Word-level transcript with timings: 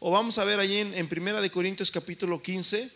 o 0.00 0.10
vamos 0.10 0.38
a 0.38 0.44
ver 0.44 0.60
allí 0.60 0.78
en, 0.78 0.94
en 0.94 1.08
Primera 1.08 1.40
de 1.40 1.50
Corintios 1.50 1.90
capítulo 1.90 2.42
15, 2.42 2.90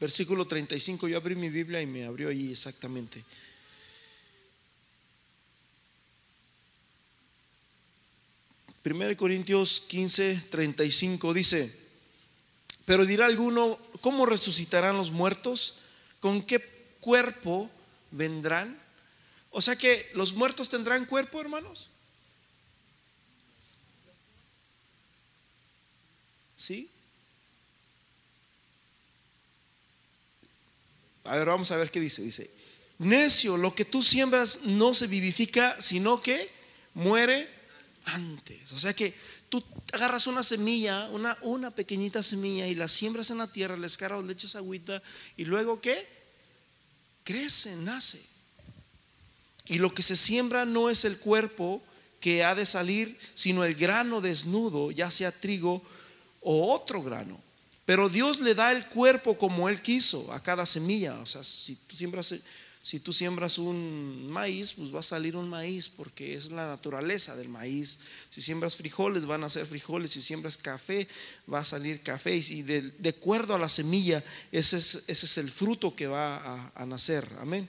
versículo 0.00 0.46
35. 0.46 1.08
Yo 1.08 1.16
abrí 1.16 1.34
mi 1.34 1.48
Biblia 1.48 1.80
y 1.80 1.86
me 1.86 2.04
abrió 2.04 2.28
allí 2.28 2.52
exactamente. 2.52 3.24
Primera 8.82 9.08
de 9.08 9.16
Corintios 9.16 9.80
15, 9.88 10.48
35 10.50 11.32
dice, 11.32 11.74
pero 12.84 13.06
dirá 13.06 13.24
alguno, 13.24 13.78
¿cómo 14.02 14.26
resucitarán 14.26 14.98
los 14.98 15.10
muertos? 15.10 15.78
¿Con 16.20 16.42
qué 16.42 16.62
cuerpo 17.00 17.70
vendrán? 18.10 18.78
O 19.50 19.62
sea 19.62 19.76
que 19.76 20.10
los 20.12 20.34
muertos 20.34 20.68
tendrán 20.68 21.06
cuerpo, 21.06 21.40
hermanos. 21.40 21.88
¿Sí? 26.56 26.88
A 31.24 31.36
ver, 31.36 31.46
vamos 31.48 31.70
a 31.70 31.76
ver 31.76 31.90
qué 31.90 32.00
dice. 32.00 32.22
Dice, 32.22 32.50
necio, 32.98 33.56
lo 33.56 33.74
que 33.74 33.84
tú 33.84 34.02
siembras 34.02 34.64
no 34.64 34.94
se 34.94 35.06
vivifica, 35.06 35.80
sino 35.80 36.22
que 36.22 36.48
muere 36.94 37.48
antes. 38.04 38.72
O 38.72 38.78
sea 38.78 38.94
que 38.94 39.14
tú 39.48 39.62
agarras 39.92 40.26
una 40.26 40.42
semilla, 40.42 41.08
una, 41.10 41.36
una 41.42 41.70
pequeñita 41.70 42.22
semilla 42.22 42.66
y 42.66 42.74
la 42.74 42.88
siembras 42.88 43.30
en 43.30 43.38
la 43.38 43.50
tierra, 43.50 43.76
le 43.76 43.86
escaras, 43.86 44.22
le 44.24 44.32
echas 44.32 44.56
agüita 44.56 45.02
y 45.36 45.44
luego 45.44 45.80
¿qué? 45.80 45.96
Crece, 47.24 47.74
nace. 47.76 48.22
Y 49.66 49.78
lo 49.78 49.94
que 49.94 50.02
se 50.02 50.16
siembra 50.16 50.66
no 50.66 50.90
es 50.90 51.06
el 51.06 51.18
cuerpo 51.18 51.82
que 52.20 52.44
ha 52.44 52.54
de 52.54 52.66
salir, 52.66 53.18
sino 53.34 53.64
el 53.64 53.74
grano 53.74 54.20
desnudo, 54.20 54.90
ya 54.90 55.10
sea 55.10 55.32
trigo 55.32 55.82
o 56.44 56.72
otro 56.72 57.02
grano. 57.02 57.40
Pero 57.84 58.08
Dios 58.08 58.40
le 58.40 58.54
da 58.54 58.72
el 58.72 58.86
cuerpo 58.86 59.36
como 59.36 59.68
Él 59.68 59.82
quiso 59.82 60.32
a 60.32 60.40
cada 60.40 60.64
semilla. 60.64 61.18
O 61.20 61.26
sea, 61.26 61.44
si 61.44 61.76
tú 61.76 61.96
siembras, 61.96 62.34
si 62.82 63.00
tú 63.00 63.12
siembras 63.12 63.58
un 63.58 64.28
maíz, 64.30 64.72
pues 64.72 64.94
va 64.94 65.00
a 65.00 65.02
salir 65.02 65.36
un 65.36 65.48
maíz 65.48 65.88
porque 65.88 66.34
es 66.34 66.50
la 66.50 66.66
naturaleza 66.66 67.36
del 67.36 67.48
maíz. 67.48 68.00
Si 68.30 68.40
siembras 68.40 68.76
frijoles, 68.76 69.26
van 69.26 69.44
a 69.44 69.50
ser 69.50 69.66
frijoles. 69.66 70.12
Si 70.12 70.22
siembras 70.22 70.56
café, 70.56 71.06
va 71.52 71.58
a 71.60 71.64
salir 71.64 72.02
café. 72.02 72.36
Y 72.36 72.62
de, 72.62 73.08
acuerdo 73.08 73.54
a 73.54 73.58
la 73.58 73.68
semilla, 73.68 74.24
ese 74.50 74.78
es, 74.78 75.04
ese 75.06 75.26
es, 75.26 75.38
el 75.38 75.50
fruto 75.50 75.94
que 75.94 76.06
va 76.06 76.36
a, 76.36 76.72
a 76.74 76.86
nacer. 76.86 77.28
Amén. 77.40 77.68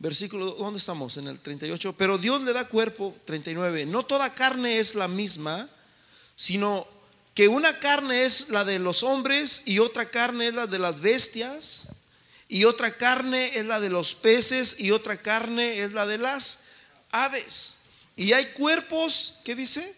Versículo, 0.00 0.52
¿dónde 0.52 0.78
estamos? 0.78 1.16
En 1.16 1.28
el 1.28 1.38
38. 1.38 1.94
Pero 1.96 2.18
Dios 2.18 2.42
le 2.42 2.52
da 2.52 2.66
cuerpo, 2.66 3.14
39. 3.24 3.86
No 3.86 4.04
toda 4.04 4.34
carne 4.34 4.78
es 4.78 4.94
la 4.94 5.06
misma, 5.06 5.68
sino 6.40 6.86
que 7.34 7.48
una 7.48 7.78
carne 7.80 8.22
es 8.22 8.48
la 8.48 8.64
de 8.64 8.78
los 8.78 9.02
hombres 9.02 9.64
y 9.66 9.78
otra 9.78 10.06
carne 10.06 10.48
es 10.48 10.54
la 10.54 10.66
de 10.66 10.78
las 10.78 11.02
bestias 11.02 11.88
y 12.48 12.64
otra 12.64 12.96
carne 12.96 13.58
es 13.58 13.66
la 13.66 13.78
de 13.78 13.90
los 13.90 14.14
peces 14.14 14.80
y 14.80 14.90
otra 14.90 15.18
carne 15.18 15.82
es 15.82 15.92
la 15.92 16.06
de 16.06 16.16
las 16.16 16.68
aves. 17.10 17.80
Y 18.16 18.32
hay 18.32 18.46
cuerpos, 18.52 19.40
¿qué 19.44 19.54
dice? 19.54 19.94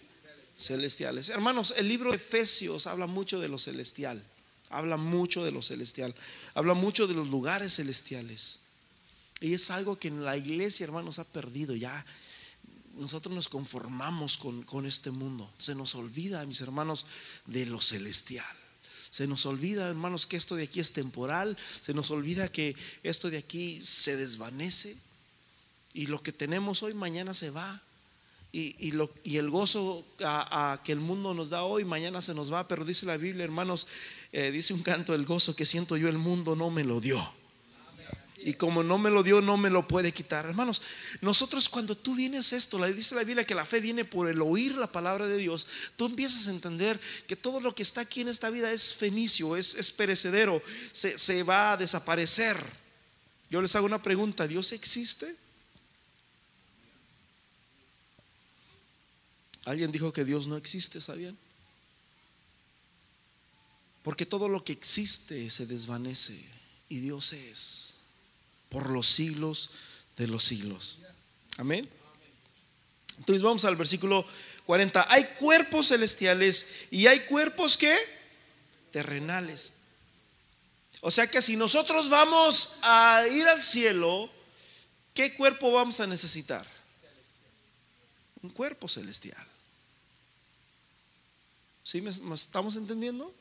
Celestiales. 0.59 1.29
Hermanos, 1.29 1.75
el 1.77 1.87
libro 1.87 2.11
de 2.11 2.17
Efesios 2.17 2.89
habla 2.89 3.07
mucho 3.07 3.39
de 3.39 3.49
lo 3.49 3.61
celestial. 3.61 4.21
Habla 4.69 4.97
mucho 4.97 5.45
de 5.45 5.53
lo 5.53 5.63
celestial. 5.63 6.13
Habla 6.55 6.75
mucho 6.75 7.07
de 7.07 7.15
los 7.15 7.29
lugares 7.29 7.77
celestiales. 7.77 8.63
Y 9.41 9.55
es 9.55 9.71
algo 9.71 9.97
que 9.97 10.09
en 10.09 10.25
la 10.25 10.37
iglesia, 10.37 10.83
hermanos, 10.83 11.21
ha 11.21 11.25
perdido 11.25 11.77
ya 11.77 12.05
nosotros 12.97 13.35
nos 13.35 13.49
conformamos 13.49 14.37
con, 14.37 14.63
con, 14.63 14.87
este 14.87 15.11
mundo. 15.11 15.53
Se 15.59 15.75
nos 15.75 15.95
olvida, 15.95 16.45
mis 16.47 16.61
hermanos, 16.61 17.07
de 17.47 17.67
lo 17.67 17.81
celestial. 17.81 18.57
Se 19.11 19.27
nos 19.27 19.45
olvida, 19.45 19.89
hermanos, 19.89 20.27
que 20.27 20.37
esto 20.37 20.57
de 20.57 20.65
aquí 20.65 20.81
es 20.81 20.93
temporal. 20.93 21.57
Se 21.83 21.93
nos 21.93 22.11
olvida 22.11 22.51
que 22.51 22.75
esto 23.03 23.31
de 23.31 23.39
aquí 23.39 23.83
se 23.83 24.17
desvanece. 24.17 24.97
Y 25.93 26.07
lo 26.07 26.23
que 26.23 26.33
tenemos 26.33 26.83
hoy, 26.83 26.95
mañana 26.95 27.35
se 27.35 27.51
va. 27.51 27.83
Y, 28.53 28.75
y, 28.79 28.93
lo, 28.93 29.11
y 29.25 29.37
el 29.37 29.51
gozo 29.51 30.07
a, 30.25 30.81
que 30.85 30.93
el 30.93 31.01
mundo 31.01 31.35
nos 31.35 31.51
da 31.51 31.63
hoy, 31.65 31.85
mañana 31.85 32.23
se 32.23 32.35
nos 32.35 32.53
va. 32.53 32.69
Pero 32.69 32.85
dice 32.85 33.07
la 33.07 33.17
Biblia, 33.17 33.45
hermanos, 33.45 33.87
eh, 34.33 34.51
dice 34.51 34.73
un 34.75 34.83
canto, 34.83 35.15
el 35.15 35.27
gozo 35.27 35.57
que 35.57 35.67
siento 35.67 35.97
yo, 35.97 36.09
el 36.09 36.19
mundo 36.19 36.57
no 36.57 36.71
me 36.71 36.85
lo 36.85 37.01
dio. 37.01 37.42
Y 38.45 38.55
como 38.55 38.83
no 38.83 38.99
me 38.99 39.11
lo 39.11 39.23
dio, 39.23 39.41
no 39.41 39.57
me 39.57 39.71
lo 39.71 39.87
puede 39.87 40.13
quitar. 40.13 40.47
Hermanos, 40.47 40.83
nosotros 41.21 41.69
cuando 41.69 41.97
tú 41.97 42.17
vienes 42.17 42.53
esto, 42.53 42.79
le 42.79 42.93
dice 42.93 43.15
la 43.15 43.23
Biblia 43.23 43.47
que 43.47 43.55
la 43.55 43.65
fe 43.65 43.81
viene 43.81 44.05
por 44.05 44.29
el 44.29 44.43
oír 44.43 44.75
la 44.75 44.91
palabra 44.91 45.29
de 45.29 45.37
Dios, 45.37 45.67
tú 45.95 46.07
empiezas 46.07 46.49
a 46.49 46.51
entender 46.51 47.01
que 47.29 47.37
todo 47.37 47.61
lo 47.61 47.75
que 47.75 47.85
está 47.85 48.01
aquí 48.01 48.21
en 48.21 48.29
esta 48.29 48.51
vida 48.51 48.73
es 48.73 48.95
fenicio, 48.95 49.57
es, 49.57 49.77
es 49.77 49.93
perecedero, 49.93 50.61
se, 50.93 51.19
se 51.19 51.45
va 51.45 51.73
a 51.73 51.77
desaparecer. 51.77 52.57
Yo 53.49 53.63
les 53.63 53.77
hago 53.77 53.87
una 53.87 54.03
pregunta, 54.03 54.49
¿Dios 54.49 54.73
existe? 54.73 55.37
Alguien 59.65 59.93
dijo 59.93 60.13
que 60.13 60.25
Dios 60.25 60.49
no 60.49 60.57
existe, 60.57 61.01
¿sabían? 61.01 61.39
Porque 64.03 64.27
todo 64.27 64.49
lo 64.49 64.65
que 64.65 64.73
existe 64.73 65.49
se 65.49 65.67
desvanece 65.67 66.45
y 66.89 66.99
Dios 66.99 67.33
es 67.33 67.92
por 68.73 68.89
los 68.89 69.07
siglos 69.07 69.71
de 70.17 70.27
los 70.27 70.45
siglos. 70.45 70.99
Amén. 71.59 71.89
Entonces 73.19 73.43
vamos 73.43 73.65
al 73.67 73.77
versículo 73.77 74.27
40. 74.65 75.07
Hay 75.13 75.25
cuerpos 75.39 75.89
celestiales 75.89 76.87
y 76.91 77.07
hay 77.07 77.21
cuerpos 77.27 77.77
que 77.77 77.95
terrenales. 78.91 79.75
O 81.03 81.11
sea 81.11 81.27
que 81.27 81.43
si 81.43 81.57
nosotros 81.57 82.09
vamos 82.09 82.79
a 82.83 83.25
ir 83.31 83.47
al 83.47 83.61
cielo, 83.61 84.31
¿qué 85.13 85.35
cuerpo 85.35 85.71
vamos 85.71 86.01
a 86.01 86.07
necesitar? 86.07 86.67
Un 88.41 88.51
cuerpo 88.51 88.89
celestial. 88.89 89.47
¿Sí 91.85 92.01
me, 92.01 92.11
estamos 92.35 92.77
entendiendo? 92.77 93.35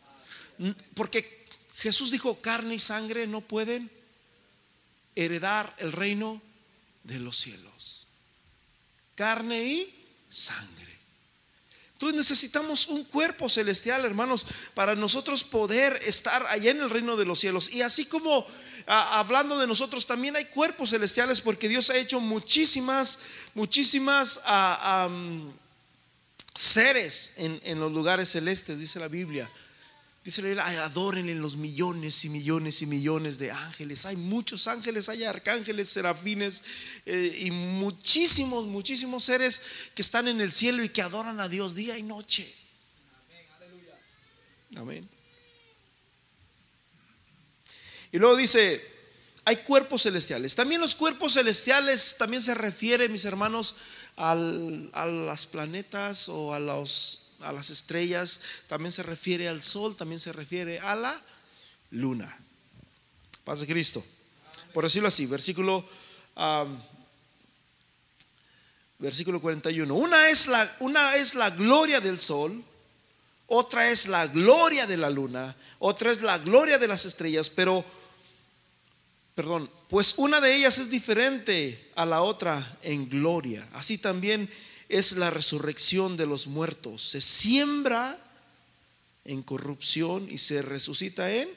Porque 0.93 1.47
Jesús 1.77 2.11
dijo, 2.11 2.41
carne 2.41 2.75
y 2.75 2.79
sangre 2.79 3.27
no 3.27 3.39
pueden 3.39 3.89
heredar 5.15 5.73
el 5.79 5.91
reino 5.91 6.41
de 7.03 7.19
los 7.19 7.37
cielos. 7.37 8.07
Carne 9.15 9.63
y 9.63 10.05
sangre. 10.29 10.91
Entonces 11.93 12.17
necesitamos 12.17 12.87
un 12.87 13.03
cuerpo 13.03 13.47
celestial, 13.47 14.05
hermanos, 14.05 14.47
para 14.73 14.95
nosotros 14.95 15.43
poder 15.43 15.99
estar 16.03 16.43
allá 16.47 16.71
en 16.71 16.79
el 16.79 16.89
reino 16.89 17.15
de 17.15 17.25
los 17.25 17.39
cielos. 17.39 17.71
Y 17.73 17.83
así 17.83 18.05
como 18.05 18.47
hablando 18.87 19.59
de 19.59 19.67
nosotros, 19.67 20.07
también 20.07 20.35
hay 20.35 20.45
cuerpos 20.45 20.89
celestiales 20.89 21.41
porque 21.41 21.69
Dios 21.69 21.91
ha 21.91 21.97
hecho 21.97 22.19
muchísimas, 22.19 23.19
muchísimas 23.53 24.41
seres 26.55 27.35
en 27.37 27.79
los 27.79 27.91
lugares 27.91 28.29
celestes, 28.29 28.79
dice 28.79 28.99
la 28.99 29.07
Biblia. 29.07 29.51
Dice 30.23 30.53
la 30.53 30.67
adoren 30.83 31.29
en 31.29 31.41
los 31.41 31.55
millones 31.55 32.23
y 32.25 32.29
millones 32.29 32.83
y 32.83 32.85
millones 32.85 33.39
de 33.39 33.49
ángeles. 33.49 34.05
Hay 34.05 34.15
muchos 34.15 34.67
ángeles, 34.67 35.09
hay 35.09 35.23
arcángeles, 35.23 35.89
serafines 35.89 36.63
eh, 37.07 37.39
y 37.45 37.49
muchísimos, 37.49 38.65
muchísimos 38.65 39.23
seres 39.23 39.63
que 39.95 40.03
están 40.03 40.27
en 40.27 40.39
el 40.39 40.51
cielo 40.51 40.83
y 40.83 40.89
que 40.89 41.01
adoran 41.01 41.39
a 41.39 41.49
Dios 41.49 41.73
día 41.73 41.97
y 41.97 42.03
noche. 42.03 42.53
Amén. 44.75 45.09
Y 48.11 48.19
luego 48.19 48.35
dice, 48.35 48.79
hay 49.43 49.55
cuerpos 49.57 50.03
celestiales. 50.03 50.55
También 50.55 50.81
los 50.81 50.93
cuerpos 50.93 51.33
celestiales 51.33 52.17
también 52.19 52.43
se 52.43 52.53
refiere, 52.53 53.09
mis 53.09 53.25
hermanos, 53.25 53.77
al, 54.17 54.91
a 54.93 55.07
las 55.07 55.47
planetas 55.47 56.29
o 56.29 56.53
a 56.53 56.59
los 56.59 57.20
a 57.43 57.51
las 57.51 57.69
estrellas, 57.69 58.41
también 58.67 58.91
se 58.91 59.03
refiere 59.03 59.47
al 59.47 59.63
sol, 59.63 59.95
también 59.95 60.19
se 60.19 60.31
refiere 60.31 60.79
a 60.79 60.95
la 60.95 61.21
luna. 61.91 62.37
Paz 63.43 63.61
de 63.61 63.67
Cristo. 63.67 64.03
Por 64.73 64.83
decirlo 64.83 65.07
así, 65.07 65.25
versículo, 65.25 65.85
um, 66.35 66.79
versículo 68.99 69.41
41. 69.41 69.93
Una 69.93 70.29
es, 70.29 70.47
la, 70.47 70.77
una 70.79 71.15
es 71.15 71.35
la 71.35 71.49
gloria 71.49 71.99
del 71.99 72.19
sol, 72.19 72.63
otra 73.47 73.89
es 73.89 74.07
la 74.07 74.27
gloria 74.27 74.87
de 74.87 74.97
la 74.97 75.09
luna, 75.09 75.55
otra 75.79 76.11
es 76.11 76.21
la 76.21 76.37
gloria 76.37 76.77
de 76.77 76.87
las 76.87 77.05
estrellas, 77.05 77.49
pero, 77.49 77.83
perdón, 79.35 79.69
pues 79.89 80.15
una 80.17 80.39
de 80.39 80.55
ellas 80.55 80.77
es 80.77 80.89
diferente 80.89 81.91
a 81.95 82.05
la 82.05 82.21
otra 82.21 82.77
en 82.81 83.09
gloria. 83.09 83.67
Así 83.73 83.97
también 83.97 84.49
es 84.91 85.13
la 85.13 85.29
resurrección 85.29 86.17
de 86.17 86.25
los 86.25 86.47
muertos. 86.47 87.01
Se 87.01 87.21
siembra 87.21 88.19
en 89.23 89.41
corrupción 89.41 90.27
y 90.29 90.37
se 90.37 90.61
resucita 90.61 91.33
en 91.33 91.47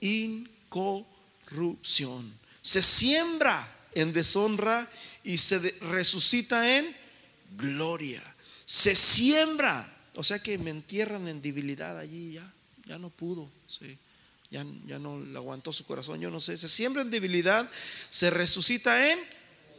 incorrupción. 0.00 2.32
Se 2.62 2.82
siembra 2.82 3.70
en 3.94 4.14
deshonra 4.14 4.90
y 5.24 5.36
se 5.38 5.58
resucita 5.82 6.78
en 6.78 6.96
gloria. 7.56 8.22
Se 8.64 8.96
siembra. 8.96 9.94
O 10.14 10.24
sea 10.24 10.38
que 10.38 10.56
me 10.56 10.70
entierran 10.70 11.28
en 11.28 11.42
debilidad 11.42 11.98
allí 11.98 12.32
ya. 12.32 12.50
Ya 12.86 12.98
no 12.98 13.10
pudo. 13.10 13.50
Ya, 14.50 14.64
ya 14.86 14.98
no 14.98 15.20
le 15.20 15.36
aguantó 15.36 15.70
su 15.72 15.84
corazón. 15.84 16.18
Yo 16.20 16.30
no 16.30 16.40
sé. 16.40 16.56
Se 16.56 16.68
siembra 16.68 17.02
en 17.02 17.10
debilidad. 17.10 17.70
Se 18.08 18.30
resucita 18.30 19.12
en 19.12 19.18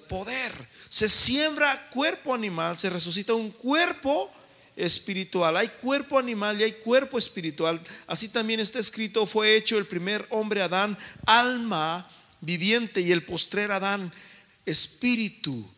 poder. 0.10 0.52
Se 0.90 1.08
siembra 1.08 1.90
cuerpo 1.92 2.34
animal. 2.34 2.78
Se 2.78 2.90
resucita 2.90 3.34
un 3.34 3.52
cuerpo 3.52 4.30
espiritual. 4.76 5.56
Hay 5.58 5.68
cuerpo 5.68 6.20
animal 6.20 6.60
y 6.60 6.64
hay 6.64 6.74
cuerpo 6.74 7.18
espiritual. 7.18 7.80
Así 8.08 8.30
también 8.30 8.60
está 8.60 8.80
escrito, 8.80 9.26
fue 9.26 9.56
hecho 9.56 9.78
el 9.78 9.86
primer 9.86 10.26
hombre 10.30 10.62
Adán, 10.62 10.98
alma 11.26 12.10
viviente, 12.42 13.02
y 13.02 13.12
el 13.12 13.24
postrer 13.24 13.72
Adán, 13.72 14.12
espíritu 14.66 15.70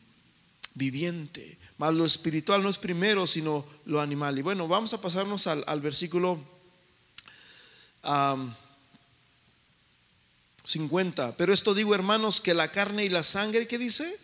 viviente. 0.73 1.57
Mas 1.77 1.93
lo 1.93 2.05
espiritual 2.05 2.61
no 2.61 2.69
es 2.69 2.77
primero, 2.77 3.25
sino 3.25 3.65
lo 3.85 4.01
animal. 4.01 4.37
Y 4.37 4.43
bueno, 4.43 4.67
vamos 4.67 4.93
a 4.93 5.01
pasarnos 5.01 5.47
al, 5.47 5.81
versículo 5.81 6.39
50. 10.63 11.37
Pero 11.37 11.53
esto 11.53 11.73
digo, 11.73 11.95
hermanos, 11.95 12.41
que 12.41 12.53
la 12.53 12.71
carne 12.71 13.05
y 13.05 13.09
la 13.09 13.23
sangre, 13.23 13.67
¿qué 13.67 13.77
dice? 13.77 14.17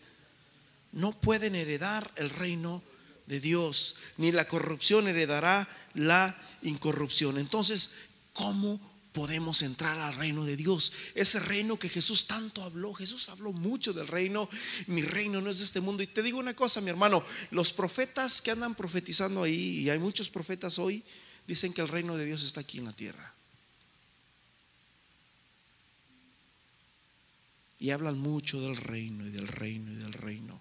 No 0.92 1.12
pueden 1.12 1.56
heredar 1.56 2.12
el 2.16 2.30
reino 2.30 2.82
de 3.26 3.40
Dios, 3.40 3.98
ni 4.18 4.32
la 4.32 4.48
corrupción 4.48 5.08
heredará 5.08 5.68
la 5.94 6.36
incorrupción. 6.62 7.38
Entonces, 7.38 7.96
¿cómo 8.34 8.80
podemos 9.12 9.64
entrar 9.64 10.00
al 10.00 10.16
reino 10.16 10.46
de 10.46 10.56
Dios? 10.56 10.94
Ese 11.16 11.40
reino 11.40 11.78
que 11.78 11.90
Jesús 11.90 12.28
tanto 12.28 12.64
habló. 12.64 12.94
Jesús 12.94 13.30
habló 13.30 13.52
mucho 13.52 13.92
del 13.94 14.08
reino. 14.08 14.50
Mi 14.88 15.02
reino 15.02 15.42
no 15.42 15.50
es 15.50 15.58
de 15.58 15.66
este 15.66 15.82
mundo. 15.82 16.04
Y 16.04 16.08
te 16.08 16.24
digo 16.24 16.40
una 16.40 16.56
cosa, 16.56 16.82
mi 16.82 16.90
hermano, 16.90 17.24
los 17.52 17.74
profetas 17.74 18.42
que 18.42 18.52
andan 18.52 18.76
profetizando 18.76 19.44
ahí, 19.44 19.80
y 19.80 19.90
hay 19.90 20.00
muchos 20.00 20.30
profetas 20.30 20.80
hoy, 20.80 21.04
dicen 21.48 21.74
que 21.74 21.82
el 21.82 21.88
reino 21.88 22.16
de 22.16 22.26
Dios 22.26 22.44
está 22.44 22.62
aquí 22.62 22.78
en 22.78 22.86
la 22.86 22.94
tierra. 22.94 23.37
Y 27.80 27.92
hablan 27.92 28.18
mucho 28.18 28.60
del 28.62 28.78
reino 28.78 29.26
y 29.26 29.30
del 29.30 29.48
reino 29.48 29.92
y 29.92 29.96
del 29.96 30.14
reino. 30.14 30.60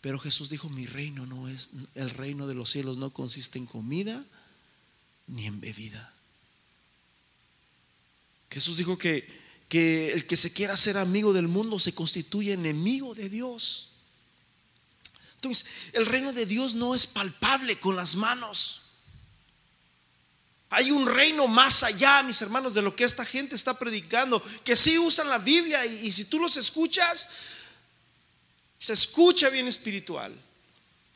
Pero 0.00 0.18
Jesús 0.18 0.48
dijo, 0.48 0.68
mi 0.68 0.86
reino 0.86 1.26
no 1.26 1.48
es, 1.48 1.70
el 1.94 2.10
reino 2.10 2.46
de 2.46 2.54
los 2.54 2.70
cielos 2.70 2.96
no 2.96 3.10
consiste 3.10 3.58
en 3.58 3.66
comida 3.66 4.24
ni 5.26 5.46
en 5.46 5.60
bebida. 5.60 6.12
Jesús 8.50 8.76
dijo 8.76 8.96
que, 8.96 9.26
que 9.68 10.12
el 10.12 10.26
que 10.26 10.36
se 10.36 10.52
quiera 10.52 10.76
ser 10.76 10.98
amigo 10.98 11.32
del 11.32 11.48
mundo 11.48 11.78
se 11.78 11.94
constituye 11.94 12.52
enemigo 12.52 13.14
de 13.14 13.28
Dios. 13.28 13.92
Entonces, 15.36 15.66
el 15.92 16.06
reino 16.06 16.32
de 16.32 16.46
Dios 16.46 16.74
no 16.74 16.94
es 16.94 17.06
palpable 17.06 17.78
con 17.78 17.96
las 17.96 18.16
manos. 18.16 18.89
Hay 20.70 20.90
un 20.90 21.06
reino 21.06 21.48
más 21.48 21.82
allá, 21.82 22.22
mis 22.22 22.40
hermanos, 22.42 22.74
de 22.74 22.82
lo 22.82 22.94
que 22.94 23.04
esta 23.04 23.24
gente 23.24 23.56
está 23.56 23.78
predicando, 23.78 24.42
que 24.64 24.76
sí 24.76 24.98
usan 24.98 25.28
la 25.28 25.38
Biblia 25.38 25.84
y, 25.84 26.06
y 26.06 26.12
si 26.12 26.26
tú 26.26 26.38
los 26.38 26.56
escuchas, 26.56 27.30
se 28.78 28.94
escucha 28.94 29.50
bien 29.50 29.68
espiritual. 29.68 30.34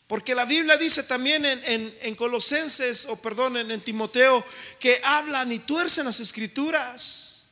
Porque 0.07 0.35
la 0.35 0.45
Biblia 0.45 0.77
dice 0.77 1.05
también 1.05 1.45
en, 1.47 2.15
Colosenses, 2.15 3.07
o 3.07 3.21
perdón, 3.21 3.57
en, 3.57 3.81
Timoteo, 3.81 4.45
que 4.79 5.01
hablan 5.03 5.51
y 5.51 5.61
tuercen 5.61 6.05
las 6.05 6.21
escrituras. 6.21 7.49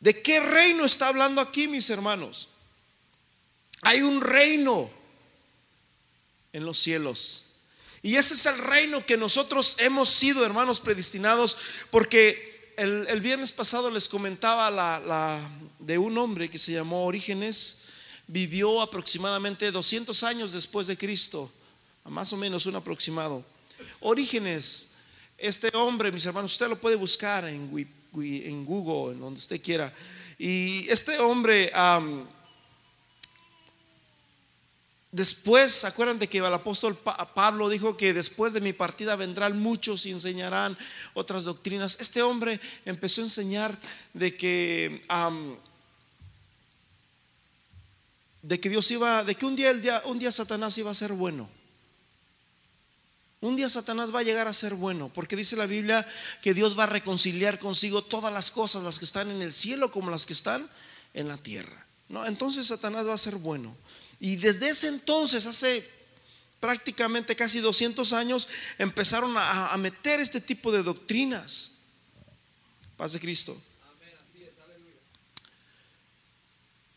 ¿De 0.00 0.22
qué 0.22 0.40
reino 0.40 0.86
está 0.86 1.08
hablando 1.08 1.42
aquí, 1.42 1.68
mis 1.68 1.90
hermanos? 1.90 2.48
Hay 3.82 4.00
un 4.00 4.22
reino 4.22 4.90
en 6.54 6.64
los 6.64 6.78
cielos. 6.78 7.49
Y 8.02 8.16
ese 8.16 8.34
es 8.34 8.46
el 8.46 8.58
reino 8.58 9.04
que 9.04 9.16
nosotros 9.16 9.76
hemos 9.78 10.08
sido, 10.08 10.44
hermanos, 10.44 10.80
predestinados, 10.80 11.56
porque 11.90 12.72
el, 12.76 13.20
viernes 13.20 13.52
pasado 13.52 13.90
les 13.90 14.08
comentaba 14.08 14.70
la, 14.70 15.38
de 15.78 15.98
un 15.98 16.16
hombre 16.16 16.50
que 16.50 16.58
se 16.58 16.72
llamó 16.72 17.04
Orígenes, 17.04 17.84
vivió 18.26 18.80
aproximadamente 18.80 19.70
200 19.70 20.22
años 20.22 20.52
después 20.52 20.86
de 20.86 20.96
Cristo, 20.96 21.52
más 22.04 22.32
o 22.32 22.36
menos 22.36 22.64
un 22.64 22.76
aproximado. 22.76 23.44
Orígenes, 24.00 24.92
este 25.36 25.70
hombre, 25.74 26.10
mis 26.10 26.24
hermanos, 26.24 26.52
usted 26.52 26.68
lo 26.68 26.78
puede 26.78 26.96
buscar 26.96 27.44
en 27.44 27.68
Google, 28.64 29.12
en 29.12 29.20
donde 29.20 29.38
usted 29.38 29.60
quiera. 29.60 29.92
Y 30.38 30.88
este 30.88 31.18
hombre, 31.18 31.70
después, 35.12 35.72
¿se 35.72 35.86
acuerdan 35.86 36.18
que 36.18 36.38
el 36.38 36.44
apóstol 36.46 36.96
Pablo 37.34 37.68
dijo 37.68 37.96
que 37.96 38.12
después 38.12 38.52
de 38.52 38.60
mi 38.60 38.72
partida 38.72 39.16
vendrán 39.16 39.58
muchos 39.58 40.06
y 40.06 40.10
enseñarán 40.10 40.76
otras 41.14 41.44
doctrinas? 41.44 42.00
Este 42.00 42.22
hombre 42.22 42.60
empezó 42.84 43.20
a 43.20 43.24
enseñar 43.24 43.76
de 44.14 44.36
que 44.36 45.02
de 48.42 48.58
que 48.58 48.70
Dios 48.70 48.90
iba, 48.90 49.24
de 49.24 49.34
que 49.34 49.46
un 49.46 49.56
día, 49.56 49.72
día, 49.74 50.02
un 50.06 50.18
día 50.18 50.32
Satanás 50.32 50.76
iba 50.78 50.90
a 50.90 50.94
ser 50.94 51.12
bueno. 51.12 51.48
Un 53.40 53.56
día 53.56 53.70
Satanás 53.70 54.14
va 54.14 54.20
a 54.20 54.22
llegar 54.22 54.48
a 54.48 54.52
ser 54.52 54.74
bueno, 54.74 55.10
porque 55.14 55.34
dice 55.34 55.56
la 55.56 55.66
Biblia 55.66 56.06
que 56.42 56.52
Dios 56.52 56.78
va 56.78 56.84
a 56.84 56.88
reconciliar 56.88 57.58
consigo 57.58 58.02
todas 58.02 58.32
las 58.32 58.50
cosas, 58.50 58.82
las 58.82 58.98
que 58.98 59.06
están 59.06 59.30
en 59.30 59.40
el 59.40 59.52
cielo 59.52 59.90
como 59.90 60.10
las 60.10 60.26
que 60.26 60.34
están 60.34 60.68
en 61.14 61.28
la 61.28 61.38
tierra. 61.38 61.86
¿no? 62.10 62.26
Entonces 62.26 62.66
Satanás 62.66 63.06
va 63.06 63.14
a 63.14 63.18
ser 63.18 63.36
bueno. 63.36 63.74
Y 64.20 64.36
desde 64.36 64.68
ese 64.68 64.88
entonces, 64.88 65.46
hace 65.46 65.88
prácticamente 66.60 67.34
casi 67.34 67.58
200 67.60 68.12
años, 68.12 68.46
empezaron 68.78 69.34
a, 69.36 69.74
meter 69.78 70.20
este 70.20 70.40
tipo 70.40 70.70
de 70.70 70.82
doctrinas. 70.82 71.78
Paz 72.98 73.14
de 73.14 73.20
Cristo. 73.20 73.58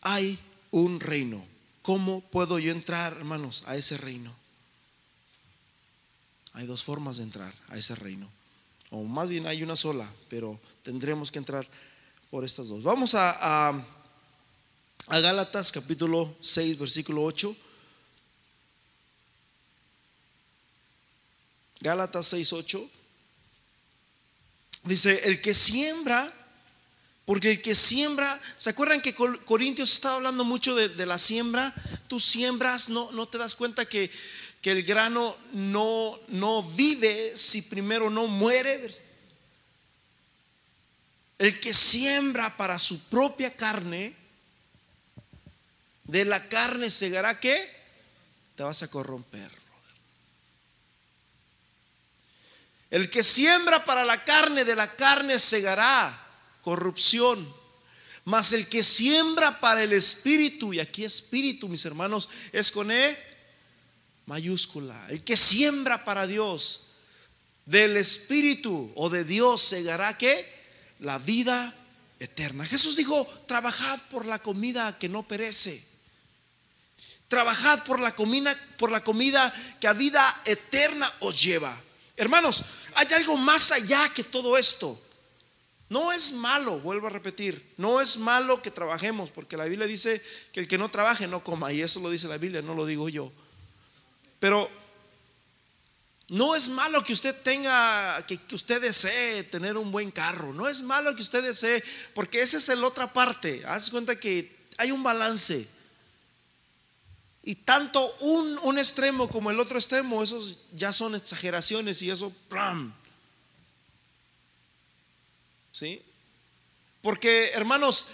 Hay 0.01 0.37
un 0.71 0.99
reino. 0.99 1.45
¿Cómo 1.81 2.21
puedo 2.21 2.59
yo 2.59 2.71
entrar, 2.71 3.13
hermanos, 3.13 3.63
a 3.67 3.77
ese 3.77 3.97
reino? 3.97 4.35
Hay 6.51 6.67
dos 6.67 6.83
formas 6.83 7.17
de 7.17 7.23
entrar 7.23 7.53
a 7.69 7.77
ese 7.77 7.95
reino. 7.95 8.29
O 8.89 9.03
más 9.03 9.29
bien 9.29 9.47
hay 9.47 9.63
una 9.63 9.77
sola, 9.77 10.11
pero 10.29 10.59
tendremos 10.83 11.31
que 11.31 11.39
entrar 11.39 11.67
por 12.29 12.43
estas 12.43 12.67
dos. 12.67 12.83
Vamos 12.83 13.15
a, 13.15 13.69
a, 13.69 13.85
Gálatas 15.07 15.71
capítulo 15.71 16.35
6, 16.41 16.79
versículo 16.79 17.23
8. 17.23 17.55
Gálatas 21.81 22.27
6, 22.27 22.53
8. 22.53 22.89
Dice, 24.83 25.21
el 25.25 25.41
que 25.41 25.53
siembra 25.53 26.33
porque 27.25 27.51
el 27.51 27.61
que 27.61 27.73
siembra, 27.73 28.39
¿se 28.57 28.69
acuerdan 28.69 29.01
que 29.01 29.15
Corintios 29.15 29.93
estaba 29.93 30.15
hablando 30.15 30.43
mucho 30.43 30.75
de, 30.75 31.05
la 31.05 31.17
siembra? 31.17 31.73
Tú 32.07 32.19
siembras, 32.19 32.89
no, 32.89 33.11
no 33.13 33.27
te 33.27 33.37
das 33.37 33.55
cuenta 33.55 33.85
que, 33.85 34.11
que 34.61 34.71
el 34.71 34.83
grano 34.83 35.37
no, 35.53 36.19
no 36.27 36.63
vive 36.63 37.37
si 37.37 37.61
primero 37.61 38.09
no 38.09 38.27
muere. 38.27 38.89
El 41.37 41.59
que 41.61 41.73
siembra 41.73 42.55
para 42.57 42.77
su 42.77 43.01
propia 43.05 43.55
carne, 43.55 44.13
de 46.05 46.25
la 46.25 46.47
carne 46.49 46.89
segará 46.89 47.39
que 47.39 47.69
te 48.55 48.63
vas 48.63 48.83
a 48.83 48.89
corromper. 48.89 49.49
El 52.89 53.09
que 53.09 53.23
siembra 53.23 53.83
para 53.85 54.05
la 54.05 54.23
carne, 54.23 54.65
de 54.65 54.75
la 54.75 54.95
carne 54.95 55.39
segará 55.39 56.15
corrupción. 56.61 57.51
Mas 58.25 58.53
el 58.53 58.67
que 58.69 58.83
siembra 58.83 59.59
para 59.59 59.83
el 59.83 59.93
espíritu, 59.93 60.73
y 60.73 60.79
aquí 60.79 61.03
espíritu, 61.03 61.67
mis 61.67 61.85
hermanos, 61.85 62.29
es 62.51 62.71
con 62.71 62.91
E 62.91 63.17
mayúscula. 64.27 65.07
El 65.09 65.23
que 65.23 65.35
siembra 65.35 66.05
para 66.05 66.27
Dios, 66.27 66.83
del 67.65 67.97
espíritu 67.97 68.91
o 68.95 69.09
de 69.09 69.23
Dios 69.23 69.61
segará 69.61 70.17
que 70.17 70.45
la 70.99 71.17
vida 71.17 71.73
eterna. 72.19 72.65
Jesús 72.65 72.95
dijo, 72.95 73.25
trabajad 73.47 73.99
por 74.11 74.25
la 74.25 74.39
comida 74.39 74.97
que 74.99 75.09
no 75.09 75.23
perece. 75.23 75.92
Trabajad 77.27 77.83
por 77.83 77.99
la 77.99 78.13
comida, 78.13 78.55
por 78.77 78.91
la 78.91 79.03
comida 79.03 79.53
que 79.79 79.87
a 79.87 79.93
vida 79.93 80.23
eterna 80.45 81.11
os 81.19 81.41
lleva. 81.41 81.75
Hermanos, 82.15 82.65
hay 82.95 83.07
algo 83.13 83.37
más 83.37 83.71
allá 83.71 84.09
que 84.09 84.23
todo 84.23 84.57
esto. 84.57 84.99
No 85.89 86.11
es 86.11 86.33
malo, 86.33 86.79
vuelvo 86.79 87.07
a 87.07 87.11
repetir, 87.11 87.73
no 87.77 88.01
es 88.01 88.17
malo 88.17 88.61
que 88.61 88.71
trabajemos, 88.71 89.29
porque 89.29 89.57
la 89.57 89.65
Biblia 89.65 89.85
dice 89.85 90.23
que 90.51 90.59
el 90.59 90.67
que 90.67 90.77
no 90.77 90.89
trabaje 90.89 91.27
no 91.27 91.43
coma, 91.43 91.71
y 91.71 91.81
eso 91.81 91.99
lo 91.99 92.09
dice 92.09 92.27
la 92.27 92.37
Biblia, 92.37 92.61
no 92.61 92.73
lo 92.73 92.85
digo 92.85 93.09
yo. 93.09 93.31
Pero 94.39 94.69
no 96.29 96.55
es 96.55 96.69
malo 96.69 97.03
que 97.03 97.13
usted 97.13 97.35
tenga, 97.43 98.25
que, 98.25 98.39
usted 98.55 98.81
desee 98.81 99.43
tener 99.43 99.77
un 99.77 99.91
buen 99.91 100.09
carro, 100.09 100.51
no 100.53 100.67
es 100.67 100.81
malo 100.81 101.15
que 101.15 101.21
usted 101.21 101.43
desee, 101.43 101.83
porque 102.15 102.41
esa 102.41 102.57
es 102.57 102.67
la 102.69 102.87
otra 102.87 103.11
parte, 103.13 103.63
haz 103.67 103.91
cuenta 103.91 104.19
que 104.19 104.65
hay 104.77 104.91
un 104.91 105.03
balance. 105.03 105.67
Y 107.43 107.55
tanto 107.55 108.09
un, 108.21 108.57
un 108.63 108.77
extremo 108.77 109.27
como 109.27 109.51
el 109.51 109.59
otro 109.59 109.77
extremo, 109.77 110.23
esos 110.23 110.59
ya 110.73 110.93
son 110.93 111.15
exageraciones 111.15 112.01
y 112.01 112.09
eso, 112.09 112.33
¡pram! 112.47 112.93
¿sí? 115.73 116.01
Porque, 117.01 117.49
hermanos, 117.49 118.07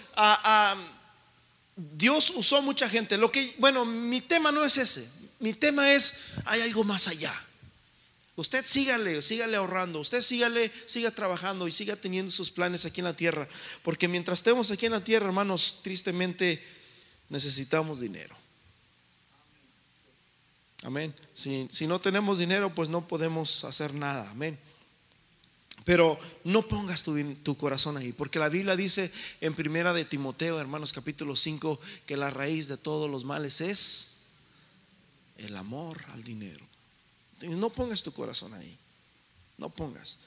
Dios 1.76 2.30
usó 2.30 2.60
mucha 2.62 2.88
gente. 2.88 3.16
Lo 3.16 3.30
que, 3.30 3.54
bueno, 3.58 3.84
mi 3.84 4.20
tema 4.20 4.50
no 4.50 4.64
es 4.64 4.78
ese. 4.78 5.08
Mi 5.38 5.52
tema 5.52 5.92
es, 5.92 6.22
hay 6.46 6.62
algo 6.62 6.82
más 6.82 7.06
allá. 7.06 7.32
Usted 8.34 8.64
sígale, 8.64 9.22
sígale 9.22 9.56
ahorrando, 9.56 10.00
usted 10.00 10.22
sígale, 10.22 10.72
siga 10.86 11.10
trabajando 11.10 11.68
y 11.68 11.72
siga 11.72 11.94
teniendo 11.94 12.32
sus 12.32 12.50
planes 12.50 12.84
aquí 12.84 13.00
en 13.00 13.04
la 13.04 13.14
tierra. 13.14 13.46
Porque 13.82 14.08
mientras 14.08 14.40
estemos 14.40 14.70
aquí 14.70 14.86
en 14.86 14.92
la 14.92 15.04
tierra, 15.04 15.26
hermanos, 15.26 15.80
tristemente 15.82 16.64
necesitamos 17.28 18.00
dinero. 18.00 18.39
Amén. 20.82 21.14
Si, 21.34 21.68
si 21.70 21.86
no 21.86 22.00
tenemos 22.00 22.38
dinero, 22.38 22.74
pues 22.74 22.88
no 22.88 23.06
podemos 23.06 23.64
hacer 23.64 23.92
nada. 23.94 24.30
Amén. 24.30 24.58
Pero 25.84 26.18
no 26.44 26.62
pongas 26.62 27.02
tu, 27.02 27.56
corazón 27.56 27.96
ahí, 27.96 28.12
porque 28.12 28.38
la 28.38 28.48
Biblia 28.48 28.76
dice 28.76 29.10
en 29.40 29.54
primera 29.54 29.92
de 29.92 30.04
Timoteo, 30.04 30.60
hermanos, 30.60 30.92
capítulo 30.92 31.36
5, 31.36 31.80
que 32.06 32.16
la 32.16 32.30
raíz 32.30 32.68
de 32.68 32.76
todos 32.76 33.10
los 33.10 33.24
males 33.24 33.60
es 33.60 34.18
el 35.38 35.56
amor 35.56 35.98
al 36.12 36.22
dinero. 36.22 36.64
No 37.40 37.70
pongas 37.70 38.02
tu 38.02 38.12
corazón 38.12 38.52
ahí, 38.54 38.76
no 39.56 39.70
pongas. 39.70 40.18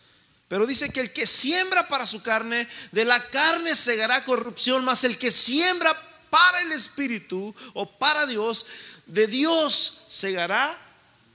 Pero 0.48 0.66
dice 0.66 0.92
que 0.92 1.02
el 1.02 1.14
que 1.14 1.28
siembra 1.28 1.88
para 1.88 2.08
su 2.08 2.22
carne, 2.24 2.68
de 2.92 3.06
la 3.06 3.24
carne 3.30 3.76
segará 3.76 4.26
corrupción, 4.26 4.84
mas 4.84 5.04
el 5.04 5.18
que 5.18 5.32
siembra 5.32 5.96
para 6.30 6.62
el 6.62 6.72
Espíritu 6.72 7.54
o 7.74 7.90
para 7.90 8.26
Dios, 8.26 8.66
de 9.06 9.28
Dios 9.28 10.03
segará 10.14 10.78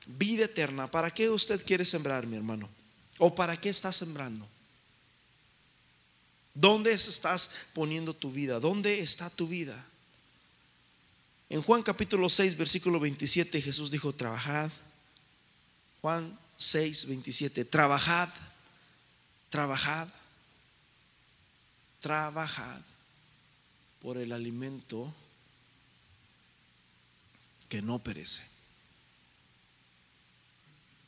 vida 0.07 0.45
eterna. 0.45 0.89
¿Para 0.89 1.11
qué 1.11 1.29
usted 1.29 1.65
quiere 1.67 1.85
sembrar, 1.85 2.27
mi 2.27 2.37
hermano? 2.37 2.69
¿O 3.19 3.35
para 3.35 3.57
qué 3.57 3.71
estás 3.71 3.97
sembrando? 3.97 4.49
¿Dónde 6.55 6.93
estás 6.93 7.67
poniendo 7.75 8.15
tu 8.15 8.31
vida? 8.31 8.61
¿Dónde 8.61 9.01
está 9.01 9.31
tu 9.31 9.49
vida? 9.49 9.85
En 11.51 11.61
Juan 11.61 11.83
capítulo 11.83 12.31
6, 12.31 12.57
versículo 12.57 13.01
27, 13.01 13.61
Jesús 13.61 13.91
dijo, 13.91 14.13
trabajad. 14.13 14.71
Juan 16.01 16.39
6, 16.57 17.09
27, 17.09 17.65
trabajad, 17.65 18.29
trabajad, 19.51 20.09
trabajad 22.01 22.81
por 24.01 24.19
el 24.19 24.31
alimento 24.31 25.13
que 27.69 27.83
no 27.83 27.99
perece 27.99 28.58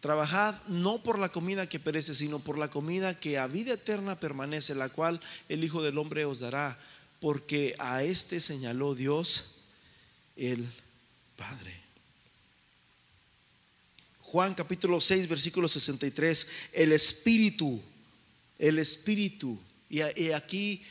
Trabajad 0.00 0.54
no 0.66 1.02
por 1.02 1.18
la 1.18 1.28
comida 1.28 1.68
que 1.68 1.78
perece, 1.78 2.14
sino 2.14 2.38
por 2.38 2.58
la 2.58 2.68
comida 2.68 3.20
que 3.20 3.38
a 3.38 3.46
vida 3.46 3.74
eterna 3.74 4.18
permanece, 4.18 4.74
la 4.74 4.88
cual 4.88 5.20
el 5.48 5.62
Hijo 5.62 5.82
del 5.82 5.98
Hombre 5.98 6.24
os 6.24 6.40
dará, 6.40 6.78
porque 7.20 7.76
a 7.78 8.02
este 8.02 8.40
señaló 8.40 8.94
Dios 8.94 9.56
el 10.36 10.66
Padre. 11.36 11.78
Juan 14.20 14.54
capítulo 14.54 15.00
6, 15.00 15.28
versículo 15.28 15.68
63, 15.68 16.48
el 16.72 16.92
Espíritu, 16.92 17.82
el 18.58 18.78
Espíritu, 18.78 19.58
y 19.90 20.00
aquí, 20.30 20.82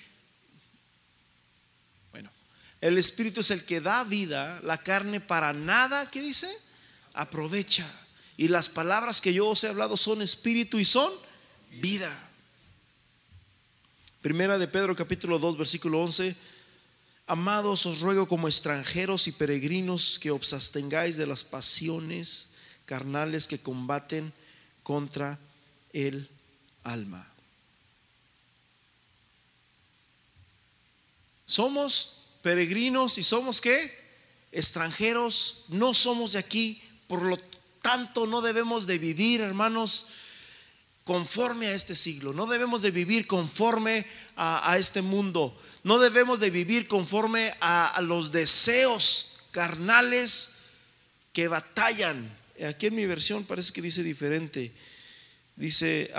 bueno, 2.12 2.30
el 2.82 2.98
Espíritu 2.98 3.40
es 3.40 3.50
el 3.50 3.64
que 3.64 3.82
da 3.82 4.04
vida, 4.04 4.60
la 4.64 4.78
carne 4.78 5.20
para 5.20 5.54
nada, 5.54 6.12
¿qué 6.12 6.22
dice? 6.22 6.54
Aprovecha. 7.14 7.90
Y 8.40 8.48
las 8.48 8.70
palabras 8.70 9.20
que 9.20 9.34
yo 9.34 9.50
os 9.50 9.66
he 9.66 9.68
hablado 9.68 9.98
son 9.98 10.22
espíritu 10.22 10.80
y 10.80 10.86
son 10.86 11.12
vida. 11.82 12.10
Primera 14.22 14.58
de 14.58 14.66
Pedro 14.66 14.96
capítulo 14.96 15.40
2 15.40 15.58
versículo 15.58 16.02
11. 16.04 16.34
Amados, 17.28 17.86
os 17.86 18.00
ruego 18.00 18.30
como 18.30 18.48
extranjeros 18.48 19.28
y 19.28 19.34
peregrinos 19.34 20.18
que 20.20 20.32
os 20.32 20.54
abstengáis 20.54 21.18
de 21.18 21.28
las 21.28 21.44
pasiones 21.44 22.56
carnales 22.86 23.46
que 23.46 23.60
combaten 23.60 24.32
contra 24.84 25.38
el 25.92 26.30
alma. 26.86 27.28
Somos 31.46 32.24
peregrinos 32.42 33.18
y 33.18 33.24
somos 33.24 33.60
qué? 33.60 33.94
Extranjeros, 34.54 35.66
no 35.68 35.94
somos 35.94 36.32
de 36.32 36.40
aquí, 36.40 36.82
por 37.10 37.22
lo 37.22 37.49
tanto 37.82 38.28
no 38.28 38.42
debemos 38.42 38.88
de 38.88 38.98
vivir, 38.98 39.42
hermanos, 39.42 40.08
conforme 41.10 41.66
a 41.66 41.74
este 41.74 41.96
siglo. 41.96 42.34
No 42.34 42.46
debemos 42.46 42.84
de 42.84 42.92
vivir 42.92 43.26
conforme 43.26 44.06
a, 44.36 44.78
este 44.78 45.02
mundo. 45.02 45.60
No 45.84 45.98
debemos 45.98 46.40
de 46.40 46.52
vivir 46.52 46.88
conforme 46.88 47.52
a, 47.62 48.00
los 48.04 48.32
deseos 48.32 49.46
carnales 49.50 50.58
que 51.34 51.48
batallan. 51.48 52.30
Aquí 52.68 52.86
en 52.86 52.96
mi 52.96 53.08
versión 53.08 53.44
parece 53.44 53.74
que 53.74 53.82
dice 53.82 54.04
diferente. 54.04 54.72
Dice 55.56 56.12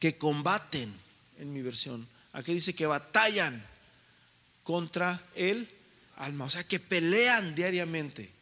que 0.00 0.18
combaten 0.18 0.92
en 1.38 1.52
mi 1.52 1.62
versión. 1.62 2.08
Aquí 2.32 2.52
dice 2.54 2.74
que 2.74 2.86
batallan 2.86 3.64
contra 4.64 5.22
el 5.36 5.68
alma. 6.16 6.46
O 6.46 6.50
sea, 6.50 6.64
que 6.64 6.80
pelean 6.80 7.54
diariamente. 7.54 8.39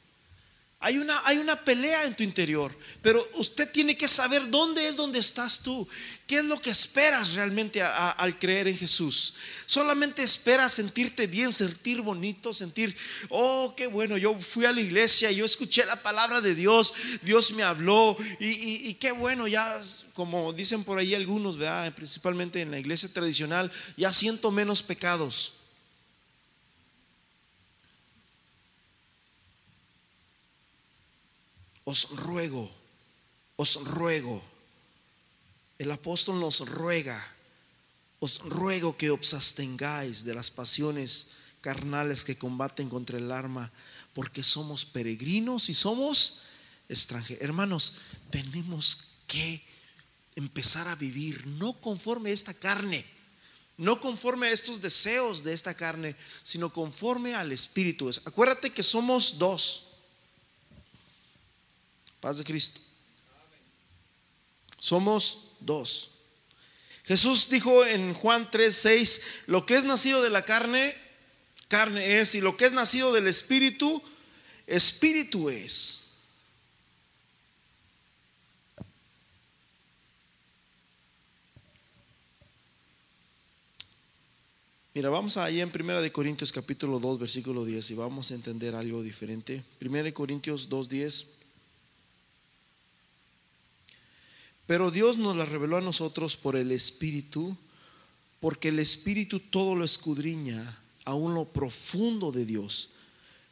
Hay 0.80 0.96
una, 0.98 1.20
hay 1.24 1.38
una 1.38 1.56
pelea 1.56 2.04
en 2.04 2.14
tu 2.14 2.22
interior, 2.22 2.76
pero 3.02 3.26
usted 3.34 3.68
tiene 3.72 3.96
que 3.96 4.06
saber 4.06 4.48
dónde 4.48 4.86
es 4.86 4.94
donde 4.94 5.18
estás 5.18 5.64
tú. 5.64 5.88
¿Qué 6.28 6.36
es 6.36 6.44
lo 6.44 6.60
que 6.60 6.70
esperas 6.70 7.32
realmente 7.32 7.82
al 7.82 8.38
creer 8.38 8.68
en 8.68 8.76
Jesús? 8.76 9.34
Solamente 9.66 10.22
esperas 10.22 10.72
sentirte 10.72 11.26
bien, 11.26 11.52
sentir 11.52 12.00
bonito, 12.00 12.54
sentir, 12.54 12.94
oh, 13.28 13.74
qué 13.76 13.88
bueno, 13.88 14.16
yo 14.18 14.38
fui 14.38 14.66
a 14.66 14.72
la 14.72 14.80
iglesia, 14.80 15.32
yo 15.32 15.44
escuché 15.44 15.84
la 15.84 16.00
palabra 16.00 16.40
de 16.40 16.54
Dios, 16.54 16.94
Dios 17.22 17.52
me 17.52 17.64
habló 17.64 18.16
y, 18.38 18.94
qué 18.94 19.10
bueno, 19.10 19.48
ya 19.48 19.82
como 20.14 20.52
dicen 20.52 20.84
por 20.84 20.98
ahí 20.98 21.12
algunos, 21.12 21.56
¿verdad? 21.58 21.92
principalmente 21.92 22.60
en 22.60 22.70
la 22.70 22.78
iglesia 22.78 23.12
tradicional, 23.12 23.72
ya 23.96 24.12
siento 24.12 24.52
menos 24.52 24.84
pecados. 24.84 25.57
Os 31.88 32.10
ruego, 32.10 32.68
os 33.56 33.80
ruego. 33.96 34.44
El 35.78 35.90
apóstol 35.90 36.38
nos 36.38 36.60
ruega, 36.60 37.16
os 38.20 38.44
ruego 38.44 38.92
que 38.92 39.08
os 39.08 39.32
abstengáis 39.32 40.20
de 40.28 40.34
las 40.36 40.50
pasiones 40.52 41.32
carnales 41.64 42.28
que 42.28 42.36
combaten 42.36 42.90
contra 42.92 43.16
el 43.16 43.32
arma, 43.32 43.72
porque 44.12 44.44
somos 44.44 44.84
peregrinos 44.84 45.70
y 45.70 45.74
somos 45.74 46.44
extranjeros. 46.90 47.42
Hermanos, 47.42 48.04
tenemos 48.28 49.24
que 49.26 49.64
empezar 50.36 50.88
a 50.88 50.94
vivir 50.94 51.46
no 51.56 51.72
conforme 51.80 52.30
a 52.30 52.34
esta 52.34 52.52
carne, 52.52 53.00
no 53.78 53.98
conforme 53.98 54.48
a 54.48 54.52
estos 54.52 54.82
deseos 54.82 55.42
de 55.42 55.54
esta 55.54 55.72
carne, 55.72 56.14
sino 56.42 56.70
conforme 56.70 57.34
al 57.34 57.50
Espíritu. 57.50 58.10
Acuérdate 58.26 58.68
que 58.68 58.82
somos 58.82 59.38
dos. 59.38 59.87
Paz 62.20 62.38
de 62.38 62.44
Cristo. 62.44 62.80
Somos 64.78 65.52
dos. 65.60 66.10
Jesús 67.04 67.48
dijo 67.48 67.84
en 67.86 68.12
Juan 68.12 68.50
3, 68.50 68.74
6, 68.74 69.22
lo 69.46 69.64
que 69.64 69.76
es 69.76 69.84
nacido 69.84 70.22
de 70.22 70.30
la 70.30 70.44
carne, 70.44 70.94
carne 71.68 72.20
es, 72.20 72.34
y 72.34 72.40
lo 72.40 72.56
que 72.56 72.66
es 72.66 72.72
nacido 72.72 73.12
del 73.12 73.26
Espíritu, 73.26 74.02
Espíritu 74.66 75.48
es. 75.48 76.08
Mira, 84.98 85.10
vamos 85.10 85.36
allá 85.36 85.62
en 85.62 85.70
1 85.72 86.02
de 86.02 86.10
Corintios 86.10 86.50
capítulo 86.50 86.98
2, 86.98 87.20
versículo 87.20 87.64
10 87.64 87.92
y 87.92 87.94
vamos 87.94 88.32
a 88.32 88.34
entender 88.34 88.74
algo 88.74 89.00
diferente. 89.00 89.62
1 89.80 90.02
de 90.02 90.12
Corintios 90.12 90.68
2, 90.68 90.88
10. 90.88 91.37
Pero 94.68 94.90
Dios 94.90 95.16
nos 95.16 95.34
la 95.34 95.46
reveló 95.46 95.78
a 95.78 95.80
nosotros 95.80 96.36
por 96.36 96.54
el 96.54 96.72
Espíritu, 96.72 97.56
porque 98.38 98.68
el 98.68 98.78
Espíritu 98.78 99.40
todo 99.40 99.74
lo 99.74 99.82
escudriña, 99.82 100.78
aún 101.06 101.32
lo 101.32 101.46
profundo 101.46 102.32
de 102.32 102.44
Dios. 102.44 102.90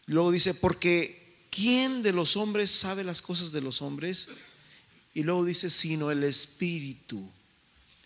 Luego 0.05 0.31
dice, 0.31 0.53
porque 0.53 1.47
¿quién 1.51 2.03
de 2.03 2.13
los 2.13 2.37
hombres 2.37 2.71
sabe 2.71 3.03
las 3.03 3.23
cosas 3.23 3.51
de 3.51 3.63
los 3.63 3.81
hombres? 3.81 4.29
Y 5.15 5.23
luego 5.23 5.47
dice, 5.47 5.71
sino 5.71 6.11
el 6.11 6.23
Espíritu. 6.23 7.27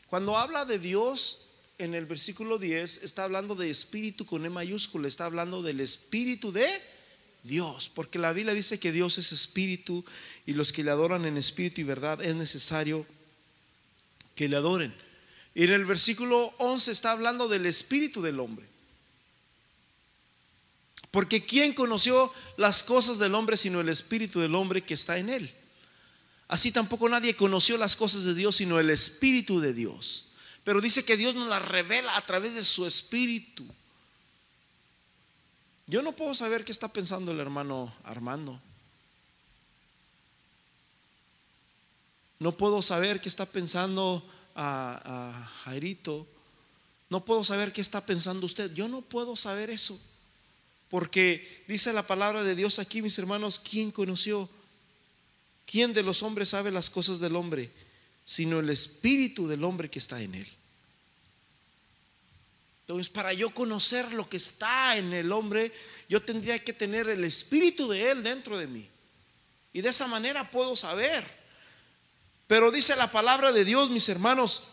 Cuando 0.07 0.39
habla 0.39 0.65
de 0.65 0.79
Dios 0.79 1.47
en 1.79 1.97
el 1.97 2.07
versículo 2.07 2.59
10, 2.59 3.03
está 3.03 3.25
hablando 3.25 3.57
de 3.57 3.71
Espíritu 3.71 4.25
con 4.25 4.47
E 4.47 4.51
mayúscula, 4.51 5.09
está 5.09 5.25
hablando 5.25 5.65
del 5.65 5.81
Espíritu 5.81 6.53
de 6.53 6.69
Dios, 7.43 7.91
porque 7.95 8.19
la 8.19 8.33
Biblia 8.33 8.55
dice 8.55 8.79
que 8.79 8.93
Dios 8.93 9.19
es 9.19 9.33
espíritu 9.33 10.05
y 10.47 10.53
los 10.53 10.73
que 10.73 10.85
le 10.85 10.91
adoran 10.91 11.25
en 11.25 11.37
espíritu 11.37 11.81
y 11.81 11.85
verdad 11.85 12.23
es 12.23 12.35
necesario 12.35 13.07
que 14.35 14.49
le 14.49 14.57
adoren. 14.57 14.95
Y 15.55 15.65
en 15.65 15.73
el 15.73 15.85
versículo 15.85 16.53
11 16.59 16.93
está 16.93 17.13
hablando 17.13 17.49
del 17.49 17.67
espíritu 17.67 18.23
del 18.23 18.41
hombre. 18.41 18.67
Porque 21.11 21.45
¿quién 21.45 21.73
conoció 21.73 22.33
las 22.57 22.83
cosas 22.83 23.19
del 23.19 23.35
hombre 23.35 23.57
sino 23.57 23.81
el 23.81 23.89
espíritu 23.89 24.41
del 24.41 24.55
hombre 24.55 24.83
que 24.83 24.95
está 24.95 25.19
en 25.19 25.29
él? 25.29 25.53
Así 26.47 26.73
tampoco 26.73 27.09
nadie 27.09 27.37
conoció 27.37 27.77
las 27.79 27.97
cosas 27.97 28.25
de 28.25 28.35
Dios 28.35 28.57
sino 28.57 28.79
el 28.79 28.91
espíritu 28.91 29.61
de 29.61 29.73
Dios. 29.73 30.31
Pero 30.63 30.81
dice 30.81 31.05
que 31.05 31.17
Dios 31.17 31.35
nos 31.35 31.49
las 31.49 31.67
revela 31.67 32.17
a 32.17 32.27
través 32.27 32.55
de 32.55 32.65
su 32.65 32.87
espíritu. 32.87 33.65
Yo 35.91 36.03
no 36.03 36.13
puedo 36.13 36.37
saber 36.37 36.65
qué 36.65 36.71
está 36.71 36.87
pensando 36.87 37.33
el 37.33 37.41
hermano 37.41 37.93
Armando. 38.05 38.61
No 42.39 42.57
puedo 42.57 42.81
saber 42.81 43.21
qué 43.21 43.29
está 43.29 43.45
pensando 43.45 44.25
a, 44.55 45.01
a 45.05 45.47
Jairito. 45.65 46.29
No 47.09 47.25
puedo 47.25 47.43
saber 47.43 47.73
qué 47.73 47.81
está 47.81 48.07
pensando 48.07 48.47
usted. 48.47 48.73
Yo 48.73 48.87
no 48.87 49.03
puedo 49.03 49.35
saber 49.35 49.69
eso. 49.69 50.01
Porque 50.91 51.65
dice 51.67 51.93
la 51.93 52.07
palabra 52.07 52.45
de 52.45 52.55
Dios 52.55 52.79
aquí, 52.79 53.03
mis 53.03 53.19
hermanos, 53.19 53.59
¿quién 53.59 53.91
conoció? 53.91 54.49
¿Quién 55.67 55.93
de 55.93 56.05
los 56.05 56.23
hombres 56.23 56.51
sabe 56.51 56.71
las 56.71 56.89
cosas 56.89 57.19
del 57.19 57.35
hombre? 57.35 57.69
Sino 58.25 58.61
el 58.61 58.71
espíritu 58.71 59.49
del 59.49 59.65
hombre 59.65 59.91
que 59.91 59.99
está 59.99 60.23
en 60.23 60.37
él. 60.37 60.60
Entonces, 62.91 63.13
para 63.13 63.33
yo 63.33 63.51
conocer 63.51 64.11
lo 64.15 64.29
que 64.29 64.39
está 64.39 64.97
en 64.97 65.13
el 65.13 65.31
hombre, 65.31 65.73
yo 66.09 66.21
tendría 66.21 66.59
que 66.59 66.73
tener 66.73 67.09
el 67.09 67.23
espíritu 67.23 67.89
de 67.89 68.11
Él 68.11 68.25
dentro 68.25 68.59
de 68.59 68.67
mí. 68.67 68.85
Y 69.73 69.81
de 69.81 69.91
esa 69.91 70.09
manera 70.09 70.51
puedo 70.51 70.75
saber. 70.75 71.25
Pero 72.49 72.73
dice 72.73 72.97
la 72.97 73.13
palabra 73.13 73.53
de 73.53 73.65
Dios, 73.65 73.91
mis 73.91 74.09
hermanos, 74.09 74.71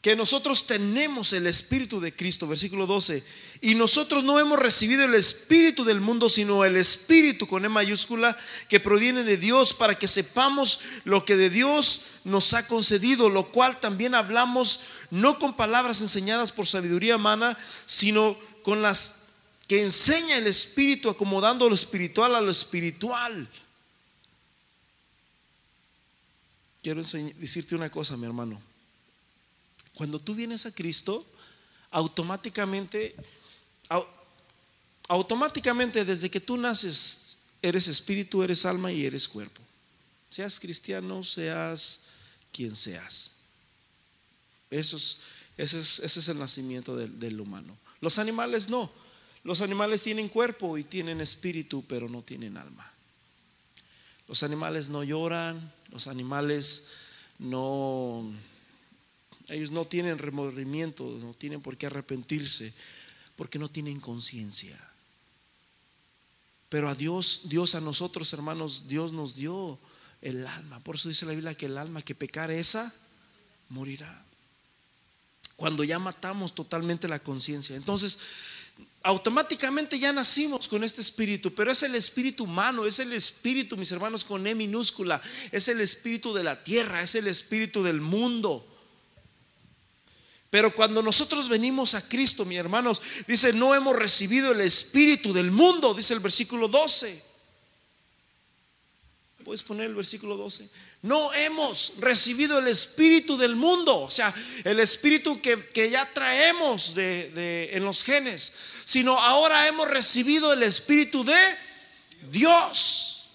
que 0.00 0.16
nosotros 0.16 0.66
tenemos 0.66 1.34
el 1.34 1.46
espíritu 1.46 2.00
de 2.00 2.16
Cristo, 2.16 2.48
versículo 2.48 2.86
12. 2.86 3.22
Y 3.60 3.74
nosotros 3.74 4.24
no 4.24 4.40
hemos 4.40 4.58
recibido 4.58 5.04
el 5.04 5.14
espíritu 5.14 5.84
del 5.84 6.00
mundo, 6.00 6.30
sino 6.30 6.64
el 6.64 6.76
espíritu 6.76 7.46
con 7.46 7.66
E 7.66 7.68
mayúscula 7.68 8.34
que 8.70 8.80
proviene 8.80 9.22
de 9.22 9.36
Dios 9.36 9.74
para 9.74 9.98
que 9.98 10.08
sepamos 10.08 10.80
lo 11.04 11.26
que 11.26 11.36
de 11.36 11.50
Dios 11.50 12.06
nos 12.24 12.54
ha 12.54 12.66
concedido, 12.66 13.28
lo 13.28 13.52
cual 13.52 13.78
también 13.80 14.14
hablamos 14.14 14.80
no 15.12 15.38
con 15.38 15.54
palabras 15.54 16.00
enseñadas 16.00 16.52
por 16.52 16.66
sabiduría 16.66 17.16
humana, 17.16 17.54
sino 17.84 18.34
con 18.62 18.80
las 18.80 19.26
que 19.68 19.82
enseña 19.82 20.38
el 20.38 20.46
Espíritu, 20.46 21.10
acomodando 21.10 21.68
lo 21.68 21.74
espiritual 21.74 22.34
a 22.34 22.40
lo 22.40 22.50
espiritual. 22.50 23.46
Quiero 26.82 27.02
decirte 27.02 27.74
una 27.74 27.90
cosa, 27.90 28.16
mi 28.16 28.24
hermano. 28.24 28.58
Cuando 29.92 30.18
tú 30.18 30.34
vienes 30.34 30.64
a 30.64 30.74
Cristo, 30.74 31.26
automáticamente, 31.90 33.14
automáticamente 35.08 36.06
desde 36.06 36.30
que 36.30 36.40
tú 36.40 36.56
naces, 36.56 37.36
eres 37.60 37.86
espíritu, 37.86 38.42
eres 38.42 38.64
alma 38.64 38.90
y 38.90 39.04
eres 39.04 39.28
cuerpo. 39.28 39.60
Seas 40.30 40.58
cristiano, 40.58 41.22
seas 41.22 42.00
quien 42.50 42.74
seas. 42.74 43.41
Eso 44.72 44.96
es, 44.96 45.20
ese, 45.58 45.78
es, 45.78 46.00
es 46.00 46.28
el 46.28 46.38
nacimiento 46.38 46.96
del, 46.96 47.20
del 47.20 47.38
humano. 47.40 47.76
Los 48.00 48.18
animales 48.18 48.70
no. 48.70 48.90
Los 49.44 49.60
animales 49.60 50.02
tienen 50.02 50.28
cuerpo 50.28 50.78
y 50.78 50.84
tienen 50.84 51.20
espíritu, 51.20 51.84
pero 51.86 52.08
no 52.08 52.22
tienen 52.22 52.56
alma. 52.56 52.90
Los 54.28 54.42
animales 54.42 54.88
no 54.88 55.04
lloran, 55.04 55.72
los 55.90 56.06
animales 56.06 56.88
no, 57.38 58.32
ellos 59.48 59.70
no 59.72 59.84
tienen 59.84 60.18
remordimiento, 60.18 61.04
no 61.20 61.34
tienen 61.34 61.60
por 61.60 61.76
qué 61.76 61.86
arrepentirse, 61.86 62.72
porque 63.36 63.58
no 63.58 63.68
tienen 63.68 64.00
conciencia. 64.00 64.78
Pero 66.70 66.88
a 66.88 66.94
Dios, 66.94 67.42
Dios 67.50 67.74
a 67.74 67.80
nosotros, 67.80 68.32
hermanos, 68.32 68.88
Dios 68.88 69.12
nos 69.12 69.34
dio 69.34 69.78
el 70.22 70.46
alma. 70.46 70.80
Por 70.80 70.94
eso 70.94 71.10
dice 71.10 71.26
la 71.26 71.32
Biblia 71.34 71.54
que 71.54 71.66
el 71.66 71.76
alma 71.76 72.00
que 72.00 72.14
pecare 72.14 72.58
esa 72.58 72.90
morirá 73.68 74.24
cuando 75.62 75.84
ya 75.84 76.00
matamos 76.00 76.56
totalmente 76.56 77.06
la 77.06 77.20
conciencia. 77.20 77.76
Entonces, 77.76 78.18
automáticamente 79.04 79.96
ya 79.96 80.12
nacimos 80.12 80.66
con 80.66 80.82
este 80.82 81.00
espíritu, 81.00 81.54
pero 81.54 81.70
es 81.70 81.84
el 81.84 81.94
espíritu 81.94 82.42
humano, 82.42 82.84
es 82.84 82.98
el 82.98 83.12
espíritu, 83.12 83.76
mis 83.76 83.92
hermanos, 83.92 84.24
con 84.24 84.44
E 84.44 84.56
minúscula, 84.56 85.22
es 85.52 85.68
el 85.68 85.80
espíritu 85.80 86.34
de 86.34 86.42
la 86.42 86.64
tierra, 86.64 87.00
es 87.00 87.14
el 87.14 87.28
espíritu 87.28 87.80
del 87.84 88.00
mundo. 88.00 88.66
Pero 90.50 90.74
cuando 90.74 91.00
nosotros 91.00 91.48
venimos 91.48 91.94
a 91.94 92.08
Cristo, 92.08 92.44
mis 92.44 92.58
hermanos, 92.58 93.00
dice, 93.28 93.52
no 93.52 93.72
hemos 93.72 93.94
recibido 93.94 94.50
el 94.50 94.62
espíritu 94.62 95.32
del 95.32 95.52
mundo, 95.52 95.94
dice 95.94 96.12
el 96.14 96.18
versículo 96.18 96.66
12. 96.66 97.22
Puedes 99.44 99.62
poner 99.62 99.86
el 99.86 99.94
versículo 99.94 100.36
12. 100.36 100.68
No 101.02 101.32
hemos 101.32 101.94
recibido 101.98 102.60
el 102.60 102.68
espíritu 102.68 103.36
del 103.36 103.56
mundo, 103.56 104.02
o 104.02 104.10
sea, 104.10 104.32
el 104.62 104.78
espíritu 104.78 105.40
que, 105.40 105.90
ya 105.90 106.06
traemos 106.12 106.94
de, 106.94 107.70
en 107.72 107.84
los 107.84 108.04
genes, 108.04 108.54
sino 108.84 109.18
ahora 109.18 109.66
hemos 109.66 109.88
recibido 109.88 110.52
el 110.52 110.62
espíritu 110.62 111.24
de 111.24 111.58
Dios. 112.30 113.30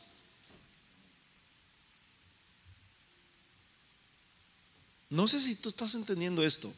No 5.09 5.27
sé 5.27 5.41
si 5.41 5.55
tú 5.55 5.69
estás 5.69 5.93
entendiendo 5.95 6.45
esto. 6.45 6.73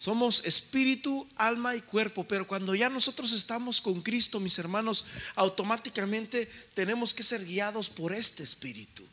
Somos 0.00 0.46
espíritu, 0.46 1.28
alma 1.36 1.76
y 1.76 1.82
cuerpo, 1.82 2.24
pero 2.24 2.46
cuando 2.46 2.74
ya 2.74 2.88
nosotros 2.88 3.32
estamos 3.32 3.82
con 3.82 4.00
Cristo, 4.00 4.40
mis 4.40 4.58
hermanos, 4.58 5.04
automáticamente 5.34 6.46
tenemos 6.72 7.12
que 7.12 7.22
ser 7.22 7.44
guiados 7.44 7.90
por 7.90 8.14
este 8.14 8.42
espíritu. 8.42 9.06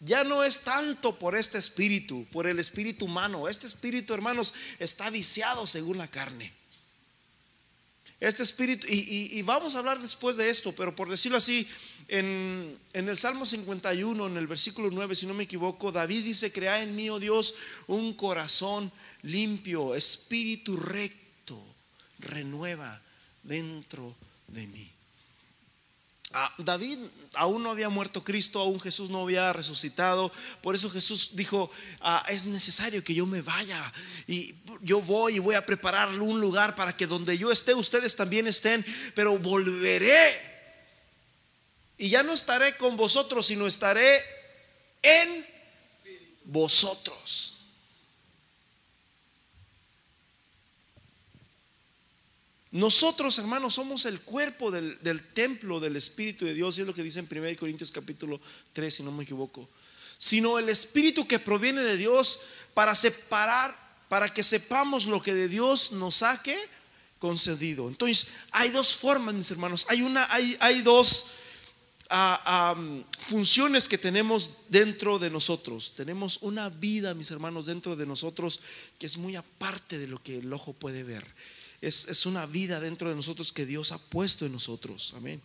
Ya 0.00 0.24
no 0.24 0.42
es 0.42 0.64
tanto 0.64 1.16
por 1.16 1.36
este 1.36 1.58
espíritu, 1.58 2.26
por 2.32 2.48
el 2.48 2.58
espíritu 2.58 3.04
humano. 3.04 3.48
Este 3.48 3.68
espíritu, 3.68 4.12
hermanos, 4.12 4.52
está 4.80 5.08
viciado 5.10 5.64
según 5.68 5.98
la 5.98 6.08
carne. 6.08 6.52
Este 8.22 8.44
espíritu, 8.44 8.86
y, 8.88 9.42
vamos 9.42 9.74
a 9.74 9.80
hablar 9.80 9.98
después 9.98 10.36
de 10.36 10.48
esto, 10.48 10.72
pero 10.72 10.94
por 10.94 11.10
decirlo 11.10 11.38
así, 11.38 11.66
en, 12.06 12.78
en, 12.92 13.08
el 13.08 13.18
Salmo 13.18 13.44
51, 13.44 14.28
en 14.28 14.36
el 14.36 14.46
versículo 14.46 14.90
9, 14.92 15.16
si 15.16 15.26
no 15.26 15.34
me 15.34 15.42
equivoco, 15.42 15.90
David 15.90 16.22
dice, 16.22 16.52
crea 16.52 16.80
en 16.80 16.94
mí, 16.94 17.10
oh 17.10 17.18
Dios, 17.18 17.56
un 17.88 18.14
corazón 18.14 18.92
limpio, 19.22 19.96
espíritu 19.96 20.76
recto, 20.76 21.60
renueva 22.20 23.02
dentro 23.42 24.14
de 24.46 24.68
mí. 24.68 24.88
David 26.58 26.98
aún 27.34 27.62
no 27.62 27.70
había 27.70 27.88
muerto 27.88 28.24
Cristo, 28.24 28.60
aún 28.60 28.80
Jesús 28.80 29.10
no 29.10 29.22
había 29.22 29.52
resucitado. 29.52 30.32
Por 30.62 30.74
eso 30.74 30.90
Jesús 30.90 31.36
dijo, 31.36 31.70
ah, 32.00 32.24
es 32.28 32.46
necesario 32.46 33.04
que 33.04 33.14
yo 33.14 33.26
me 33.26 33.42
vaya. 33.42 33.92
Y 34.26 34.54
yo 34.82 35.00
voy 35.00 35.36
y 35.36 35.38
voy 35.38 35.54
a 35.54 35.66
preparar 35.66 36.08
un 36.08 36.40
lugar 36.40 36.74
para 36.74 36.96
que 36.96 37.06
donde 37.06 37.36
yo 37.36 37.50
esté, 37.50 37.74
ustedes 37.74 38.16
también 38.16 38.46
estén. 38.46 38.84
Pero 39.14 39.38
volveré. 39.38 40.52
Y 41.98 42.08
ya 42.10 42.22
no 42.22 42.32
estaré 42.32 42.76
con 42.76 42.96
vosotros, 42.96 43.46
sino 43.46 43.66
estaré 43.66 44.20
en 45.02 45.46
vosotros. 46.44 47.51
Nosotros, 52.72 53.36
hermanos, 53.38 53.74
somos 53.74 54.06
el 54.06 54.22
cuerpo 54.22 54.70
del, 54.70 54.98
templo 55.34 55.78
del 55.78 55.94
Espíritu 55.94 56.46
de 56.46 56.54
Dios, 56.54 56.78
y 56.78 56.80
es 56.80 56.86
lo 56.86 56.94
que 56.94 57.02
dice 57.02 57.20
en 57.20 57.28
1 57.30 57.58
Corintios 57.58 57.92
capítulo 57.92 58.40
3, 58.72 58.94
si 58.94 59.02
no 59.02 59.12
me 59.12 59.24
equivoco. 59.24 59.68
Sino 60.16 60.58
el 60.58 60.70
Espíritu 60.70 61.28
que 61.28 61.38
proviene 61.38 61.82
de 61.82 61.98
Dios 61.98 62.40
para 62.72 62.94
separar, 62.94 63.76
para 64.08 64.32
que 64.32 64.42
sepamos 64.42 65.04
lo 65.04 65.22
que 65.22 65.34
de 65.34 65.48
Dios 65.48 65.92
nos 65.92 66.22
ha 66.22 66.42
concedido. 67.18 67.88
Entonces, 67.88 68.28
hay 68.52 68.70
dos 68.70 68.94
formas, 68.94 69.34
mis 69.34 69.50
hermanos. 69.50 69.84
Hay 69.90 70.00
una, 70.00 70.26
hay, 70.32 70.56
hay 70.58 70.80
dos 70.80 71.26
ah, 72.08 72.74
funciones 73.20 73.86
que 73.86 73.98
tenemos 73.98 74.50
dentro 74.70 75.18
de 75.18 75.28
nosotros. 75.28 75.92
Tenemos 75.94 76.38
una 76.40 76.70
vida, 76.70 77.12
mis 77.12 77.32
hermanos, 77.32 77.66
dentro 77.66 77.96
de 77.96 78.06
nosotros 78.06 78.60
que 78.98 79.04
es 79.04 79.18
muy 79.18 79.36
aparte 79.36 79.98
de 79.98 80.08
lo 80.08 80.22
que 80.22 80.38
el 80.38 80.50
ojo 80.50 80.72
puede 80.72 81.02
ver 81.02 81.26
es, 81.82 82.26
una 82.26 82.46
vida 82.46 82.80
dentro 82.80 83.08
de 83.08 83.16
nosotros 83.16 83.52
que 83.52 83.66
Dios 83.66 83.92
ha 83.92 83.98
puesto 83.98 84.46
en 84.46 84.52
nosotros. 84.52 85.12
Amén. 85.16 85.42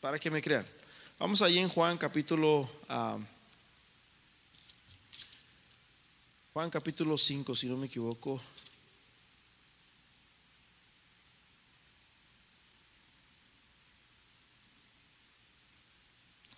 para 0.00 0.18
que 0.18 0.30
me 0.30 0.42
crean. 0.42 0.66
Vamos 1.18 1.40
allí 1.40 1.58
en 1.58 1.68
Juan 1.70 1.96
capítulo 1.96 2.68
Juan 6.52 6.68
capítulo 6.68 7.16
5, 7.16 7.56
si 7.56 7.66
no 7.68 7.78
me 7.78 7.86
equivoco. 7.86 8.38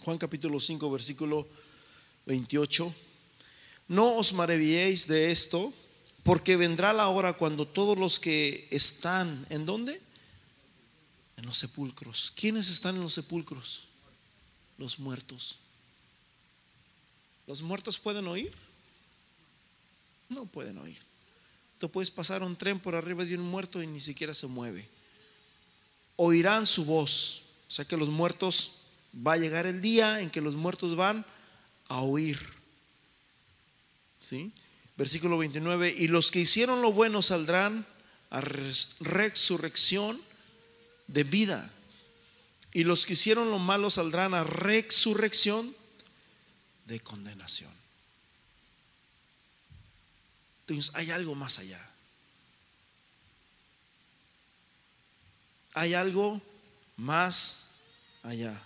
Juan 0.01 0.19
capítulo 0.19 0.59
5, 0.59 0.91
versículo 0.91 1.49
28. 2.27 2.95
No 3.89 4.17
os 4.17 4.33
maravilléis 4.33 5.07
de 5.07 5.31
esto, 5.31 5.73
porque 6.23 6.57
vendrá 6.57 6.93
la 6.93 7.09
hora 7.09 7.35
cuando 7.35 7.67
todos 7.67 7.97
los 7.97 8.19
que 8.19 8.67
están, 8.71 9.47
¿en 9.49 9.65
dónde? 9.65 10.01
En 11.37 11.47
los 11.47 11.59
sepulcros. 11.59 12.33
¿Quiénes 12.35 12.69
están 12.69 12.97
en 12.97 13.03
los 13.03 13.15
sepulcros? 13.15 13.85
Los 14.77 14.99
muertos. 14.99 15.59
¿Los 17.47 17.63
muertos 17.63 17.99
pueden 17.99 18.27
oír? 18.27 18.53
No 20.29 20.47
pueden 20.47 20.79
oír. 20.79 21.01
Tú 21.79 21.91
puedes 21.91 22.11
pasar 22.11 22.43
un 22.43 22.57
tren 22.57 22.81
por 22.81 22.95
arriba 22.95 23.25
de 23.25 23.37
un 23.37 23.49
muerto 23.49 23.83
y 23.83 23.87
ni 23.87 24.01
siquiera 24.01 24.35
se 24.35 24.49
mueve. 24.49 24.89
Oirán 26.17 26.67
su 26.67 26.85
voz. 26.85 27.45
O 27.69 27.71
sea 27.71 27.85
que 27.85 27.97
los 27.97 28.09
muertos, 28.09 28.87
va 29.15 29.35
a 29.35 29.39
llegar 29.39 29.67
el 29.67 29.81
día 29.81 30.21
en 30.21 30.31
que 30.31 30.41
los 30.41 30.55
muertos 30.55 30.97
van 30.97 31.25
a 31.89 32.01
oír. 32.01 32.56
¿Sí? 34.27 34.53
Versículo 34.97 35.39
29. 35.39 35.95
Y 35.97 36.09
los 36.09 36.33
que 36.33 36.41
hicieron 36.41 36.83
lo 36.83 36.91
bueno 36.91 37.23
saldrán 37.23 37.87
a 38.31 38.41
resurrección 38.41 40.21
de 41.07 41.23
vida. 41.23 41.71
Y 42.73 42.83
los 42.83 43.07
que 43.07 43.13
hicieron 43.13 43.53
lo 43.53 43.61
malo 43.61 43.89
saldrán 43.89 44.35
a 44.35 44.43
resurrección 44.43 45.73
de 46.87 46.99
condenación. 46.99 47.71
Entonces, 50.63 50.93
hay 50.97 51.13
algo 51.13 51.37
más 51.37 51.61
allá. 51.61 51.89
Hay 55.75 55.95
algo 55.95 56.43
más 56.97 57.69
allá. 58.25 58.61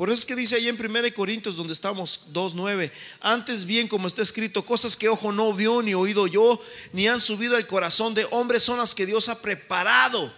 Por 0.00 0.08
eso 0.08 0.20
es 0.20 0.24
que 0.24 0.34
dice 0.34 0.56
ahí 0.56 0.66
en 0.66 0.82
1 0.82 1.12
Corintios, 1.14 1.56
donde 1.56 1.74
estamos 1.74 2.28
2.9, 2.32 2.90
antes 3.20 3.66
bien 3.66 3.86
como 3.86 4.08
está 4.08 4.22
escrito, 4.22 4.64
cosas 4.64 4.96
que 4.96 5.10
ojo 5.10 5.30
no 5.30 5.52
vio 5.52 5.82
ni 5.82 5.92
oído 5.92 6.26
yo, 6.26 6.58
ni 6.94 7.06
han 7.06 7.20
subido 7.20 7.54
al 7.54 7.66
corazón 7.66 8.14
de 8.14 8.26
hombres 8.30 8.62
son 8.62 8.78
las 8.78 8.94
que 8.94 9.04
Dios 9.04 9.28
ha 9.28 9.42
preparado 9.42 10.34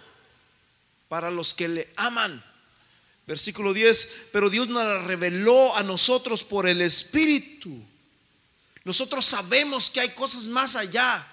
para 1.07 1.31
los 1.31 1.53
que 1.53 1.69
le 1.69 1.89
aman. 1.95 2.43
Versículo 3.25 3.73
10, 3.73 4.31
pero 4.33 4.49
Dios 4.49 4.67
nos 4.67 4.83
la 4.83 5.01
reveló 5.03 5.73
a 5.77 5.83
nosotros 5.83 6.43
por 6.43 6.67
el 6.67 6.81
Espíritu. 6.81 7.71
Nosotros 8.83 9.23
sabemos 9.23 9.89
que 9.89 10.01
hay 10.01 10.09
cosas 10.09 10.47
más 10.47 10.75
allá 10.75 11.25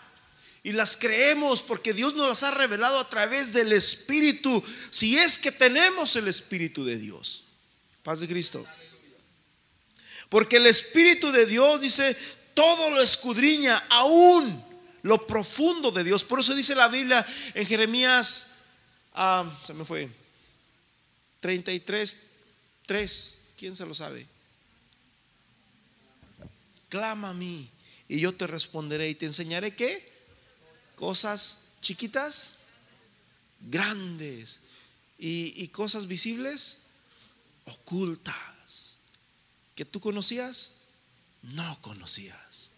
y 0.62 0.70
las 0.70 0.96
creemos 0.96 1.62
porque 1.62 1.94
Dios 1.94 2.14
nos 2.14 2.28
las 2.28 2.44
ha 2.44 2.52
revelado 2.52 3.00
a 3.00 3.10
través 3.10 3.52
del 3.52 3.72
Espíritu, 3.72 4.62
si 4.92 5.18
es 5.18 5.36
que 5.36 5.50
tenemos 5.50 6.14
el 6.14 6.28
Espíritu 6.28 6.84
de 6.84 6.96
Dios. 6.96 7.46
Paz 8.10 8.18
de 8.18 8.26
Cristo. 8.26 8.66
Porque 10.28 10.56
el 10.56 10.66
Espíritu 10.66 11.30
de 11.30 11.46
Dios 11.46 11.80
dice, 11.80 12.16
todo 12.54 12.90
lo 12.90 13.00
escudriña, 13.00 13.76
aún 13.88 14.64
lo 15.02 15.24
profundo 15.28 15.92
de 15.92 16.02
Dios. 16.02 16.24
Por 16.24 16.40
eso 16.40 16.56
dice 16.56 16.74
la 16.74 16.88
Biblia 16.88 17.24
en 17.54 17.64
Jeremías, 17.64 18.54
ah, 19.14 19.48
se 19.64 19.74
me 19.74 19.84
fue, 19.84 20.10
33, 21.38 22.26
3, 22.84 23.38
¿quién 23.56 23.76
se 23.76 23.86
lo 23.86 23.94
sabe? 23.94 24.26
Clama 26.88 27.30
a 27.30 27.34
mí 27.34 27.70
y 28.08 28.18
yo 28.18 28.34
te 28.34 28.48
responderé 28.48 29.08
y 29.08 29.14
te 29.14 29.26
enseñaré 29.26 29.76
qué? 29.76 30.04
Cosas 30.96 31.74
chiquitas, 31.80 32.62
grandes 33.60 34.58
y, 35.16 35.62
y 35.62 35.68
cosas 35.68 36.08
visibles 36.08 36.89
ocultas 37.70 38.98
que 39.74 39.84
tú 39.84 40.00
conocías, 40.00 40.80
no 41.42 41.78
conocías. 41.80 42.72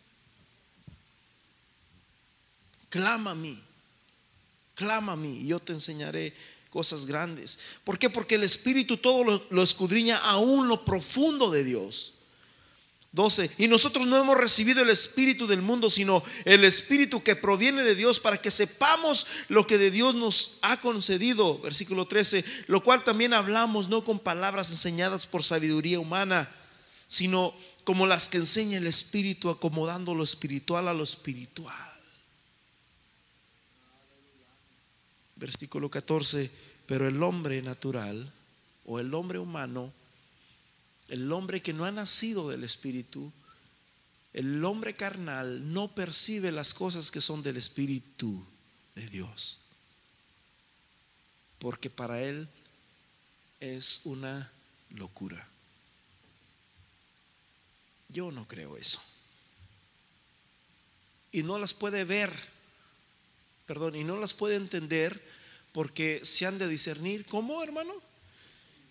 Clama 2.88 3.32
a 3.32 3.34
mí, 3.34 3.60
clama 4.74 5.12
a 5.12 5.16
mí 5.16 5.38
y 5.38 5.46
yo 5.48 5.60
te 5.60 5.72
enseñaré 5.72 6.34
cosas 6.70 7.06
grandes. 7.06 7.58
¿Por 7.84 7.98
qué? 7.98 8.08
Porque 8.08 8.36
el 8.36 8.44
Espíritu 8.44 8.96
todo 8.96 9.24
lo, 9.24 9.46
lo 9.50 9.62
escudriña 9.62 10.18
aún 10.18 10.68
lo 10.68 10.84
profundo 10.84 11.50
de 11.50 11.64
Dios. 11.64 12.14
12. 13.12 13.50
Y 13.58 13.68
nosotros 13.68 14.06
no 14.06 14.16
hemos 14.16 14.38
recibido 14.38 14.82
el 14.82 14.88
espíritu 14.88 15.46
del 15.46 15.60
mundo, 15.60 15.90
sino 15.90 16.22
el 16.46 16.64
espíritu 16.64 17.22
que 17.22 17.36
proviene 17.36 17.82
de 17.82 17.94
Dios 17.94 18.18
para 18.18 18.38
que 18.38 18.50
sepamos 18.50 19.26
lo 19.48 19.66
que 19.66 19.76
de 19.76 19.90
Dios 19.90 20.14
nos 20.14 20.58
ha 20.62 20.80
concedido. 20.80 21.58
Versículo 21.58 22.06
13. 22.06 22.42
Lo 22.68 22.82
cual 22.82 23.04
también 23.04 23.34
hablamos 23.34 23.90
no 23.90 24.02
con 24.02 24.18
palabras 24.18 24.70
enseñadas 24.70 25.26
por 25.26 25.44
sabiduría 25.44 26.00
humana, 26.00 26.50
sino 27.06 27.54
como 27.84 28.06
las 28.06 28.28
que 28.30 28.38
enseña 28.38 28.78
el 28.78 28.86
espíritu, 28.86 29.50
acomodando 29.50 30.14
lo 30.14 30.24
espiritual 30.24 30.88
a 30.88 30.94
lo 30.94 31.04
espiritual. 31.04 31.76
Versículo 35.36 35.90
14. 35.90 36.50
Pero 36.86 37.06
el 37.06 37.22
hombre 37.22 37.60
natural 37.60 38.32
o 38.86 39.00
el 39.00 39.12
hombre 39.12 39.38
humano 39.38 39.92
el 41.12 41.30
hombre 41.30 41.60
que 41.60 41.74
no 41.74 41.84
ha 41.84 41.92
nacido 41.92 42.48
del 42.48 42.64
Espíritu, 42.64 43.30
el 44.32 44.64
hombre 44.64 44.96
carnal 44.96 45.70
no 45.70 45.94
percibe 45.94 46.50
las 46.50 46.72
cosas 46.72 47.10
que 47.10 47.20
son 47.20 47.42
del 47.42 47.58
Espíritu 47.58 48.42
de 48.94 49.06
Dios. 49.08 49.58
Porque 51.58 51.90
para 51.90 52.22
él 52.22 52.48
es 53.60 54.00
una 54.04 54.50
locura. 54.88 55.46
Yo 58.08 58.32
no 58.32 58.48
creo 58.48 58.78
eso. 58.78 59.02
Y 61.30 61.42
no 61.42 61.58
las 61.58 61.74
puede 61.74 62.04
ver, 62.04 62.32
perdón, 63.66 63.96
y 63.96 64.04
no 64.04 64.16
las 64.16 64.32
puede 64.32 64.56
entender 64.56 65.22
porque 65.72 66.22
se 66.24 66.46
han 66.46 66.56
de 66.56 66.68
discernir, 66.68 67.26
¿cómo 67.26 67.62
hermano? 67.62 67.92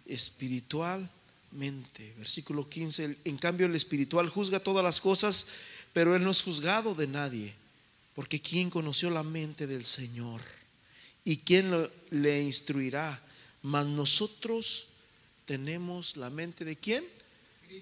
Espiritual 0.06 1.10
mente. 1.52 2.14
Versículo 2.18 2.68
15, 2.68 3.18
en 3.26 3.38
cambio 3.38 3.66
el 3.66 3.76
espiritual 3.76 4.30
juzga 4.30 4.60
todas 4.60 4.84
las 4.84 5.00
cosas, 5.00 5.48
pero 5.94 6.16
él 6.16 6.24
no 6.24 6.32
es 6.32 6.42
juzgado 6.42 6.96
de 6.96 7.08
nadie, 7.08 7.54
porque 8.16 8.42
¿quién 8.42 8.70
conoció 8.70 9.10
la 9.10 9.24
mente 9.24 9.68
del 9.68 9.86
Señor? 9.86 10.42
¿Y 11.24 11.38
quién 11.38 11.72
le 12.10 12.42
instruirá? 12.42 13.22
Mas 13.62 13.88
nosotros 13.88 14.90
tenemos 15.46 16.18
la 16.18 16.30
mente 16.30 16.66
de 16.66 16.76
quién? 16.78 17.04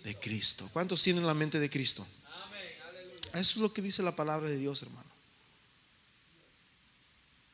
De 0.03 0.15
Cristo. 0.15 0.69
¿Cuántos 0.73 1.01
tienen 1.01 1.25
la 1.25 1.33
mente 1.33 1.59
de 1.59 1.69
Cristo? 1.69 2.05
Eso 3.33 3.39
es 3.39 3.57
lo 3.57 3.71
que 3.71 3.81
dice 3.81 4.01
la 4.01 4.15
palabra 4.15 4.49
de 4.49 4.57
Dios, 4.57 4.81
hermano. 4.81 5.09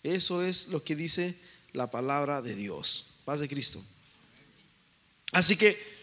Eso 0.04 0.42
es 0.42 0.70
lo 0.70 0.84
que 0.84 0.96
dice 0.96 1.36
la 1.74 1.90
palabra 1.92 2.42
de 2.42 2.56
Dios. 2.56 3.08
Paz 3.26 3.40
de 3.40 3.48
Cristo. 3.48 3.84
Así 5.32 5.58
que 5.58 5.95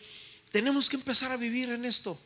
tenemos 0.53 0.88
que 0.88 0.97
empezar 0.97 1.33
a 1.33 1.37
vivir 1.37 1.71
en 1.71 1.85
esto. 1.85 2.19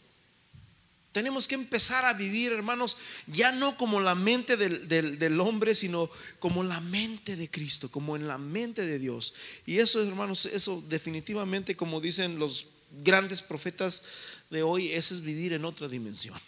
Tenemos 1.12 1.48
que 1.48 1.54
empezar 1.54 2.04
a 2.04 2.12
vivir, 2.12 2.52
hermanos, 2.52 2.98
ya 3.26 3.50
no 3.50 3.78
como 3.78 4.00
la 4.00 4.14
mente 4.14 4.58
del, 4.58 5.40
hombre, 5.40 5.74
sino 5.74 6.10
como 6.40 6.62
la 6.62 6.78
mente 6.80 7.36
de 7.36 7.50
Cristo, 7.50 7.90
como 7.90 8.16
en 8.16 8.28
la 8.28 8.36
mente 8.36 8.84
de 8.84 8.98
Dios. 8.98 9.32
Y 9.64 9.78
eso, 9.78 10.02
hermanos, 10.02 10.44
eso 10.44 10.84
definitivamente, 10.90 11.74
como 11.74 12.02
dicen 12.02 12.38
los 12.38 12.66
grandes 13.02 13.40
profetas 13.40 14.04
de 14.50 14.62
hoy, 14.62 14.92
eso 14.92 15.14
es 15.14 15.22
vivir 15.22 15.54
en 15.54 15.64
otra 15.64 15.88
dimensión. 15.88 16.38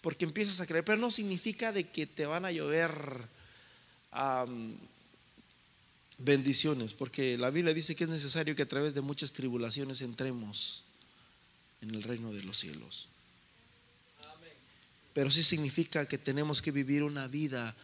Porque 0.00 0.24
empiezas 0.24 0.60
a 0.60 0.66
creer, 0.66 0.84
pero 0.84 0.98
no 0.98 1.12
significa 1.12 1.70
de 1.70 1.88
que 1.88 2.06
te 2.06 2.26
van 2.26 2.44
a 2.44 2.50
llover 2.50 2.90
bendiciones, 6.18 6.94
porque 6.94 7.36
la 7.38 7.50
Biblia 7.50 7.74
dice 7.74 7.94
que 7.94 8.04
es 8.04 8.10
necesario 8.10 8.54
que 8.54 8.62
a 8.62 8.68
través 8.68 8.94
de 8.94 9.00
muchas 9.00 9.32
tribulaciones 9.32 10.00
entremos 10.00 10.84
en 11.80 11.94
el 11.94 12.02
reino 12.02 12.32
de 12.32 12.42
los 12.42 12.58
cielos. 12.58 13.08
Pero 15.12 15.30
sí 15.30 15.42
significa 15.42 16.06
que 16.06 16.18
tenemos 16.18 16.60
que 16.60 16.72
vivir 16.72 17.02
una 17.04 17.28
vida, 17.28 17.74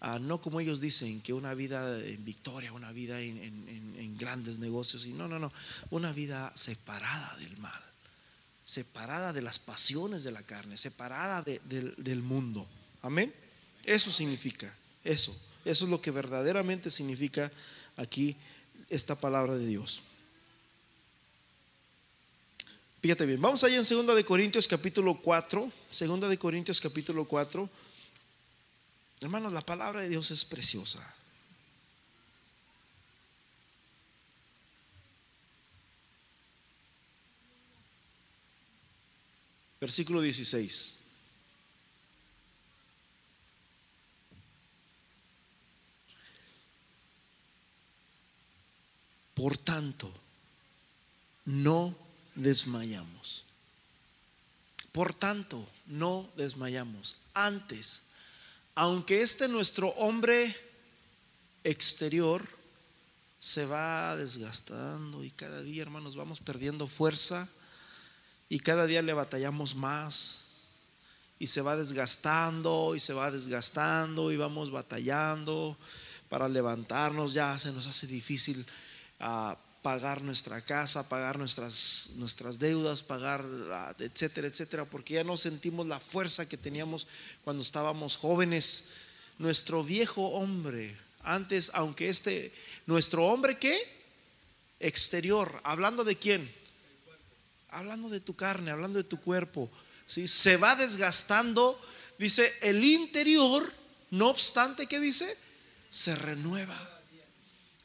ah, 0.00 0.18
no 0.18 0.40
como 0.40 0.60
ellos 0.60 0.80
dicen, 0.80 1.20
que 1.20 1.32
una 1.32 1.52
vida 1.54 2.02
en 2.02 2.24
victoria, 2.24 2.72
una 2.72 2.90
vida 2.90 3.20
en, 3.20 4.16
grandes 4.16 4.58
negocios, 4.58 5.06
y 5.06 5.12
no, 5.12 5.28
no, 5.28 5.38
no, 5.38 5.52
una 5.90 6.12
vida 6.12 6.52
separada 6.56 7.36
del 7.38 7.56
mal, 7.58 7.82
separada 8.64 9.32
de 9.32 9.42
las 9.42 9.58
pasiones 9.58 10.24
de 10.24 10.32
la 10.32 10.42
carne, 10.42 10.76
separada 10.76 11.42
del 11.42 12.22
mundo. 12.22 12.66
Amén. 13.02 13.32
Eso 13.84 14.12
significa, 14.12 14.72
eso. 15.04 15.38
Eso 15.64 15.84
es 15.84 15.90
lo 15.90 16.00
que 16.00 16.10
verdaderamente 16.10 16.90
significa 16.90 17.50
aquí 17.96 18.36
esta 18.88 19.14
palabra 19.14 19.56
de 19.56 19.66
Dios. 19.66 20.02
Fíjate 23.02 23.24
bien, 23.24 23.40
vamos 23.40 23.64
allá 23.64 23.76
en 23.76 23.84
2 23.84 24.14
de 24.14 24.24
Corintios 24.24 24.68
capítulo 24.68 25.20
4, 25.22 25.72
2 25.98 26.28
de 26.28 26.38
Corintios 26.38 26.80
capítulo 26.80 27.24
4. 27.26 27.68
Hermanos, 29.22 29.52
la 29.52 29.62
palabra 29.62 30.02
de 30.02 30.10
Dios 30.10 30.30
es 30.30 30.44
preciosa. 30.44 31.14
Versículo 39.80 40.20
16. 40.20 40.99
Por 49.40 49.56
tanto, 49.56 50.12
no 51.46 51.96
desmayamos. 52.34 53.44
Por 54.92 55.14
tanto, 55.14 55.66
no 55.86 56.28
desmayamos. 56.36 57.16
Antes, 57.32 58.08
aunque 58.74 59.22
este 59.22 59.48
nuestro 59.48 59.88
hombre 59.96 60.54
exterior 61.64 62.46
se 63.38 63.64
va 63.64 64.14
desgastando 64.14 65.24
y 65.24 65.30
cada 65.30 65.62
día, 65.62 65.80
hermanos, 65.80 66.16
vamos 66.16 66.40
perdiendo 66.40 66.86
fuerza 66.86 67.48
y 68.50 68.60
cada 68.60 68.84
día 68.84 69.00
le 69.00 69.14
batallamos 69.14 69.74
más 69.74 70.48
y 71.38 71.46
se 71.46 71.62
va 71.62 71.76
desgastando 71.76 72.94
y 72.94 73.00
se 73.00 73.14
va 73.14 73.30
desgastando 73.30 74.32
y 74.32 74.36
vamos 74.36 74.70
batallando 74.70 75.78
para 76.28 76.46
levantarnos, 76.46 77.32
ya 77.32 77.58
se 77.58 77.72
nos 77.72 77.86
hace 77.86 78.06
difícil 78.06 78.66
a 79.20 79.56
pagar 79.82 80.22
nuestra 80.22 80.60
casa, 80.60 81.08
pagar 81.08 81.38
nuestras, 81.38 82.12
nuestras 82.16 82.58
deudas, 82.58 83.02
pagar, 83.02 83.44
etcétera, 83.98 84.48
etcétera, 84.48 84.84
porque 84.84 85.14
ya 85.14 85.24
no 85.24 85.36
sentimos 85.36 85.86
la 85.86 86.00
fuerza 86.00 86.48
que 86.48 86.56
teníamos 86.56 87.06
cuando 87.44 87.62
estábamos 87.62 88.16
jóvenes. 88.16 88.90
Nuestro 89.38 89.82
viejo 89.82 90.28
hombre, 90.30 90.96
antes, 91.22 91.70
aunque 91.74 92.08
este, 92.08 92.52
nuestro 92.86 93.26
hombre 93.26 93.58
qué? 93.58 93.78
Exterior, 94.80 95.60
hablando 95.64 96.04
de 96.04 96.16
quién? 96.16 96.50
Hablando 97.70 98.08
de 98.08 98.20
tu 98.20 98.34
carne, 98.34 98.70
hablando 98.70 98.98
de 98.98 99.04
tu 99.04 99.20
cuerpo, 99.20 99.70
¿sí? 100.06 100.28
se 100.28 100.56
va 100.56 100.76
desgastando, 100.76 101.80
dice, 102.18 102.52
el 102.60 102.84
interior, 102.84 103.72
no 104.10 104.28
obstante, 104.28 104.86
¿qué 104.86 105.00
dice? 105.00 105.34
Se 105.88 106.14
renueva 106.16 106.99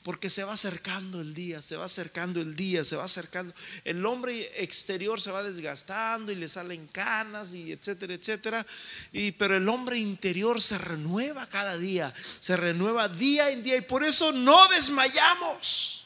porque 0.05 0.29
se 0.29 0.43
va 0.43 0.53
acercando 0.53 1.19
el 1.19 1.33
día, 1.33 1.63
se 1.63 1.77
va 1.77 1.85
acercando 1.85 2.39
el 2.39 2.55
día, 2.55 2.85
se 2.85 2.95
va 2.95 3.05
acercando. 3.05 3.55
El 3.83 4.05
hombre 4.05 4.51
exterior 4.61 5.19
se 5.19 5.31
va 5.31 5.41
desgastando 5.41 6.31
y 6.31 6.35
le 6.35 6.47
salen 6.47 6.85
canas 6.89 7.55
y 7.55 7.71
etcétera, 7.71 8.13
etcétera. 8.13 8.67
Y, 9.11 9.31
pero 9.31 9.57
el 9.57 9.67
hombre 9.67 9.97
interior 9.97 10.61
se 10.61 10.77
renueva 10.77 11.49
cada 11.49 11.79
día, 11.79 12.13
se 12.39 12.55
renueva 12.55 13.09
día 13.09 13.49
en 13.49 13.63
día 13.63 13.77
y 13.77 13.81
por 13.81 14.03
eso 14.03 14.31
no 14.31 14.67
desmayamos. 14.67 16.05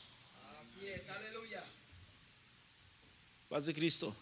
Así 0.78 0.88
es, 0.88 1.10
aleluya. 1.10 1.62
Paz 3.50 3.66
de 3.66 3.74
Cristo. 3.74 4.16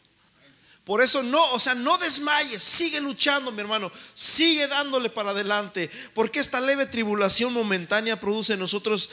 Por 0.88 1.02
eso 1.02 1.22
no, 1.22 1.44
o 1.52 1.60
sea, 1.60 1.76
no 1.76 1.98
desmayes, 1.98 2.64
sigue 2.64 3.02
luchando, 3.02 3.52
mi 3.52 3.60
hermano, 3.60 3.92
sigue 4.14 4.70
dándole 4.70 5.10
para 5.10 5.32
adelante, 5.32 5.92
porque 6.14 6.40
esta 6.40 6.62
leve 6.62 6.86
tribulación 6.86 7.52
momentánea 7.52 8.18
produce 8.18 8.54
en 8.54 8.60
nosotros 8.60 9.10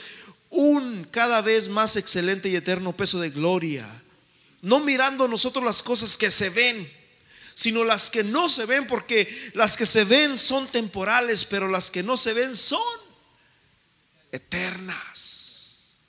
un 0.55 1.05
cada 1.11 1.41
vez 1.41 1.69
más 1.69 1.95
excelente 1.95 2.49
y 2.49 2.55
eterno 2.55 2.95
peso 2.95 3.19
de 3.19 3.29
gloria. 3.29 3.87
No 4.61 4.79
mirando 4.79 5.27
nosotros 5.27 5.63
las 5.63 5.83
cosas 5.83 6.17
que 6.17 6.31
se 6.31 6.49
ven, 6.49 6.89
sino 7.53 7.83
las 7.83 8.09
que 8.09 8.23
no 8.23 8.49
se 8.49 8.65
ven, 8.65 8.87
porque 8.87 9.51
las 9.53 9.77
que 9.77 9.85
se 9.85 10.03
ven 10.03 10.37
son 10.37 10.67
temporales, 10.67 11.45
pero 11.45 11.67
las 11.67 11.91
que 11.91 12.03
no 12.03 12.17
se 12.17 12.33
ven 12.33 12.55
son 12.55 12.81
eternas. 14.31 15.99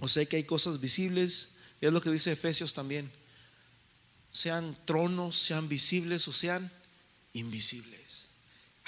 O 0.00 0.08
sea 0.08 0.24
que 0.26 0.36
hay 0.36 0.44
cosas 0.44 0.80
visibles, 0.80 1.56
y 1.80 1.86
es 1.86 1.92
lo 1.92 2.00
que 2.00 2.10
dice 2.10 2.32
Efesios 2.32 2.74
también, 2.74 3.10
sean 4.30 4.78
tronos, 4.84 5.36
sean 5.36 5.68
visibles 5.68 6.28
o 6.28 6.32
sean 6.32 6.70
invisibles. 7.32 8.27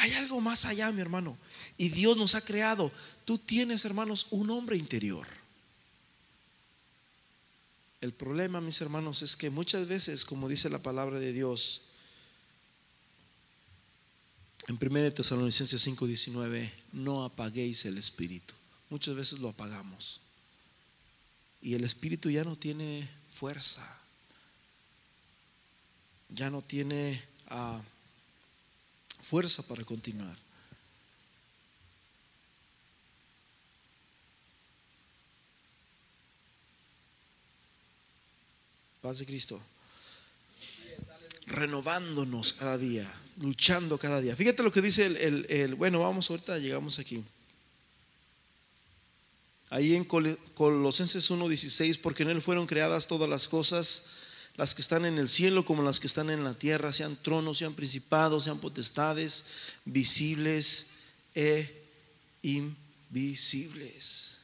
Hay 0.00 0.14
algo 0.14 0.40
más 0.40 0.64
allá, 0.64 0.90
mi 0.92 1.02
hermano. 1.02 1.36
Y 1.76 1.90
Dios 1.90 2.16
nos 2.16 2.34
ha 2.34 2.42
creado. 2.42 2.90
Tú 3.26 3.36
tienes, 3.36 3.84
hermanos, 3.84 4.28
un 4.30 4.48
hombre 4.48 4.78
interior. 4.78 5.26
El 8.00 8.14
problema, 8.14 8.62
mis 8.62 8.80
hermanos, 8.80 9.20
es 9.20 9.36
que 9.36 9.50
muchas 9.50 9.86
veces, 9.88 10.24
como 10.24 10.48
dice 10.48 10.70
la 10.70 10.78
palabra 10.78 11.18
de 11.18 11.34
Dios, 11.34 11.82
en 14.68 14.78
1 14.78 15.12
Tesalonicenses 15.12 15.86
5:19, 15.86 16.72
no 16.94 17.22
apaguéis 17.22 17.84
el 17.84 17.98
espíritu. 17.98 18.54
Muchas 18.88 19.14
veces 19.16 19.40
lo 19.40 19.50
apagamos. 19.50 20.22
Y 21.60 21.74
el 21.74 21.84
espíritu 21.84 22.30
ya 22.30 22.42
no 22.42 22.56
tiene 22.56 23.06
fuerza. 23.28 23.86
Ya 26.30 26.48
no 26.48 26.62
tiene 26.62 27.22
ah, 27.48 27.82
fuerza 29.22 29.66
para 29.66 29.84
continuar. 29.84 30.36
Paz 39.00 39.18
de 39.18 39.26
Cristo. 39.26 39.60
Renovándonos 41.46 42.52
cada 42.52 42.76
día, 42.76 43.10
luchando 43.40 43.98
cada 43.98 44.20
día. 44.20 44.36
Fíjate 44.36 44.62
lo 44.62 44.70
que 44.70 44.82
dice 44.82 45.06
el, 45.06 45.74
bueno, 45.74 46.00
vamos 46.00 46.30
ahorita, 46.30 46.58
llegamos 46.58 46.98
aquí. 46.98 47.24
Ahí 49.70 49.94
en 49.94 50.04
Colosenses 50.04 51.30
1:16, 51.30 52.00
porque 52.02 52.24
en 52.24 52.30
Él 52.30 52.42
fueron 52.42 52.66
creadas 52.66 53.06
todas 53.06 53.28
las 53.28 53.48
cosas, 53.48 54.09
las 54.60 54.74
que 54.74 54.82
están 54.82 55.06
en 55.06 55.16
el 55.16 55.26
cielo 55.26 55.64
como 55.64 55.82
las 55.82 56.00
que 56.00 56.06
están 56.06 56.28
en 56.28 56.44
la 56.44 56.52
tierra, 56.52 56.92
sean 56.92 57.16
tronos, 57.16 57.56
sean 57.56 57.72
principados, 57.72 58.44
sean 58.44 58.58
potestades, 58.58 59.46
visibles 59.86 60.88
e 61.34 61.66
invisibles. 62.42 64.36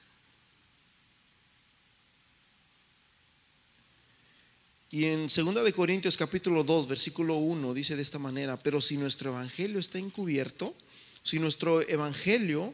Y 4.91 5.05
en 5.05 5.27
2 5.27 5.63
de 5.63 5.73
Corintios 5.75 6.17
capítulo 6.17 6.65
2, 6.65 6.89
versículo 6.89 7.37
1 7.37 7.75
dice 7.75 7.95
de 7.95 8.01
esta 8.01 8.19
manera, 8.19 8.57
pero 8.57 8.81
si 8.81 8.97
nuestro 8.97 9.33
evangelio 9.33 9.79
está 9.79 9.99
encubierto, 9.99 10.75
si 11.23 11.39
nuestro 11.39 11.87
evangelio 11.87 12.73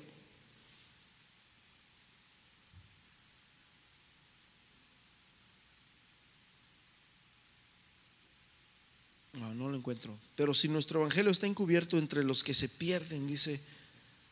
No, 9.63 9.71
lo 9.71 9.77
encuentro. 9.77 10.19
Pero 10.35 10.55
si 10.55 10.69
nuestro 10.69 11.01
evangelio 11.01 11.31
está 11.31 11.47
encubierto 11.47 11.97
entre 11.97 12.25
los 12.25 12.43
que 12.43 12.53
se 12.53 12.69
pierden, 12.69 13.29
dice, 13.29 13.61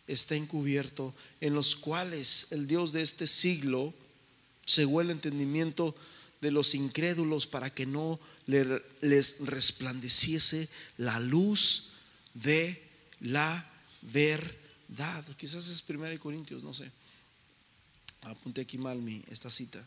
está 0.08 0.34
encubierto, 0.34 1.14
en 1.40 1.54
los 1.54 1.76
cuales 1.76 2.48
el 2.50 2.66
Dios 2.66 2.92
de 2.92 3.02
este 3.02 3.28
siglo 3.28 3.94
cegó 4.66 5.00
el 5.00 5.10
entendimiento 5.10 5.94
de 6.40 6.50
los 6.50 6.74
incrédulos 6.74 7.46
para 7.46 7.70
que 7.70 7.86
no 7.86 8.18
les 8.46 9.46
resplandeciese 9.46 10.68
la 10.98 11.20
luz 11.20 11.92
de 12.34 12.82
la 13.20 13.70
verdad. 14.02 15.24
Quizás 15.36 15.68
es 15.68 15.84
1 15.88 16.18
Corintios, 16.18 16.64
no 16.64 16.74
sé. 16.74 16.90
Apunté 18.22 18.62
aquí 18.62 18.78
mal 18.78 18.98
mi, 19.00 19.22
esta 19.30 19.48
cita. 19.48 19.86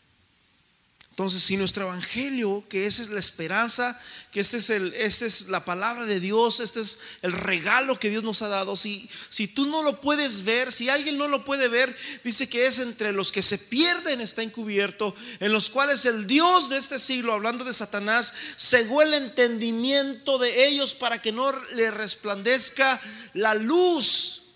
Entonces, 1.14 1.44
si 1.44 1.56
nuestro 1.56 1.84
evangelio, 1.84 2.64
que 2.68 2.88
esa 2.88 3.00
es 3.00 3.08
la 3.10 3.20
esperanza, 3.20 3.96
que 4.32 4.40
este 4.40 4.56
es 4.56 4.68
esta 4.68 5.26
es 5.26 5.48
la 5.48 5.64
palabra 5.64 6.06
de 6.06 6.18
Dios, 6.18 6.58
este 6.58 6.80
es 6.80 6.98
el 7.22 7.30
regalo 7.30 8.00
que 8.00 8.10
Dios 8.10 8.24
nos 8.24 8.42
ha 8.42 8.48
dado, 8.48 8.76
si, 8.76 9.08
si 9.28 9.46
tú 9.46 9.66
no 9.66 9.84
lo 9.84 10.00
puedes 10.00 10.42
ver, 10.42 10.72
si 10.72 10.88
alguien 10.88 11.16
no 11.16 11.28
lo 11.28 11.44
puede 11.44 11.68
ver, 11.68 11.96
dice 12.24 12.48
que 12.48 12.66
es 12.66 12.80
entre 12.80 13.12
los 13.12 13.30
que 13.30 13.42
se 13.42 13.58
pierden 13.58 14.20
está 14.20 14.42
encubierto, 14.42 15.14
en 15.38 15.52
los 15.52 15.70
cuales 15.70 16.04
el 16.04 16.26
Dios 16.26 16.68
de 16.68 16.78
este 16.78 16.98
siglo, 16.98 17.32
hablando 17.32 17.64
de 17.64 17.74
Satanás, 17.74 18.34
cegó 18.58 19.00
el 19.00 19.14
entendimiento 19.14 20.38
de 20.38 20.66
ellos 20.66 20.94
para 20.94 21.22
que 21.22 21.30
no 21.30 21.52
le 21.74 21.92
resplandezca 21.92 23.00
la 23.34 23.54
luz 23.54 24.54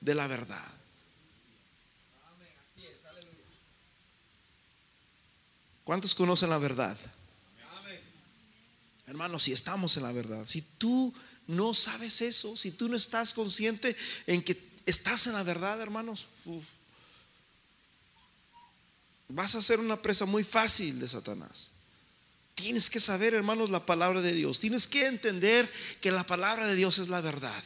de 0.00 0.16
la 0.16 0.26
verdad. 0.26 0.73
¿Cuántos 5.84 6.14
conocen 6.14 6.50
la 6.50 6.58
verdad? 6.58 6.96
Hermanos, 9.06 9.44
si 9.44 9.52
estamos 9.52 9.96
en 9.96 10.02
la 10.02 10.12
verdad, 10.12 10.46
si 10.48 10.62
tú 10.62 11.12
no 11.46 11.74
sabes 11.74 12.22
eso, 12.22 12.56
si 12.56 12.70
tú 12.70 12.88
no 12.88 12.96
estás 12.96 13.34
consciente 13.34 13.94
en 14.26 14.42
que 14.42 14.58
estás 14.86 15.26
en 15.26 15.34
la 15.34 15.42
verdad, 15.42 15.80
hermanos, 15.80 16.26
vas 19.28 19.54
a 19.54 19.62
ser 19.62 19.78
una 19.78 20.00
presa 20.00 20.24
muy 20.24 20.42
fácil 20.42 20.98
de 21.00 21.08
Satanás. 21.08 21.72
Tienes 22.54 22.88
que 22.88 23.00
saber, 23.00 23.34
hermanos, 23.34 23.68
la 23.68 23.84
palabra 23.84 24.22
de 24.22 24.32
Dios. 24.32 24.60
Tienes 24.60 24.86
que 24.86 25.06
entender 25.06 25.70
que 26.00 26.10
la 26.10 26.24
palabra 26.24 26.66
de 26.66 26.74
Dios 26.74 26.98
es 26.98 27.08
la 27.08 27.20
verdad 27.20 27.62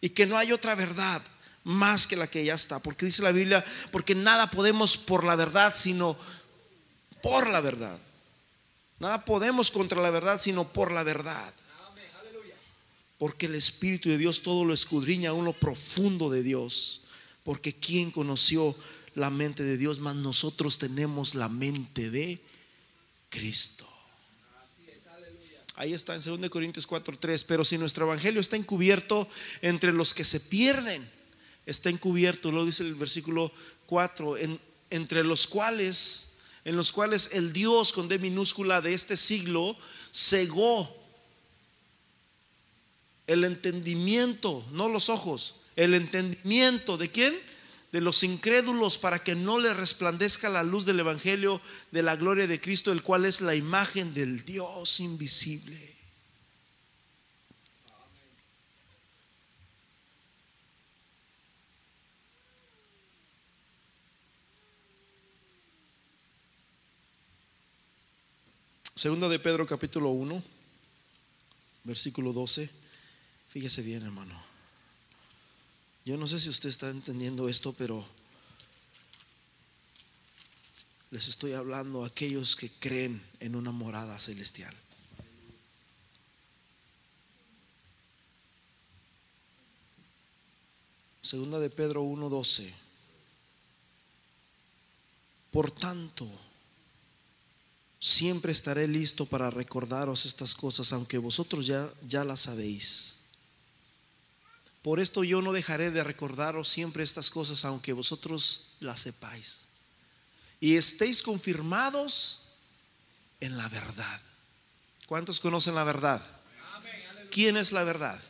y 0.00 0.10
que 0.10 0.26
no 0.26 0.36
hay 0.36 0.52
otra 0.52 0.74
verdad 0.74 1.22
más 1.64 2.06
que 2.06 2.16
la 2.16 2.26
que 2.26 2.44
ya 2.44 2.54
está. 2.54 2.80
Porque 2.80 3.06
dice 3.06 3.22
la 3.22 3.32
Biblia, 3.32 3.64
porque 3.92 4.14
nada 4.14 4.50
podemos 4.50 4.96
por 4.96 5.24
la 5.24 5.36
verdad, 5.36 5.74
sino 5.74 6.18
por 7.26 7.50
la 7.50 7.60
verdad. 7.60 7.98
Nada 9.00 9.24
podemos 9.24 9.72
contra 9.72 10.00
la 10.00 10.10
verdad, 10.10 10.40
sino 10.40 10.68
por 10.68 10.92
la 10.92 11.02
verdad. 11.02 11.52
Porque 13.18 13.46
el 13.46 13.56
Espíritu 13.56 14.10
de 14.10 14.18
Dios 14.18 14.42
todo 14.42 14.64
lo 14.64 14.72
escudriña 14.72 15.30
aún 15.30 15.44
lo 15.44 15.52
profundo 15.52 16.30
de 16.30 16.44
Dios. 16.44 17.02
Porque 17.42 17.74
quien 17.74 18.12
conoció 18.12 18.76
la 19.16 19.30
mente 19.30 19.64
de 19.64 19.76
Dios, 19.76 19.98
más 19.98 20.14
nosotros 20.14 20.78
tenemos 20.78 21.34
la 21.34 21.48
mente 21.48 22.10
de 22.10 22.38
Cristo. 23.28 23.88
Ahí 25.74 25.94
está 25.94 26.14
en 26.14 26.22
2 26.22 26.48
Corintios 26.48 26.86
4:3. 26.86 27.44
Pero 27.44 27.64
si 27.64 27.76
nuestro 27.76 28.06
evangelio 28.06 28.40
está 28.40 28.56
encubierto 28.56 29.28
entre 29.62 29.92
los 29.92 30.14
que 30.14 30.24
se 30.24 30.38
pierden, 30.38 31.04
está 31.66 31.90
encubierto, 31.90 32.52
lo 32.52 32.64
dice 32.64 32.84
el 32.84 32.94
versículo 32.94 33.50
4, 33.86 34.36
entre 34.90 35.24
los 35.24 35.48
cuales, 35.48 36.25
en 36.66 36.76
los 36.76 36.90
cuales 36.90 37.30
el 37.34 37.52
Dios 37.52 37.92
con 37.92 38.08
D 38.08 38.18
minúscula 38.18 38.80
de 38.80 38.92
este 38.92 39.16
siglo 39.16 39.76
cegó 40.12 41.06
el 43.28 43.44
entendimiento, 43.44 44.66
no 44.72 44.88
los 44.88 45.08
ojos, 45.08 45.60
el 45.76 45.94
entendimiento 45.94 46.98
de 46.98 47.08
quién? 47.08 47.38
De 47.92 48.00
los 48.00 48.24
incrédulos 48.24 48.98
para 48.98 49.20
que 49.20 49.36
no 49.36 49.60
le 49.60 49.72
resplandezca 49.74 50.48
la 50.48 50.64
luz 50.64 50.84
del 50.84 50.98
Evangelio 50.98 51.60
de 51.92 52.02
la 52.02 52.16
gloria 52.16 52.48
de 52.48 52.60
Cristo, 52.60 52.90
el 52.90 53.02
cual 53.02 53.26
es 53.26 53.40
la 53.40 53.54
imagen 53.54 54.12
del 54.12 54.44
Dios 54.44 54.98
invisible. 54.98 55.95
Segunda 69.06 69.28
de 69.28 69.38
Pedro 69.38 69.64
capítulo 69.68 70.10
1, 70.10 70.42
versículo 71.84 72.32
12. 72.32 72.68
Fíjese 73.46 73.80
bien, 73.82 74.02
hermano. 74.02 74.34
Yo 76.04 76.16
no 76.16 76.26
sé 76.26 76.40
si 76.40 76.48
usted 76.48 76.70
está 76.70 76.90
entendiendo 76.90 77.48
esto, 77.48 77.72
pero 77.72 78.04
les 81.12 81.28
estoy 81.28 81.52
hablando 81.52 82.02
a 82.02 82.08
aquellos 82.08 82.56
que 82.56 82.68
creen 82.68 83.22
en 83.38 83.54
una 83.54 83.70
morada 83.70 84.18
celestial. 84.18 84.74
Segunda 91.22 91.60
de 91.60 91.70
Pedro 91.70 92.02
1:12. 92.02 92.74
Por 95.52 95.70
tanto, 95.70 96.28
siempre 97.98 98.52
estaré 98.52 98.88
listo 98.88 99.26
para 99.26 99.50
recordaros 99.50 100.26
estas 100.26 100.54
cosas, 100.54 100.92
aunque 100.92 101.18
vosotros 101.18 101.66
ya, 101.66 101.88
ya 102.06 102.24
las 102.24 102.40
sabéis. 102.40 103.16
Por 104.82 105.00
esto 105.00 105.24
yo 105.24 105.42
no 105.42 105.52
dejaré 105.52 105.90
de 105.90 106.04
recordaros 106.04 106.68
siempre 106.68 107.02
estas 107.02 107.28
cosas, 107.28 107.64
aunque 107.64 107.92
vosotros 107.92 108.76
las 108.80 109.00
sepáis. 109.00 109.66
Y 110.60 110.76
estéis 110.76 111.22
confirmados 111.22 112.50
en 113.40 113.56
la 113.56 113.68
verdad. 113.68 114.20
¿Cuántos 115.06 115.40
conocen 115.40 115.74
la 115.74 115.84
verdad? 115.84 116.24
¿Quién 117.30 117.56
es 117.56 117.72
la 117.72 117.84
verdad? 117.84 118.20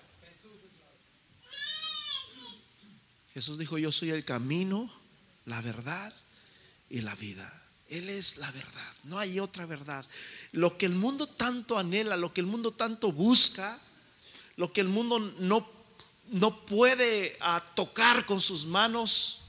Jesús 3.35 3.59
dijo, 3.59 3.77
yo 3.77 3.93
soy 3.93 4.11
el 4.11 4.25
camino, 4.25 4.91
la 5.45 5.61
verdad 5.61 6.13
y 6.89 7.03
la 7.03 7.15
vida. 7.17 7.66
Él 7.89 8.09
es 8.09 8.39
la 8.39 8.51
verdad, 8.51 8.95
no 9.05 9.19
hay 9.19 9.39
otra 9.39 9.67
verdad. 9.67 10.05
Lo 10.53 10.77
que 10.77 10.87
el 10.87 10.95
mundo 10.95 11.27
tanto 11.27 11.79
anhela, 11.79 12.17
lo 12.17 12.35
que 12.35 12.41
el 12.41 12.47
mundo 12.47 12.73
tanto 12.73 13.13
busca, 13.13 13.79
lo 14.57 14.73
que 14.73 14.81
el 14.81 14.89
mundo 14.89 15.19
no 15.19 15.77
no 16.29 16.67
puede 16.67 17.37
ah, 17.41 17.63
tocar 17.75 18.25
con 18.27 18.41
sus 18.41 18.67
manos. 18.67 19.43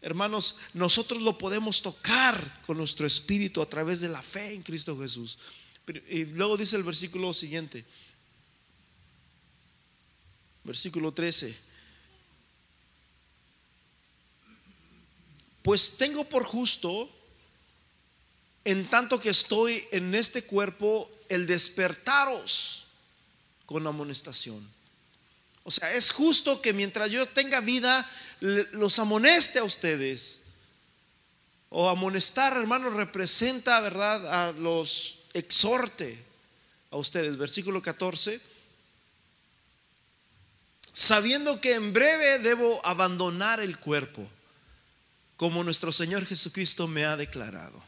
Hermanos, 0.00 0.56
nosotros 0.74 1.22
lo 1.22 1.36
podemos 1.36 1.82
tocar 1.82 2.62
con 2.66 2.76
nuestro 2.76 3.06
espíritu 3.06 3.60
a 3.60 3.68
través 3.68 4.00
de 4.00 4.08
la 4.08 4.22
fe 4.22 4.54
en 4.54 4.62
Cristo 4.62 4.98
Jesús. 4.98 5.38
Y 6.08 6.24
luego 6.26 6.56
dice 6.56 6.76
el 6.76 6.82
versículo 6.82 7.32
siguiente, 7.32 7.84
versículo 10.64 11.12
13. 11.12 11.56
Pues 15.62 15.96
tengo 15.96 16.24
por 16.24 16.44
justo, 16.44 17.10
en 18.66 18.90
tanto 18.90 19.18
que 19.18 19.30
estoy 19.30 19.82
en 19.92 20.14
este 20.14 20.42
cuerpo, 20.44 21.10
el 21.30 21.46
despertaros 21.46 22.88
con 23.64 23.86
amonestación 23.86 24.76
o 25.68 25.70
sea, 25.72 25.92
es 25.92 26.12
justo 26.12 26.62
que 26.62 26.72
mientras 26.72 27.10
yo 27.10 27.26
tenga 27.26 27.58
vida, 27.58 28.08
los 28.38 29.00
amoneste 29.00 29.58
a 29.58 29.64
ustedes. 29.64 30.44
O 31.70 31.88
amonestar, 31.88 32.56
hermanos, 32.56 32.94
representa, 32.94 33.80
¿verdad? 33.80 34.48
A 34.48 34.52
los 34.52 35.24
exhorte 35.34 36.22
a 36.92 36.96
ustedes. 36.96 37.36
Versículo 37.36 37.82
14. 37.82 38.40
Sabiendo 40.94 41.60
que 41.60 41.74
en 41.74 41.92
breve 41.92 42.38
debo 42.38 42.80
abandonar 42.86 43.58
el 43.58 43.76
cuerpo, 43.76 44.24
como 45.36 45.64
nuestro 45.64 45.90
Señor 45.90 46.24
Jesucristo 46.26 46.86
me 46.86 47.04
ha 47.04 47.16
declarado 47.16 47.82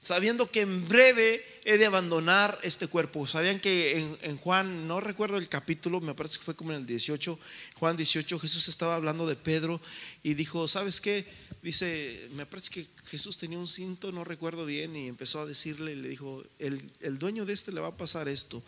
sabiendo 0.00 0.50
que 0.50 0.62
en 0.62 0.88
breve 0.88 1.44
he 1.64 1.76
de 1.76 1.86
abandonar 1.86 2.58
este 2.62 2.88
cuerpo. 2.88 3.26
Sabían 3.26 3.60
que 3.60 4.16
en, 4.22 4.36
Juan, 4.38 4.88
no 4.88 5.00
recuerdo 5.00 5.36
el 5.36 5.48
capítulo, 5.48 6.00
me 6.00 6.14
parece 6.14 6.38
que 6.38 6.44
fue 6.44 6.56
como 6.56 6.72
en 6.72 6.78
el 6.78 6.86
18, 6.86 7.38
Juan 7.74 7.96
18, 7.96 8.38
Jesús 8.38 8.68
estaba 8.68 8.96
hablando 8.96 9.26
de 9.26 9.36
Pedro 9.36 9.80
y 10.22 10.34
dijo, 10.34 10.66
¿sabes 10.68 11.00
qué? 11.00 11.26
Dice, 11.62 12.28
me 12.34 12.46
parece 12.46 12.70
que 12.70 12.86
Jesús 13.06 13.36
tenía 13.36 13.58
un 13.58 13.66
cinto, 13.66 14.10
no 14.10 14.24
recuerdo 14.24 14.64
bien, 14.64 14.96
y 14.96 15.08
empezó 15.08 15.40
a 15.40 15.46
decirle, 15.46 15.94
le 15.94 16.08
dijo, 16.08 16.42
el, 16.58 17.18
dueño 17.18 17.44
de 17.44 17.52
este 17.52 17.72
le 17.72 17.80
va 17.80 17.88
a 17.88 17.96
pasar 17.96 18.28
esto. 18.28 18.62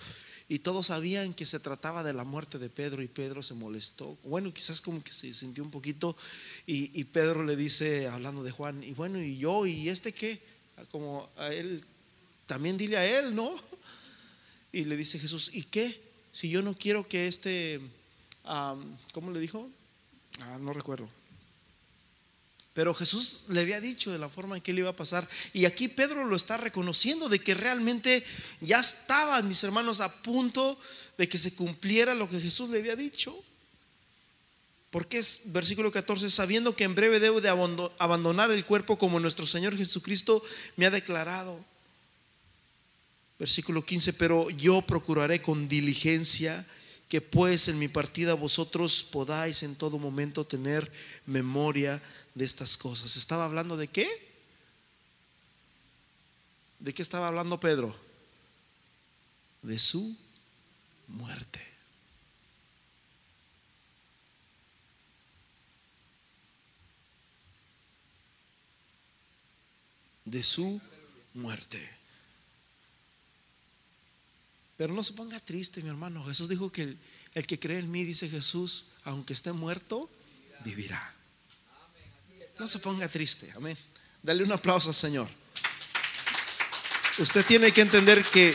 Y 0.49 0.59
todos 0.59 0.89
sabían 0.89 1.33
que 1.33 1.47
se 1.47 1.61
trataba 1.61 2.03
de 2.03 2.13
la 2.13 2.25
muerte 2.25 2.59
de 2.59 2.69
Pedro 2.69 3.01
y 3.01 3.09
Pedro 3.09 3.43
se 3.43 3.55
molestó. 3.55 4.19
Bueno, 4.25 4.53
quizás 4.53 4.83
como 4.83 5.03
que 5.03 5.13
se 5.13 5.33
sintió 5.33 5.65
un 5.65 5.71
poquito 5.71 6.15
y, 6.67 6.91
y 6.93 7.05
Pedro 7.05 7.43
le 7.43 7.57
dice, 7.57 8.09
hablando 8.09 8.43
de 8.43 8.51
Juan, 8.51 8.83
y 8.85 8.93
bueno, 8.93 9.23
¿y 9.23 9.39
yo? 9.39 9.65
¿Y 9.65 9.89
este 9.89 10.13
qué? 10.13 10.52
Como 10.91 11.29
a 11.37 11.53
él, 11.53 11.85
también 12.47 12.77
dile 12.77 12.97
a 12.97 13.19
él, 13.19 13.35
¿no? 13.35 13.55
Y 14.73 14.85
le 14.85 14.97
dice 14.97 15.19
Jesús, 15.19 15.51
¿y 15.53 15.65
qué? 15.65 16.01
Si 16.33 16.49
yo 16.49 16.63
no 16.63 16.75
quiero 16.75 17.07
que 17.07 17.27
este, 17.27 17.81
¿cómo 19.13 19.31
le 19.31 19.41
dijo? 19.41 19.69
Ah, 20.41 20.59
no 20.61 20.73
recuerdo. 20.73 21.09
Pero 22.75 22.95
Jesús 22.95 23.45
le 23.49 23.61
había 23.61 23.81
dicho 23.81 24.11
de 24.11 24.19
la 24.19 24.31
forma 24.31 24.57
en 24.57 24.63
que 24.63 24.73
le 24.73 24.81
iba 24.81 24.91
a 24.91 24.97
pasar. 24.97 25.29
Y 25.53 25.67
aquí 25.67 25.89
Pedro 25.89 26.25
lo 26.25 26.37
está 26.37 26.57
reconociendo 26.57 27.29
de 27.29 27.39
que 27.39 27.55
realmente 27.55 28.25
ya 28.63 28.81
estaban 28.81 29.47
mis 29.47 29.63
hermanos 29.63 30.01
a 30.01 30.23
punto 30.23 30.79
de 31.19 31.29
que 31.29 31.37
se 31.37 31.55
cumpliera 31.55 32.15
lo 32.15 32.29
que 32.31 32.41
Jesús 32.41 32.71
le 32.71 32.79
había 32.79 32.97
dicho. 32.97 33.45
Porque 34.93 35.19
es 35.19 35.45
versículo 35.47 35.91
14, 35.91 36.29
sabiendo 36.29 36.77
que 36.77 36.85
en 36.85 36.95
breve 36.95 37.19
debo 37.19 37.41
de 37.41 37.49
abandonar 37.49 38.51
el 38.51 38.67
cuerpo 38.67 38.99
como 38.99 39.19
nuestro 39.19 39.47
Señor 39.47 39.75
Jesucristo 39.75 40.45
me 40.77 40.85
ha 40.85 40.91
declarado. 40.91 41.65
Versículo 43.39 43.83
15, 43.83 44.13
pero 44.13 44.51
yo 44.51 44.83
procuraré 44.83 45.41
con 45.41 45.67
diligencia 45.67 46.67
que 47.09 47.23
pues 47.23 47.69
en 47.69 47.79
mi 47.79 47.89
partida 47.89 48.35
vosotros 48.35 49.03
podáis 49.03 49.63
en 49.63 49.77
todo 49.77 49.99
momento 49.99 50.45
tener 50.45 50.93
memoria 51.25 52.03
de 52.35 52.45
estas 52.45 52.77
cosas. 52.77 53.17
¿Estaba 53.17 53.47
hablando 53.47 53.79
de 53.79 53.89
qué? 53.89 54.07
¿De 56.81 56.93
qué 56.93 57.01
estaba 57.01 57.29
hablando 57.29 57.59
Pedro? 57.59 57.97
De 59.63 59.79
su 59.79 60.15
muerte. 61.09 61.72
De 70.25 70.43
su 70.43 70.81
muerte. 71.35 72.03
Pero 74.77 74.95
no 74.95 75.05
se 75.05 75.13
ponga 75.13 75.39
triste, 75.39 75.83
mi 75.83 75.89
hermano. 75.89 76.25
Jesús 76.25 76.49
dijo 76.49 76.73
que 76.73 76.97
el, 77.35 77.47
que 77.47 77.59
cree 77.59 77.79
en 77.79 77.91
mí, 77.91 78.05
dice 78.05 78.29
Jesús, 78.29 78.87
aunque 79.05 79.33
esté 79.33 79.53
muerto, 79.53 80.11
vivirá. 80.65 81.15
No 82.59 82.67
se 82.67 82.79
ponga 82.79 83.09
triste, 83.09 83.53
amén. 83.57 83.77
Dale 84.23 84.45
un 84.45 84.53
aplauso 84.53 84.89
al 84.89 84.95
Señor. 84.95 85.29
Usted 87.19 87.45
tiene 87.45 87.73
que 87.73 87.83
entender 87.83 88.25
que 88.25 88.55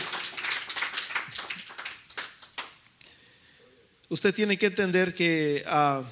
usted 4.08 4.34
tiene 4.34 4.58
que 4.58 4.66
entender 4.66 5.14
que 5.14 5.62
ah, 5.66 6.02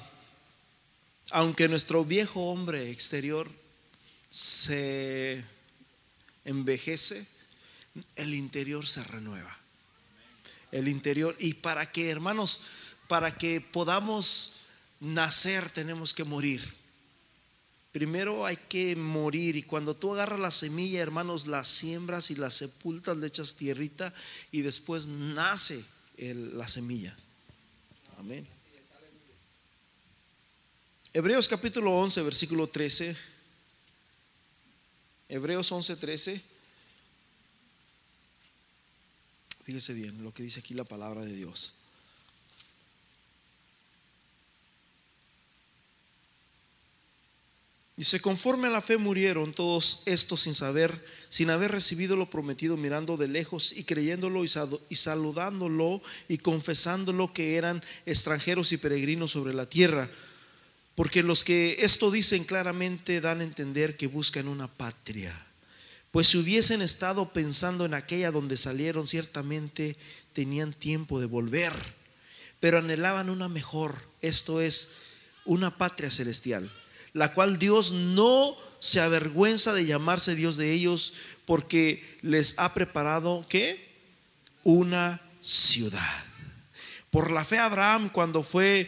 aunque 1.31 1.67
nuestro 1.67 2.05
viejo 2.05 2.51
hombre 2.51 2.89
exterior 2.91 3.49
se 4.29 5.43
envejece, 6.45 7.27
el 8.15 8.33
interior 8.33 8.85
se 8.85 9.03
renueva. 9.03 9.57
El 10.71 10.87
interior. 10.87 11.35
Y 11.39 11.55
para 11.55 11.91
que, 11.91 12.09
hermanos, 12.09 12.61
para 13.07 13.35
que 13.35 13.61
podamos 13.61 14.57
nacer 14.99 15.69
tenemos 15.69 16.13
que 16.13 16.23
morir. 16.23 16.61
Primero 17.91 18.45
hay 18.45 18.57
que 18.57 18.95
morir 18.95 19.55
y 19.55 19.63
cuando 19.63 19.95
tú 19.95 20.13
agarras 20.13 20.39
la 20.39 20.51
semilla, 20.51 21.01
hermanos, 21.01 21.47
la 21.47 21.63
siembras 21.63 22.29
y 22.29 22.35
la 22.35 22.49
sepultas, 22.49 23.17
le 23.17 23.27
echas 23.27 23.55
tierrita 23.55 24.13
y 24.51 24.61
después 24.61 25.07
nace 25.07 25.83
la 26.17 26.67
semilla. 26.67 27.15
Amén. 28.19 28.47
Hebreos 31.13 31.47
capítulo 31.47 31.91
11, 31.97 32.21
versículo 32.21 32.67
13. 32.67 33.17
Hebreos 35.29 35.71
11, 35.71 35.95
13. 35.95 36.41
Fíjese 39.63 39.93
bien 39.93 40.23
lo 40.23 40.33
que 40.33 40.43
dice 40.43 40.61
aquí 40.61 40.73
la 40.73 40.85
palabra 40.85 41.25
de 41.25 41.35
Dios. 41.35 41.73
Dice, 47.97 48.21
conforme 48.21 48.67
a 48.67 48.69
la 48.69 48.83
fe 48.83 48.97
murieron 48.97 49.53
todos 49.53 50.03
estos 50.05 50.41
sin 50.41 50.53
saber, 50.53 51.03
sin 51.29 51.49
haber 51.49 51.71
recibido 51.71 52.15
lo 52.15 52.29
prometido, 52.29 52.77
mirando 52.77 53.17
de 53.17 53.27
lejos 53.27 53.71
y 53.71 53.83
creyéndolo 53.83 54.43
y 54.43 54.95
saludándolo 54.95 56.01
y 56.29 56.37
confesándolo 56.37 57.33
que 57.33 57.55
eran 57.55 57.83
extranjeros 58.05 58.71
y 58.71 58.77
peregrinos 58.77 59.31
sobre 59.31 59.55
la 59.55 59.67
tierra. 59.67 60.09
Porque 60.97 61.21
los 61.21 61.45
que 61.45 61.77
esto 61.79 62.09
dicen 62.09 62.43
claramente 62.43 63.21
dan 63.21 63.41
a 63.41 63.43
entender 63.45 63.95
que 63.95 64.07
buscan 64.07 64.47
una 64.47 64.67
patria. 64.67 65.31
Pues 66.09 66.29
si 66.29 66.39
hubiesen 66.39 66.81
estado 66.81 67.31
pensando 67.31 67.85
en 67.85 67.93
aquella 67.93 68.31
donde 68.31 68.57
salieron, 68.57 69.05
ciertamente 69.05 69.95
tenían 70.33 70.73
tiempo 70.73 71.19
de 71.19 71.27
volver, 71.27 71.71
pero 72.59 72.79
anhelaban 72.79 73.29
una 73.29 73.47
mejor, 73.47 73.95
esto 74.21 74.59
es, 74.59 74.95
una 75.45 75.77
patria 75.77 76.09
celestial 76.09 76.69
la 77.17 77.33
cual 77.33 77.57
Dios 77.57 77.91
no 77.91 78.55
se 78.79 79.01
avergüenza 79.01 79.73
de 79.73 79.87
llamarse 79.87 80.35
Dios 80.35 80.55
de 80.55 80.71
ellos 80.71 81.13
porque 81.45 82.17
les 82.21 82.59
ha 82.59 82.73
preparado 82.75 83.43
¿qué? 83.49 83.87
Una 84.63 85.19
ciudad. 85.41 86.23
Por 87.09 87.31
la 87.31 87.43
fe 87.43 87.57
Abraham 87.57 88.09
cuando 88.09 88.43
fue 88.43 88.87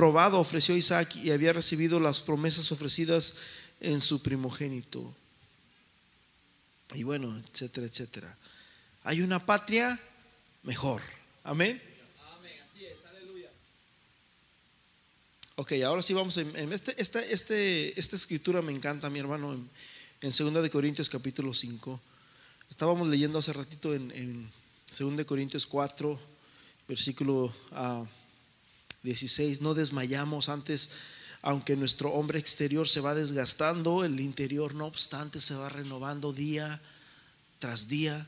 probado 0.00 0.40
ofreció 0.40 0.74
Isaac 0.78 1.14
y 1.16 1.30
había 1.30 1.52
recibido 1.52 2.00
las 2.00 2.20
promesas 2.20 2.72
ofrecidas 2.72 3.36
en 3.80 4.00
su 4.00 4.22
primogénito. 4.22 5.14
Y 6.94 7.02
bueno, 7.02 7.38
etcétera, 7.52 7.86
etcétera. 7.86 8.38
Hay 9.02 9.20
una 9.20 9.44
patria 9.44 10.00
mejor. 10.62 11.02
Amén. 11.44 11.82
Ok, 15.56 15.72
ahora 15.84 16.00
sí 16.00 16.14
vamos 16.14 16.38
en, 16.38 16.72
este, 16.72 16.94
esta, 16.96 17.22
este, 17.22 18.00
esta 18.00 18.16
escritura 18.16 18.62
me 18.62 18.72
encanta, 18.72 19.10
mi 19.10 19.18
hermano, 19.18 19.52
en, 19.52 19.68
en 20.22 20.30
2 20.30 20.62
de 20.62 20.70
Corintios 20.70 21.10
capítulo 21.10 21.52
5. 21.52 22.00
Estábamos 22.70 23.06
leyendo 23.06 23.38
hace 23.38 23.52
ratito 23.52 23.94
en, 23.94 24.10
en 24.12 24.50
2 24.98 25.18
de 25.18 25.26
Corintios 25.26 25.66
4, 25.66 26.18
versículo 26.88 27.54
16. 29.02 29.58
Ah, 29.58 29.62
no 29.62 29.74
desmayamos 29.74 30.48
antes, 30.48 30.90
aunque 31.42 31.76
nuestro 31.76 32.10
hombre 32.12 32.38
exterior 32.38 32.88
se 32.88 33.00
va 33.00 33.14
desgastando, 33.14 34.04
el 34.04 34.20
interior 34.20 34.74
no 34.74 34.86
obstante 34.86 35.40
se 35.40 35.54
va 35.54 35.68
renovando 35.68 36.32
día 36.32 36.80
tras 37.58 37.88
día. 37.88 38.26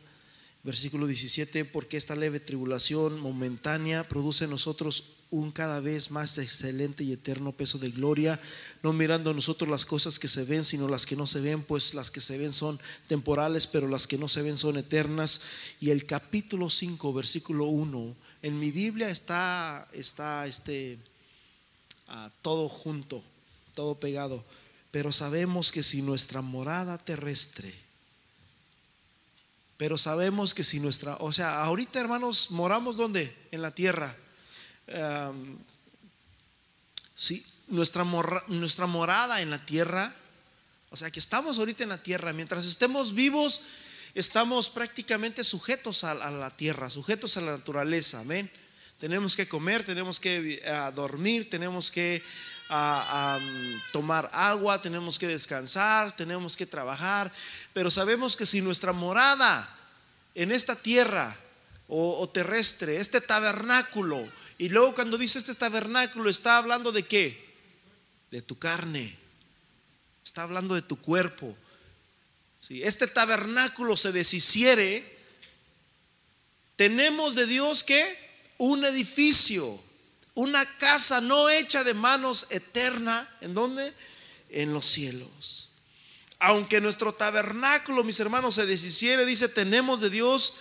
Versículo 0.65 1.09
17, 1.09 1.65
porque 1.65 1.97
esta 1.97 2.15
leve 2.15 2.39
tribulación 2.39 3.19
momentánea 3.19 4.09
produce 4.09 4.45
en 4.45 4.51
nosotros 4.51 5.17
un 5.33 5.51
cada 5.51 5.81
vez 5.81 6.11
más 6.13 6.39
excelente 6.39 7.03
y 7.03 7.13
eterno 7.13 7.51
peso 7.51 7.79
de 7.79 7.91
gloria, 7.91 8.39
no 8.83 8.93
mirando 8.93 9.35
nosotros 9.35 9.69
las 9.69 9.87
cosas 9.87 10.19
que 10.21 10.29
se 10.29 10.45
ven, 10.45 10.63
sino 10.63 10.89
las 10.89 11.05
que 11.07 11.17
no 11.17 11.27
se 11.27 11.41
ven, 11.41 11.63
pues 11.63 11.95
las 11.95 12.11
que 12.11 12.21
se 12.21 12.39
ven 12.39 12.53
son 12.53 12.79
temporales, 13.09 13.67
pero 13.67 13.89
las 13.89 14.07
que 14.07 14.19
no 14.19 14.29
se 14.29 14.43
ven 14.43 14.57
son 14.57 14.77
eternas. 14.77 15.41
Y 15.81 15.91
el 15.91 16.05
capítulo 16.07 16.71
5, 16.71 17.13
versículo 17.13 17.65
1, 17.65 18.15
en 18.43 18.59
mi 18.59 18.71
Biblia 18.71 19.09
está, 19.09 19.89
está 19.93 20.47
este, 20.47 20.99
ah, 22.09 22.31
todo 22.43 22.69
junto, 22.69 23.23
todo 23.75 23.95
pegado, 23.95 24.45
pero 24.91 25.13
sabemos 25.13 25.73
que 25.73 25.83
si 25.83 26.03
nuestra 26.03 26.43
morada 26.43 26.99
terrestre, 26.99 27.73
pero 29.79 29.97
sabemos 29.97 30.55
que 30.55 30.65
si 30.65 30.81
nuestra, 30.81 31.17
o 31.17 31.33
sea, 31.33 31.63
ahorita 31.65 31.99
hermanos, 31.99 32.51
moramos 32.51 32.97
donde? 32.97 33.35
En 33.51 33.63
la 33.63 33.71
tierra 33.71 34.15
sí, 37.15 37.45
nuestra, 37.69 38.05
nuestra 38.49 38.87
morada 38.87 39.41
en 39.41 39.51
la 39.51 39.65
tierra, 39.65 40.15
o 40.91 40.97
sea 40.97 41.11
que 41.11 41.21
estamos 41.21 41.59
ahorita 41.59 41.83
en 41.83 41.91
la 41.91 42.03
tierra, 42.03 42.33
mientras 42.33 42.67
estemos 42.67 43.15
vivos, 43.15 43.63
estamos 44.15 44.71
prácticamente 44.71 45.45
sujetos 45.45 46.05
a, 46.05 46.15
la 46.15 46.51
tierra, 46.57 46.91
sujetos 46.91 47.37
a 47.37 47.41
la 47.41 47.53
naturaleza, 47.53 48.21
amén. 48.21 48.51
Tenemos 48.99 49.35
que 49.35 49.49
comer, 49.49 49.85
tenemos 49.85 50.21
que 50.21 50.63
dormir, 50.95 51.51
tenemos 51.51 51.91
que 51.91 52.23
tomar 53.91 54.31
agua, 54.33 54.81
tenemos 54.81 55.19
que 55.19 55.27
descansar, 55.27 56.15
tenemos 56.15 56.57
que 56.57 56.67
trabajar, 56.67 57.33
pero 57.73 57.91
sabemos 57.91 58.37
que 58.37 58.47
si 58.47 58.61
nuestra 58.61 58.93
morada 58.93 59.69
en 60.35 60.53
esta 60.53 60.77
tierra 60.77 61.37
o 61.89 62.29
terrestre, 62.33 62.99
este 62.99 63.21
tabernáculo, 63.21 64.27
y 64.63 64.69
luego 64.69 64.95
cuando 64.95 65.19
dice 65.19 65.41
este 65.41 65.57
tabernáculo, 65.57 66.31
está 66.31 66.57
hablando 66.57 66.93
de 66.93 67.03
qué? 67.03 67.53
De 68.31 68.43
tu 68.43 68.61
carne. 68.61 69.13
Está 70.25 70.45
hablando 70.45 70.77
de 70.77 70.83
tu 70.83 70.97
cuerpo. 71.01 71.57
Si 72.63 72.81
este 72.85 73.09
tabernáculo 73.09 73.97
se 73.97 74.13
deshiciere, 74.13 75.05
tenemos 76.77 77.35
de 77.35 77.47
Dios 77.47 77.83
que 77.83 78.05
un 78.57 78.85
edificio, 78.85 79.81
una 80.35 80.65
casa 80.79 81.21
no 81.21 81.51
hecha 81.51 81.83
de 81.83 81.93
manos 81.93 82.47
eterna. 82.51 83.29
¿En 83.41 83.55
dónde? 83.55 83.93
En 84.49 84.73
los 84.73 84.87
cielos. 84.87 85.73
Aunque 86.39 86.81
nuestro 86.81 87.13
tabernáculo, 87.13 88.05
mis 88.05 88.21
hermanos, 88.21 88.55
se 88.55 88.65
deshiciere, 88.65 89.27
dice, 89.27 89.49
tenemos 89.49 90.01
de 90.01 90.11
Dios 90.11 90.59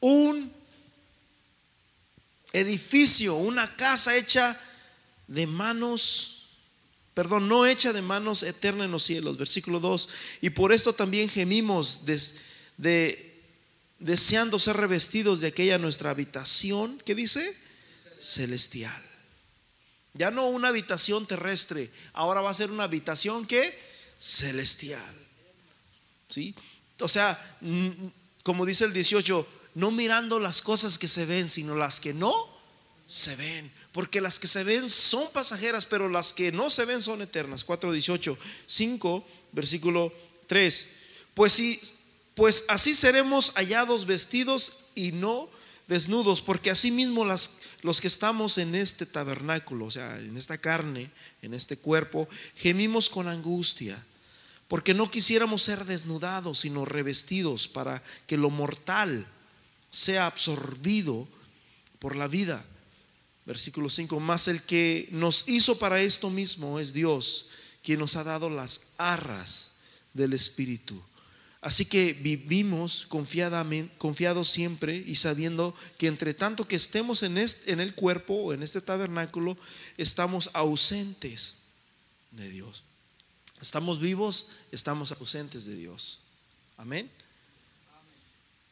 un 0.00 0.50
edificio, 2.54 3.34
una 3.34 3.76
casa 3.76 4.16
hecha 4.16 4.58
de 5.26 5.46
manos, 5.46 6.33
perdón, 7.14 7.48
no 7.48 7.64
hecha 7.64 7.92
de 7.92 8.02
manos 8.02 8.42
eterna 8.42 8.84
en 8.84 8.90
los 8.90 9.04
cielos. 9.04 9.38
Versículo 9.38 9.80
2. 9.80 10.08
Y 10.42 10.50
por 10.50 10.72
esto 10.72 10.92
también 10.92 11.28
gemimos 11.28 12.04
de, 12.06 13.40
deseando 14.00 14.58
ser 14.58 14.76
revestidos 14.76 15.40
de 15.40 15.48
aquella 15.48 15.78
nuestra 15.78 16.10
habitación, 16.10 17.00
¿qué 17.06 17.14
dice? 17.14 17.56
Celestial. 18.18 19.02
Ya 20.14 20.30
no 20.30 20.48
una 20.48 20.68
habitación 20.68 21.26
terrestre, 21.26 21.90
ahora 22.12 22.40
va 22.40 22.50
a 22.50 22.54
ser 22.54 22.70
una 22.70 22.84
habitación 22.84 23.46
que 23.46 23.76
celestial. 24.20 25.14
¿Sí? 26.28 26.54
O 27.00 27.08
sea, 27.08 27.38
como 28.42 28.66
dice 28.66 28.84
el 28.84 28.92
18, 28.92 29.46
no 29.74 29.90
mirando 29.90 30.38
las 30.38 30.62
cosas 30.62 30.98
que 30.98 31.08
se 31.08 31.26
ven, 31.26 31.48
sino 31.48 31.76
las 31.76 32.00
que 32.00 32.14
no 32.14 32.32
se 33.06 33.34
ven. 33.36 33.72
Porque 33.94 34.20
las 34.20 34.38
que 34.38 34.46
se 34.46 34.62
ven 34.62 34.90
son 34.90 35.26
pasajeras, 35.32 35.86
pero 35.86 36.10
las 36.10 36.34
que 36.34 36.52
no 36.52 36.68
se 36.68 36.84
ven 36.84 37.00
son 37.00 37.22
eternas. 37.22 37.66
4.18, 37.66 38.36
5, 38.66 39.26
versículo 39.52 40.12
3. 40.48 40.90
Pues, 41.32 41.54
si, 41.54 41.80
pues 42.34 42.66
así 42.68 42.94
seremos 42.94 43.54
hallados 43.54 44.04
vestidos 44.04 44.90
y 44.94 45.12
no 45.12 45.48
desnudos, 45.86 46.42
porque 46.42 46.70
así 46.70 46.90
mismo 46.90 47.24
las, 47.24 47.60
los 47.80 48.02
que 48.02 48.08
estamos 48.08 48.58
en 48.58 48.74
este 48.74 49.06
tabernáculo, 49.06 49.86
o 49.86 49.90
sea, 49.90 50.18
en 50.18 50.36
esta 50.36 50.58
carne, 50.58 51.10
en 51.40 51.54
este 51.54 51.78
cuerpo, 51.78 52.28
gemimos 52.56 53.08
con 53.08 53.28
angustia 53.28 53.96
porque 54.68 54.94
no 54.94 55.10
quisiéramos 55.10 55.62
ser 55.62 55.84
desnudados, 55.84 56.60
sino 56.60 56.84
revestidos 56.84 57.68
para 57.68 58.02
que 58.26 58.36
lo 58.36 58.50
mortal 58.50 59.26
sea 59.90 60.26
absorbido 60.26 61.28
por 61.98 62.16
la 62.16 62.26
vida. 62.26 62.64
Versículo 63.46 63.90
5, 63.90 64.20
más 64.20 64.48
el 64.48 64.62
que 64.62 65.08
nos 65.12 65.48
hizo 65.48 65.78
para 65.78 66.00
esto 66.00 66.30
mismo 66.30 66.80
es 66.80 66.92
Dios, 66.94 67.50
quien 67.82 67.98
nos 67.98 68.16
ha 68.16 68.24
dado 68.24 68.48
las 68.48 68.92
arras 68.96 69.76
del 70.14 70.32
Espíritu. 70.32 71.00
Así 71.60 71.86
que 71.86 72.12
vivimos 72.12 73.06
confiadamente, 73.08 73.96
confiados 73.96 74.50
siempre 74.50 74.96
y 75.06 75.14
sabiendo 75.14 75.74
que 75.98 76.08
entre 76.08 76.34
tanto 76.34 76.68
que 76.68 76.76
estemos 76.76 77.22
en, 77.22 77.38
este, 77.38 77.72
en 77.72 77.80
el 77.80 77.94
cuerpo 77.94 78.34
o 78.34 78.52
en 78.52 78.62
este 78.62 78.80
tabernáculo, 78.80 79.56
estamos 79.96 80.50
ausentes 80.52 81.60
de 82.32 82.50
Dios. 82.50 82.84
Estamos 83.60 83.98
vivos, 83.98 84.50
estamos 84.72 85.12
ausentes 85.12 85.64
de 85.64 85.74
Dios. 85.74 86.20
Amén. 86.76 87.10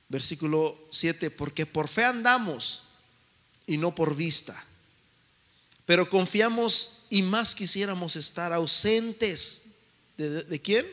Versículo 0.08 0.78
7, 0.90 1.30
porque 1.30 1.64
por 1.64 1.88
fe 1.88 2.04
andamos 2.04 2.91
y 3.66 3.76
no 3.76 3.94
por 3.94 4.14
vista. 4.16 4.62
Pero 5.86 6.08
confiamos 6.08 7.06
y 7.10 7.22
más 7.22 7.54
quisiéramos 7.54 8.16
estar 8.16 8.52
ausentes. 8.52 9.76
¿De, 10.16 10.42
de 10.44 10.60
quién? 10.60 10.86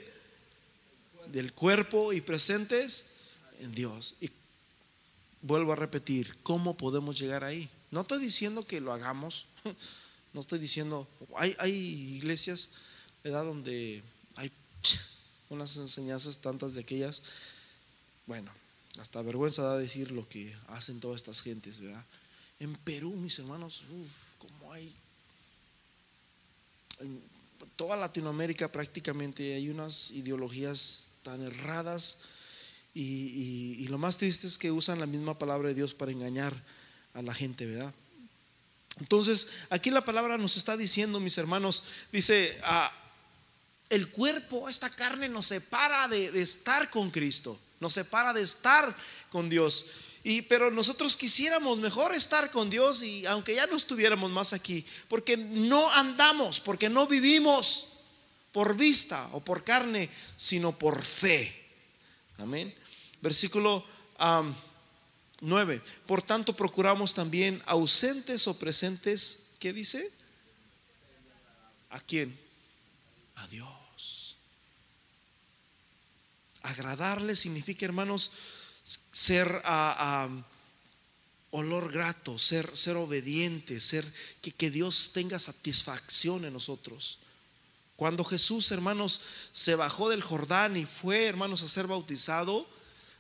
Del 1.32 1.54
cuerpo 1.54 2.14
y 2.14 2.22
presentes 2.22 3.12
en 3.60 3.74
Dios. 3.74 4.16
Y 4.22 4.30
vuelvo 5.42 5.74
a 5.74 5.76
repetir, 5.76 6.38
¿cómo 6.44 6.76
podemos 6.76 7.20
llegar 7.20 7.44
ahí? 7.44 7.70
No 7.92 8.02
estoy 8.02 8.20
diciendo 8.22 8.66
que 8.66 8.82
lo 8.82 8.94
hagamos. 8.94 9.46
No 10.32 10.42
estoy 10.42 10.60
diciendo, 10.60 11.08
hay, 11.38 11.56
hay 11.58 11.72
iglesias 12.18 12.70
¿verdad? 13.24 13.46
donde 13.46 14.04
hay 14.36 14.52
unas 15.50 15.76
enseñanzas 15.78 16.38
tantas 16.38 16.76
de 16.76 16.82
aquellas, 16.82 17.24
bueno, 18.28 18.52
hasta 19.00 19.22
vergüenza 19.22 19.64
da 19.64 19.78
decir 19.78 20.12
lo 20.12 20.28
que 20.28 20.56
hacen 20.68 21.00
todas 21.00 21.18
estas 21.18 21.42
gentes, 21.42 21.80
¿verdad? 21.80 22.06
En 22.60 22.76
Perú, 22.76 23.16
mis 23.16 23.40
hermanos, 23.40 23.84
como 24.38 24.74
hay 24.74 24.94
en 27.00 27.22
toda 27.76 27.96
Latinoamérica 27.96 28.70
prácticamente 28.70 29.56
hay 29.56 29.70
unas 29.70 30.12
ideologías 30.12 31.08
tan 31.24 31.42
erradas 31.42 32.20
y, 32.94 33.88
lo 33.88 33.98
más 33.98 34.18
triste 34.18 34.46
es 34.46 34.58
que 34.58 34.72
usan 34.72 35.00
la 35.00 35.06
misma 35.06 35.40
palabra 35.40 35.70
de 35.70 35.76
Dios 35.76 35.94
para 35.94 36.12
engañar 36.12 36.54
a 37.14 37.22
la 37.22 37.34
gente, 37.34 37.66
¿verdad? 37.66 37.94
Entonces, 39.00 39.52
aquí 39.70 39.90
la 39.90 40.04
palabra 40.04 40.38
nos 40.38 40.58
está 40.58 40.76
diciendo, 40.76 41.20
mis 41.20 41.38
hermanos, 41.38 41.84
dice, 42.12 42.56
ah, 42.64 42.92
el 43.90 44.10
cuerpo, 44.10 44.70
esta 44.70 44.90
carne 44.90 45.30
nos 45.30 45.48
separa 45.48 46.08
de, 46.08 46.32
de 46.32 46.42
estar 46.42 46.90
con 46.90 47.10
Cristo, 47.10 47.58
nos 47.80 47.94
separa 47.94 48.34
de 48.34 48.42
estar 48.42 48.94
con 49.32 49.50
Dios. 49.50 49.86
Y, 50.24 50.42
pero 50.44 50.70
nosotros 50.70 51.16
quisiéramos 51.16 51.80
mejor 51.80 52.14
estar 52.14 52.52
con 52.52 52.70
Dios 52.70 53.04
y 53.04 53.26
aunque 53.26 53.56
ya 53.56 53.68
no 53.68 53.78
estuviéramos 53.78 54.30
más 54.32 54.54
aquí, 54.54 54.86
porque 55.08 55.38
no 55.38 55.90
andamos, 55.92 56.60
porque 56.60 56.90
no 56.90 57.08
vivimos 57.08 58.00
por 58.52 58.76
vista 58.76 59.30
o 59.32 59.40
por 59.40 59.64
carne, 59.64 60.10
sino 60.36 60.78
por 60.78 61.02
fe. 61.02 61.54
Amén. 62.38 62.74
Versículo 63.22 63.86
9. 65.42 65.82
Por 66.06 66.22
tanto, 66.22 66.56
procuramos 66.56 67.14
también 67.14 67.62
ausentes 67.66 68.48
o 68.48 68.58
presentes, 68.58 69.52
¿qué 69.60 69.74
dice? 69.74 70.12
¿A 71.90 72.00
quién? 72.02 72.38
A 73.36 73.48
Dios. 73.48 74.36
Agradarle 76.62 77.36
significa, 77.36 77.86
hermanos, 77.86 78.32
ser 79.12 79.62
a, 79.66 80.30
olor 81.52 81.92
grato, 81.92 82.38
ser, 82.38 82.70
ser 82.78 82.96
obediente, 82.96 83.80
ser 83.80 84.06
que, 84.42 84.52
que 84.52 84.70
Dios 84.70 85.12
tenga 85.14 85.40
satisfacción 85.40 86.46
en 86.46 86.54
nosotros. 86.54 87.20
Cuando 87.96 88.24
Jesús, 88.24 88.72
hermanos, 88.72 89.22
se 89.52 89.76
bajó 89.76 90.10
del 90.10 90.22
Jordán 90.22 90.78
y 90.78 90.86
fue, 90.86 91.26
hermanos, 91.26 91.64
a 91.64 91.68
ser 91.68 91.88
bautizado, 91.88 92.70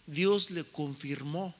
Dios 0.06 0.52
le 0.52 0.64
confirmó. 0.64 1.56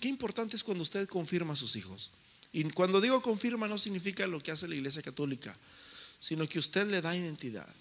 Qué 0.00 0.08
importante 0.08 0.56
es 0.56 0.62
cuando 0.62 0.82
usted 0.82 1.08
confirma 1.08 1.54
a 1.54 1.56
sus 1.56 1.76
hijos. 1.76 2.10
Y 2.52 2.64
cuando 2.70 3.00
digo 3.00 3.22
confirma 3.22 3.66
no 3.66 3.78
significa 3.78 4.26
lo 4.26 4.42
que 4.42 4.50
hace 4.50 4.68
la 4.68 4.74
Iglesia 4.74 5.02
Católica, 5.02 5.56
sino 6.20 6.48
que 6.48 6.58
usted 6.58 6.86
le 6.86 7.00
da 7.00 7.16
identidad. 7.16 7.74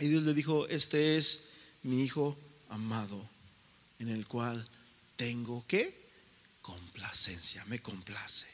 Y 0.00 0.08
Dios 0.08 0.22
le 0.22 0.32
dijo, 0.34 0.66
este 0.68 1.16
es 1.18 1.50
mi 1.82 2.02
hijo 2.02 2.36
amado, 2.68 3.28
en 4.02 4.10
el 4.10 4.26
cual 4.26 4.68
tengo 5.16 5.64
que 5.66 6.02
complacencia, 6.60 7.64
me 7.66 7.80
complace. 7.80 8.46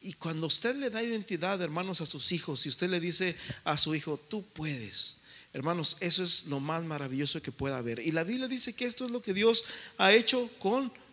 Y 0.00 0.14
cuando 0.14 0.46
usted 0.46 0.76
le 0.76 0.90
da 0.90 1.02
identidad, 1.02 1.60
hermanos, 1.60 2.00
a 2.00 2.06
sus 2.06 2.32
hijos, 2.32 2.60
si 2.60 2.68
usted 2.68 2.88
le 2.88 3.00
dice 3.00 3.36
a 3.64 3.76
su 3.76 3.94
hijo, 3.94 4.18
tú 4.28 4.44
puedes, 4.44 5.16
hermanos, 5.52 5.96
eso 6.00 6.22
es 6.22 6.46
lo 6.46 6.60
más 6.60 6.84
maravilloso 6.84 7.42
que 7.42 7.52
pueda 7.52 7.78
haber. 7.78 7.98
Y 8.00 8.12
la 8.12 8.24
Biblia 8.24 8.48
dice 8.48 8.74
que 8.74 8.84
esto 8.84 9.04
es 9.04 9.10
lo 9.10 9.22
que 9.22 9.34
Dios 9.34 9.64
ha 9.98 10.12
hecho 10.12 10.48
con 10.58 10.84
nosotros, 10.84 11.05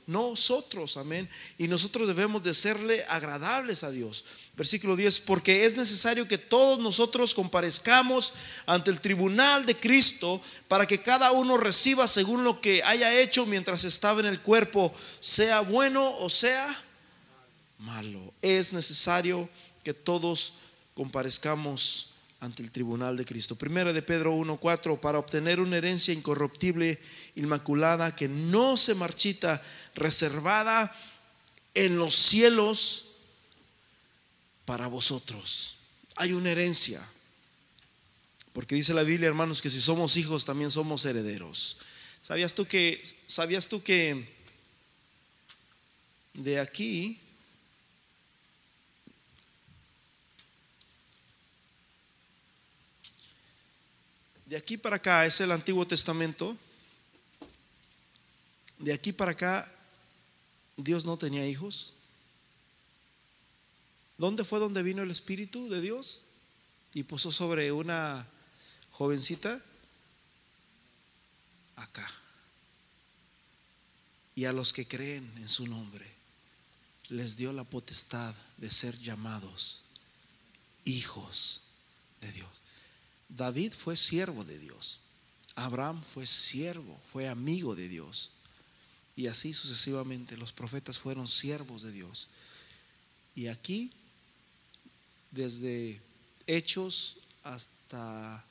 amén. 0.98 1.30
Y 1.58 1.68
nosotros 1.68 2.08
debemos 2.08 2.44
de 2.44 2.54
serle 2.54 3.04
agradables 3.10 3.84
a 3.84 3.92
Dios. 3.92 4.26
Versículo 4.56 4.96
10, 4.96 5.22
porque 5.22 5.66
es 5.66 5.76
necesario 5.76 6.28
que 6.28 6.38
todos 6.38 6.80
nosotros 6.80 7.34
comparezcamos 7.34 8.36
ante 8.68 8.92
el 8.92 9.02
tribunal 9.02 9.66
de 9.66 9.76
Cristo 9.76 10.40
para 10.68 10.86
que 10.86 11.02
cada 11.02 11.32
uno 11.32 11.58
reciba 11.58 12.08
según 12.08 12.44
lo 12.44 12.62
que 12.62 12.84
haya 12.84 13.20
hecho 13.20 13.48
mientras 13.48 13.84
estaba 13.84 14.20
en 14.20 14.28
el 14.28 14.42
cuerpo, 14.42 14.94
sea 15.20 15.62
bueno 15.62 16.16
o 16.20 16.30
sea 16.30 16.84
malo. 17.80 18.34
Es 18.42 18.74
necesario 18.74 19.50
que 19.84 19.94
todos 19.94 20.54
comparezcamos 20.94 22.13
ante 22.44 22.62
el 22.62 22.72
tribunal 22.72 23.16
de 23.16 23.24
Cristo. 23.24 23.56
Primero 23.56 23.94
de 23.94 24.02
Pedro 24.02 24.34
1:4 24.36 25.00
para 25.00 25.18
obtener 25.18 25.62
una 25.62 25.78
herencia 25.78 26.14
incorruptible, 26.14 27.00
inmaculada, 27.36 28.14
que 28.14 28.28
no 28.28 28.76
se 28.76 28.96
marchita, 28.96 29.62
reservada 29.96 30.94
en 31.74 31.98
los 31.98 32.14
cielos 32.14 33.14
para 34.66 34.88
vosotros. 34.88 35.78
Hay 36.18 36.34
una 36.34 36.52
herencia. 36.52 37.02
Porque 38.52 38.76
dice 38.76 38.94
la 38.94 39.04
Biblia, 39.04 39.30
hermanos, 39.30 39.62
que 39.62 39.70
si 39.70 39.80
somos 39.80 40.18
hijos 40.18 40.44
también 40.44 40.70
somos 40.70 41.06
herederos. 41.06 41.80
¿Sabías 42.22 42.54
tú 42.54 42.66
que 42.66 43.02
sabías 43.26 43.70
tú 43.70 43.82
que 43.82 44.28
de 46.34 46.60
aquí 46.60 47.22
de 54.54 54.60
aquí 54.60 54.78
para 54.78 54.98
acá 54.98 55.26
es 55.26 55.42
el 55.42 55.52
Antiguo 55.52 55.88
Testamento? 55.88 56.56
De 58.78 58.94
aquí 58.94 59.12
para 59.12 59.32
acá 59.32 59.68
Dios 60.78 61.06
no 61.06 61.18
tenía 61.18 61.48
hijos. 61.48 61.94
¿Dónde 64.20 64.44
fue 64.44 64.60
donde 64.60 64.84
vino 64.84 65.02
el 65.02 65.10
Espíritu 65.10 65.70
de 65.70 65.82
Dios? 65.82 66.22
Y 66.94 67.02
puso 67.02 67.32
sobre 67.32 67.72
una 67.72 68.28
jovencita 68.92 69.60
acá. 71.76 72.12
Y 74.36 74.46
a 74.46 74.54
los 74.54 74.72
que 74.72 74.88
creen 74.88 75.34
en 75.38 75.50
su 75.50 75.66
nombre 75.66 76.08
les 77.10 77.38
dio 77.38 77.54
la 77.54 77.64
potestad 77.64 78.36
de 78.58 78.70
ser 78.70 78.96
llamados 79.00 79.82
hijos 80.86 81.62
de 82.22 82.32
Dios. 82.34 82.63
David 83.30 83.74
fue 83.74 83.98
siervo 83.98 84.44
de 84.44 84.60
Dios. 84.60 85.00
Abraham 85.56 86.04
fue 86.04 86.26
siervo, 86.26 87.00
fue 87.04 87.28
amigo 87.28 87.76
de 87.76 87.88
Dios. 87.88 88.32
Y 89.16 89.28
así 89.28 89.54
sucesivamente 89.54 90.38
los 90.38 90.52
profetas 90.52 91.00
fueron 91.00 91.28
siervos 91.28 91.84
de 91.84 91.92
Dios. 91.92 92.30
Y 93.36 93.48
aquí 93.48 93.92
desde 95.32 96.02
Hechos 96.48 97.18
hasta 97.44 98.44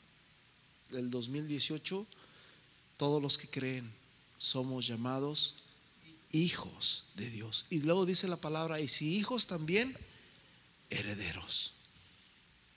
el 0.91 1.11
2018, 1.11 2.07
todos 2.97 3.23
los 3.23 3.39
que 3.39 3.49
creen 3.49 3.91
somos 4.39 4.87
llamados 4.87 5.57
hijos 6.33 7.05
de 7.14 7.31
Dios. 7.31 7.66
Y 7.70 7.81
luego 7.81 8.07
dice 8.07 8.29
la 8.29 8.37
palabra, 8.37 8.81
y 8.81 8.89
si 8.89 9.16
hijos 9.16 9.47
también, 9.47 9.97
herederos. 10.91 11.75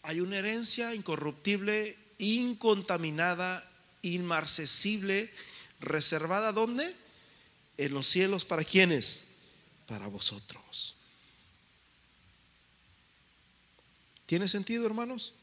Hay 0.06 0.20
una 0.20 0.38
herencia 0.38 0.94
incorruptible, 0.94 1.98
incontaminada, 2.20 3.68
inmarcesible, 4.04 5.32
reservada 5.80 6.52
¿dónde? 6.52 6.96
En 7.78 7.94
los 7.94 8.06
cielos 8.06 8.46
para 8.46 8.64
quienes? 8.64 9.26
Para 9.88 10.06
vosotros. 10.06 10.96
¿Tiene 14.28 14.48
sentido, 14.48 14.86
hermanos? 14.86 15.34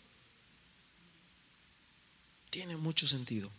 Tiene 2.51 2.77
mucho 2.77 3.09
sentido. 3.09 3.51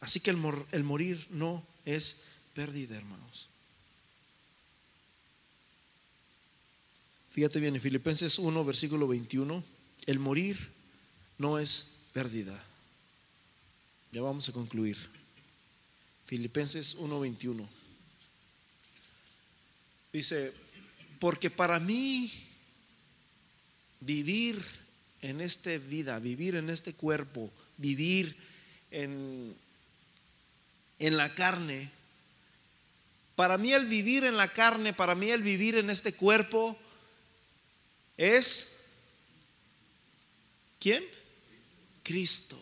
Así 0.00 0.20
que 0.20 0.30
el, 0.30 0.84
morir 0.84 1.26
no 1.30 1.66
es 1.84 2.26
pérdida, 2.54 2.96
hermanos. 2.96 3.48
Fíjate 7.30 7.58
bien, 7.58 7.74
en 7.74 7.82
Filipenses 7.82 8.38
1, 8.38 8.64
versículo 8.64 9.08
21, 9.08 9.77
el 10.08 10.18
morir 10.18 10.56
no 11.36 11.58
es 11.58 11.98
pérdida. 12.14 12.58
Ya 14.10 14.22
vamos 14.22 14.48
a 14.48 14.52
concluir. 14.52 14.96
Filipenses 16.24 16.96
1:21. 16.96 17.68
Dice, 20.10 20.54
porque 21.20 21.50
para 21.50 21.78
mí 21.78 22.32
vivir 24.00 24.58
en 25.20 25.42
esta 25.42 25.76
vida, 25.76 26.18
vivir 26.20 26.54
en 26.54 26.70
este 26.70 26.94
cuerpo, 26.94 27.52
vivir 27.76 28.34
en, 28.90 29.54
en 31.00 31.16
la 31.18 31.34
carne, 31.34 31.90
para 33.36 33.58
mí 33.58 33.74
el 33.74 33.84
vivir 33.84 34.24
en 34.24 34.38
la 34.38 34.50
carne, 34.54 34.94
para 34.94 35.14
mí 35.14 35.28
el 35.28 35.42
vivir 35.42 35.74
en 35.74 35.90
este 35.90 36.14
cuerpo 36.14 36.78
es 38.16 38.77
¿quién? 40.78 41.04
Cristo. 42.02 42.58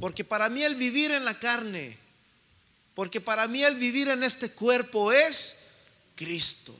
Porque 0.00 0.24
para 0.24 0.48
mí 0.48 0.62
el 0.62 0.74
vivir 0.74 1.10
en 1.10 1.24
la 1.24 1.38
carne, 1.38 1.96
porque 2.94 3.20
para 3.20 3.46
mí 3.48 3.62
el 3.62 3.76
vivir 3.76 4.08
en 4.08 4.22
este 4.22 4.50
cuerpo 4.52 5.12
es 5.12 5.66
Cristo. 6.16 6.76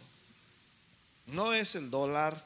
No 1.26 1.54
es 1.54 1.74
el 1.74 1.90
dólar, 1.90 2.44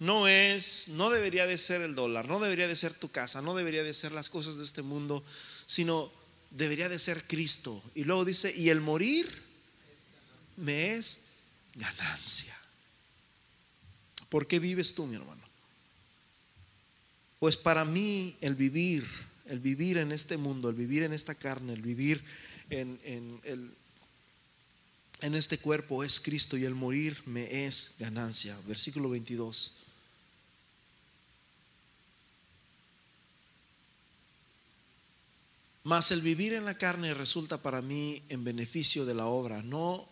no 0.00 0.28
es, 0.28 0.88
no 0.88 1.10
debería 1.10 1.46
de 1.46 1.58
ser 1.58 1.82
el 1.82 1.94
dólar, 1.94 2.28
no 2.28 2.40
debería 2.40 2.68
de 2.68 2.76
ser 2.76 2.94
tu 2.94 3.10
casa, 3.10 3.42
no 3.42 3.56
debería 3.56 3.82
de 3.82 3.94
ser 3.94 4.12
las 4.12 4.28
cosas 4.28 4.58
de 4.58 4.64
este 4.64 4.82
mundo, 4.82 5.24
sino 5.66 6.12
debería 6.50 6.88
de 6.88 6.98
ser 6.98 7.24
Cristo. 7.26 7.82
Y 7.94 8.04
luego 8.04 8.24
dice, 8.24 8.54
y 8.54 8.68
el 8.68 8.80
morir 8.80 9.26
me 10.56 10.94
es 10.94 11.22
ganancia. 11.74 12.56
¿Por 14.28 14.46
qué 14.46 14.58
vives 14.58 14.94
tú, 14.94 15.06
mi 15.06 15.16
hermano? 15.16 15.47
Pues 17.38 17.56
para 17.56 17.84
mí 17.84 18.36
el 18.40 18.54
vivir, 18.54 19.06
el 19.46 19.60
vivir 19.60 19.98
en 19.98 20.12
este 20.12 20.36
mundo, 20.36 20.68
el 20.68 20.74
vivir 20.74 21.02
en 21.04 21.12
esta 21.12 21.34
carne, 21.34 21.72
el 21.72 21.82
vivir 21.82 22.22
en, 22.70 22.98
en, 23.04 23.40
el, 23.44 23.70
en 25.20 25.34
este 25.34 25.58
cuerpo 25.58 26.02
es 26.02 26.20
Cristo 26.20 26.56
y 26.56 26.64
el 26.64 26.74
morir 26.74 27.22
me 27.26 27.66
es 27.66 27.94
ganancia. 27.98 28.58
Versículo 28.66 29.10
22. 29.10 29.74
Mas 35.84 36.10
el 36.10 36.20
vivir 36.20 36.52
en 36.52 36.66
la 36.66 36.76
carne 36.76 37.14
resulta 37.14 37.56
para 37.62 37.80
mí 37.80 38.22
en 38.28 38.44
beneficio 38.44 39.06
de 39.06 39.14
la 39.14 39.26
obra. 39.26 39.62
No, 39.62 40.06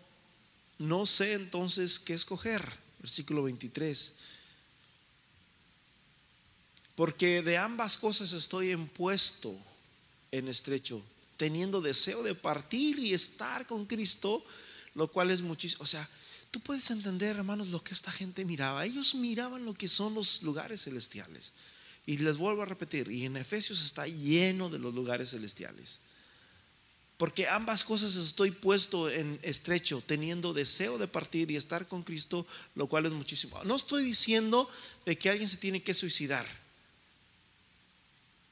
no 0.78 1.04
sé 1.04 1.34
entonces 1.34 1.98
qué 1.98 2.14
escoger. 2.14 2.62
Versículo 2.98 3.42
23. 3.42 4.14
Porque 6.96 7.42
de 7.42 7.58
ambas 7.58 7.98
cosas 7.98 8.32
estoy 8.32 8.72
impuesto 8.72 9.54
en 10.32 10.48
estrecho, 10.48 11.02
teniendo 11.36 11.82
deseo 11.82 12.22
de 12.22 12.34
partir 12.34 12.98
y 12.98 13.12
estar 13.12 13.66
con 13.66 13.84
Cristo, 13.84 14.44
lo 14.94 15.12
cual 15.12 15.30
es 15.30 15.42
muchísimo. 15.42 15.84
O 15.84 15.86
sea, 15.86 16.08
tú 16.50 16.58
puedes 16.60 16.90
entender, 16.90 17.36
hermanos, 17.36 17.68
lo 17.68 17.84
que 17.84 17.92
esta 17.92 18.10
gente 18.10 18.46
miraba. 18.46 18.86
Ellos 18.86 19.14
miraban 19.14 19.66
lo 19.66 19.74
que 19.74 19.88
son 19.88 20.14
los 20.14 20.42
lugares 20.42 20.84
celestiales. 20.84 21.52
Y 22.06 22.16
les 22.18 22.38
vuelvo 22.38 22.62
a 22.62 22.66
repetir, 22.66 23.10
y 23.10 23.26
en 23.26 23.36
Efesios 23.36 23.84
está 23.84 24.06
lleno 24.06 24.70
de 24.70 24.78
los 24.78 24.94
lugares 24.94 25.30
celestiales. 25.30 26.00
Porque 27.18 27.48
ambas 27.48 27.82
cosas 27.84 28.16
estoy 28.16 28.52
puesto 28.52 29.10
en 29.10 29.38
estrecho, 29.42 30.02
teniendo 30.06 30.54
deseo 30.54 30.98
de 30.98 31.08
partir 31.08 31.50
y 31.50 31.56
estar 31.56 31.88
con 31.88 32.02
Cristo, 32.02 32.46
lo 32.74 32.86
cual 32.86 33.06
es 33.06 33.12
muchísimo. 33.12 33.62
No 33.64 33.76
estoy 33.76 34.04
diciendo 34.04 34.68
de 35.04 35.18
que 35.18 35.28
alguien 35.28 35.48
se 35.48 35.56
tiene 35.56 35.82
que 35.82 35.94
suicidar. 35.94 36.46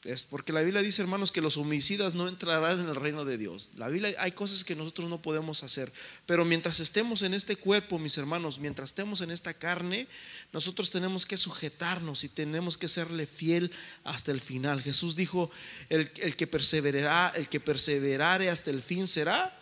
Es 0.05 0.23
porque 0.23 0.53
la 0.53 0.61
Biblia 0.61 0.83
dice, 0.83 1.01
hermanos, 1.01 1.33
que 1.33 1.41
los 1.41 1.57
homicidas 1.57 2.15
no 2.15 2.29
entrarán 2.29 2.79
en 2.79 2.89
el 2.89 2.95
reino 2.95 3.25
de 3.25 3.39
Dios. 3.39 3.71
La 3.77 3.89
Biblia 3.89 4.15
hay 4.19 4.33
cosas 4.33 4.63
que 4.63 4.77
nosotros 4.77 5.09
no 5.09 5.23
podemos 5.23 5.63
hacer, 5.63 5.91
pero 6.27 6.45
mientras 6.45 6.79
estemos 6.81 7.23
en 7.23 7.33
este 7.33 7.57
cuerpo, 7.57 7.99
mis 7.99 8.19
hermanos, 8.19 8.59
mientras 8.59 8.91
estemos 8.91 9.23
en 9.23 9.31
esta 9.31 9.55
carne, 9.55 10.07
nosotros 10.53 10.91
tenemos 10.91 11.25
que 11.25 11.39
sujetarnos 11.39 12.23
y 12.23 12.29
tenemos 12.29 12.77
que 12.77 12.89
serle 12.89 13.27
fiel 13.27 13.73
hasta 14.05 14.31
el 14.31 14.43
final. 14.43 14.83
Jesús 14.83 15.17
dijo, 15.17 15.51
el, 15.89 16.11
que 16.11 16.47
perseverará, 16.47 17.33
el 17.35 17.49
que 17.49 17.61
perseverare 17.61 18.51
hasta 18.51 18.71
el 18.71 18.83
fin 18.83 19.09
será 19.09 19.59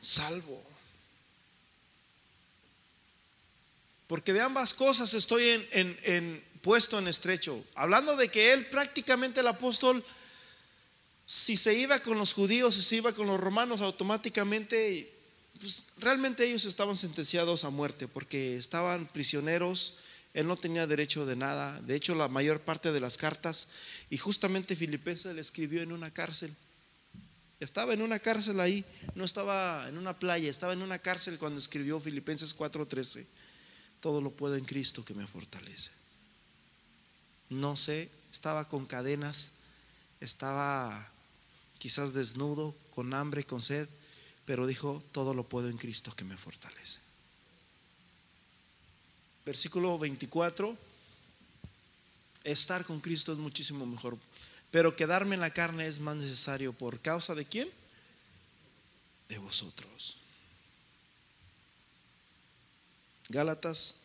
salvo. 0.00 0.62
Porque 4.06 4.32
de 4.32 4.40
ambas 4.40 4.72
cosas 4.72 5.14
estoy 5.14 5.66
en 5.72 6.53
puesto 6.64 6.98
en 6.98 7.06
estrecho. 7.08 7.62
Hablando 7.74 8.16
de 8.16 8.30
que 8.30 8.54
él 8.54 8.64
prácticamente 8.66 9.40
el 9.40 9.46
apóstol, 9.46 10.02
si 11.26 11.58
se 11.58 11.74
iba 11.74 12.00
con 12.00 12.18
los 12.18 12.32
judíos, 12.32 12.74
si 12.74 12.82
se 12.82 12.96
iba 12.96 13.12
con 13.12 13.26
los 13.26 13.38
romanos, 13.38 13.82
automáticamente, 13.82 15.12
pues, 15.60 15.90
realmente 15.98 16.46
ellos 16.46 16.64
estaban 16.64 16.96
sentenciados 16.96 17.64
a 17.64 17.70
muerte 17.70 18.08
porque 18.08 18.56
estaban 18.56 19.06
prisioneros. 19.06 19.98
Él 20.32 20.46
no 20.46 20.56
tenía 20.56 20.86
derecho 20.86 21.26
de 21.26 21.36
nada. 21.36 21.82
De 21.82 21.96
hecho, 21.96 22.14
la 22.14 22.28
mayor 22.28 22.60
parte 22.60 22.92
de 22.92 23.00
las 23.00 23.18
cartas, 23.18 23.68
y 24.08 24.16
justamente 24.16 24.74
Filipenses 24.74 25.34
le 25.34 25.42
escribió 25.42 25.82
en 25.82 25.92
una 25.92 26.10
cárcel. 26.10 26.52
Estaba 27.60 27.92
en 27.92 28.00
una 28.00 28.18
cárcel 28.18 28.58
ahí, 28.58 28.86
no 29.14 29.24
estaba 29.24 29.86
en 29.88 29.98
una 29.98 30.18
playa, 30.18 30.48
estaba 30.50 30.72
en 30.72 30.80
una 30.80 30.98
cárcel 30.98 31.38
cuando 31.38 31.60
escribió 31.60 32.00
Filipenses 32.00 32.56
4:13. 32.56 33.26
Todo 34.00 34.22
lo 34.22 34.30
puedo 34.30 34.56
en 34.56 34.64
Cristo 34.64 35.04
que 35.04 35.14
me 35.14 35.26
fortalece 35.26 36.03
no 37.60 37.76
sé, 37.76 38.10
estaba 38.30 38.68
con 38.68 38.86
cadenas, 38.86 39.52
estaba 40.20 41.10
quizás 41.78 42.14
desnudo, 42.14 42.74
con 42.94 43.14
hambre, 43.14 43.44
con 43.44 43.62
sed, 43.62 43.88
pero 44.44 44.66
dijo, 44.66 45.02
todo 45.12 45.34
lo 45.34 45.48
puedo 45.48 45.68
en 45.68 45.78
Cristo 45.78 46.14
que 46.14 46.24
me 46.24 46.36
fortalece. 46.36 47.00
Versículo 49.44 49.98
24, 49.98 50.76
estar 52.44 52.84
con 52.84 53.00
Cristo 53.00 53.32
es 53.32 53.38
muchísimo 53.38 53.84
mejor, 53.86 54.18
pero 54.70 54.96
quedarme 54.96 55.34
en 55.34 55.40
la 55.40 55.50
carne 55.50 55.86
es 55.86 56.00
más 56.00 56.16
necesario 56.16 56.72
por 56.72 57.00
causa 57.00 57.34
de 57.34 57.44
quién? 57.44 57.68
De 59.28 59.38
vosotros. 59.38 60.16
Gálatas 63.28 63.96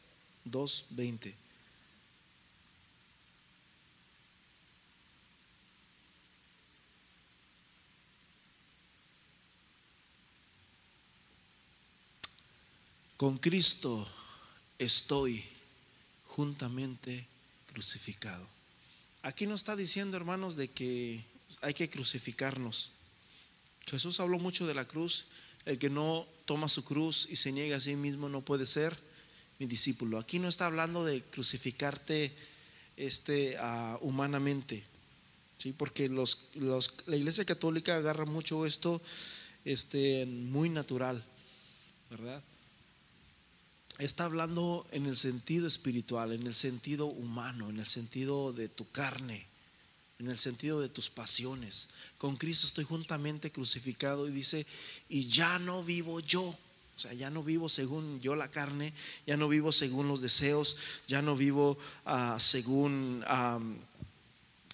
2:20. 0.45 1.48
Con 13.19 13.37
Cristo 13.37 14.07
estoy 14.77 15.43
juntamente 16.25 17.27
crucificado. 17.65 18.47
Aquí 19.23 19.45
no 19.45 19.55
está 19.55 19.75
diciendo, 19.75 20.15
hermanos, 20.15 20.55
de 20.55 20.69
que 20.69 21.21
hay 21.59 21.73
que 21.73 21.89
crucificarnos. 21.89 22.93
Jesús 23.87 24.21
habló 24.21 24.39
mucho 24.39 24.65
de 24.65 24.73
la 24.73 24.85
cruz. 24.85 25.25
El 25.65 25.77
que 25.77 25.89
no 25.89 26.25
toma 26.45 26.69
su 26.69 26.85
cruz 26.85 27.27
y 27.29 27.35
se 27.35 27.51
niega 27.51 27.75
a 27.75 27.81
sí 27.81 27.97
mismo 27.97 28.29
no 28.29 28.39
puede 28.39 28.65
ser 28.65 28.97
mi 29.59 29.65
discípulo. 29.65 30.17
Aquí 30.17 30.39
no 30.39 30.47
está 30.47 30.67
hablando 30.67 31.03
de 31.03 31.21
crucificarte 31.21 32.31
este, 32.95 33.57
uh, 33.59 33.97
humanamente, 33.99 34.81
¿sí? 35.57 35.73
porque 35.73 36.07
los, 36.07 36.51
los, 36.55 36.93
la 37.05 37.17
Iglesia 37.17 37.43
Católica 37.43 37.97
agarra 37.97 38.23
mucho 38.23 38.65
esto 38.65 39.01
este, 39.65 40.25
muy 40.25 40.69
natural, 40.69 41.21
¿verdad? 42.09 42.41
Está 44.05 44.25
hablando 44.25 44.87
en 44.91 45.05
el 45.05 45.17
sentido 45.17 45.67
espiritual, 45.67 46.31
en 46.31 46.47
el 46.47 46.55
sentido 46.55 47.05
humano, 47.05 47.69
en 47.69 47.79
el 47.79 47.85
sentido 47.85 48.53
de 48.53 48.69
tu 48.69 48.89
carne, 48.91 49.45
en 50.19 50.29
el 50.29 50.37
sentido 50.37 50.79
de 50.81 50.89
tus 50.89 51.09
pasiones. 51.09 51.89
Con 52.17 52.35
Cristo 52.37 52.67
estoy 52.67 52.85
juntamente 52.85 53.51
crucificado 53.51 54.27
y 54.27 54.31
dice, 54.31 54.65
y 55.09 55.27
ya 55.27 55.59
no 55.59 55.83
vivo 55.83 56.19
yo. 56.19 56.43
O 56.43 57.01
sea, 57.01 57.13
ya 57.13 57.29
no 57.29 57.43
vivo 57.43 57.69
según 57.69 58.19
yo 58.19 58.35
la 58.35 58.51
carne, 58.51 58.93
ya 59.25 59.37
no 59.37 59.47
vivo 59.47 59.71
según 59.71 60.09
los 60.09 60.21
deseos, 60.21 60.75
ya 61.07 61.21
no 61.21 61.37
vivo 61.37 61.77
uh, 62.05 62.37
según 62.39 63.23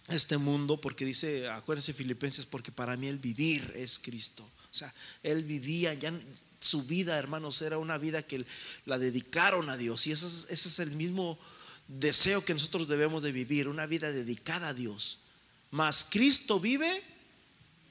este 0.07 0.37
mundo, 0.39 0.81
porque 0.81 1.05
dice, 1.05 1.47
acuérdense 1.49 1.93
Filipenses, 1.93 2.47
porque 2.47 2.71
para 2.71 2.97
mí 2.97 3.07
el 3.07 3.19
vivir 3.19 3.71
es 3.75 3.99
Cristo. 3.99 4.43
O 4.43 4.73
sea, 4.73 4.91
él 5.21 5.43
vivía, 5.43 5.93
ya, 5.93 6.11
su 6.65 6.83
vida, 6.83 7.17
hermanos, 7.17 7.61
era 7.61 7.77
una 7.77 7.97
vida 7.97 8.23
que 8.23 8.45
la 8.85 8.97
dedicaron 8.97 9.69
a 9.69 9.77
Dios. 9.77 10.07
Y 10.07 10.11
ese 10.11 10.27
es, 10.27 10.79
el 10.79 10.91
mismo 10.91 11.37
deseo 11.87 12.43
que 12.43 12.53
nosotros 12.53 12.87
debemos 12.87 13.23
de 13.23 13.31
vivir, 13.31 13.67
una 13.67 13.85
vida 13.85 14.11
dedicada 14.11 14.69
a 14.69 14.73
Dios. 14.73 15.19
Mas 15.71 16.07
Cristo 16.09 16.59
vive 16.59 17.03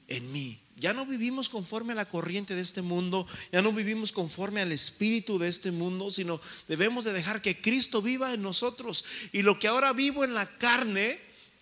en 0.07 0.31
mí. 0.31 0.59
Ya 0.77 0.93
no 0.93 1.05
vivimos 1.05 1.47
conforme 1.47 1.93
a 1.93 1.95
la 1.95 2.09
corriente 2.09 2.53
de 2.53 2.61
este 2.61 2.81
mundo, 2.81 3.25
ya 3.53 3.61
no 3.61 3.71
vivimos 3.71 4.11
conforme 4.11 4.59
al 4.59 4.73
espíritu 4.73 5.39
de 5.39 5.47
este 5.47 5.71
mundo, 5.71 6.11
sino 6.11 6.41
debemos 6.67 7.05
de 7.05 7.13
dejar 7.13 7.41
que 7.41 7.61
Cristo 7.61 8.01
viva 8.01 8.33
en 8.33 8.41
nosotros. 8.41 9.05
Y 9.31 9.41
lo 9.41 9.57
que 9.57 9.69
ahora 9.69 9.93
vivo 9.93 10.25
en 10.25 10.33
la 10.33 10.45
carne, 10.57 11.17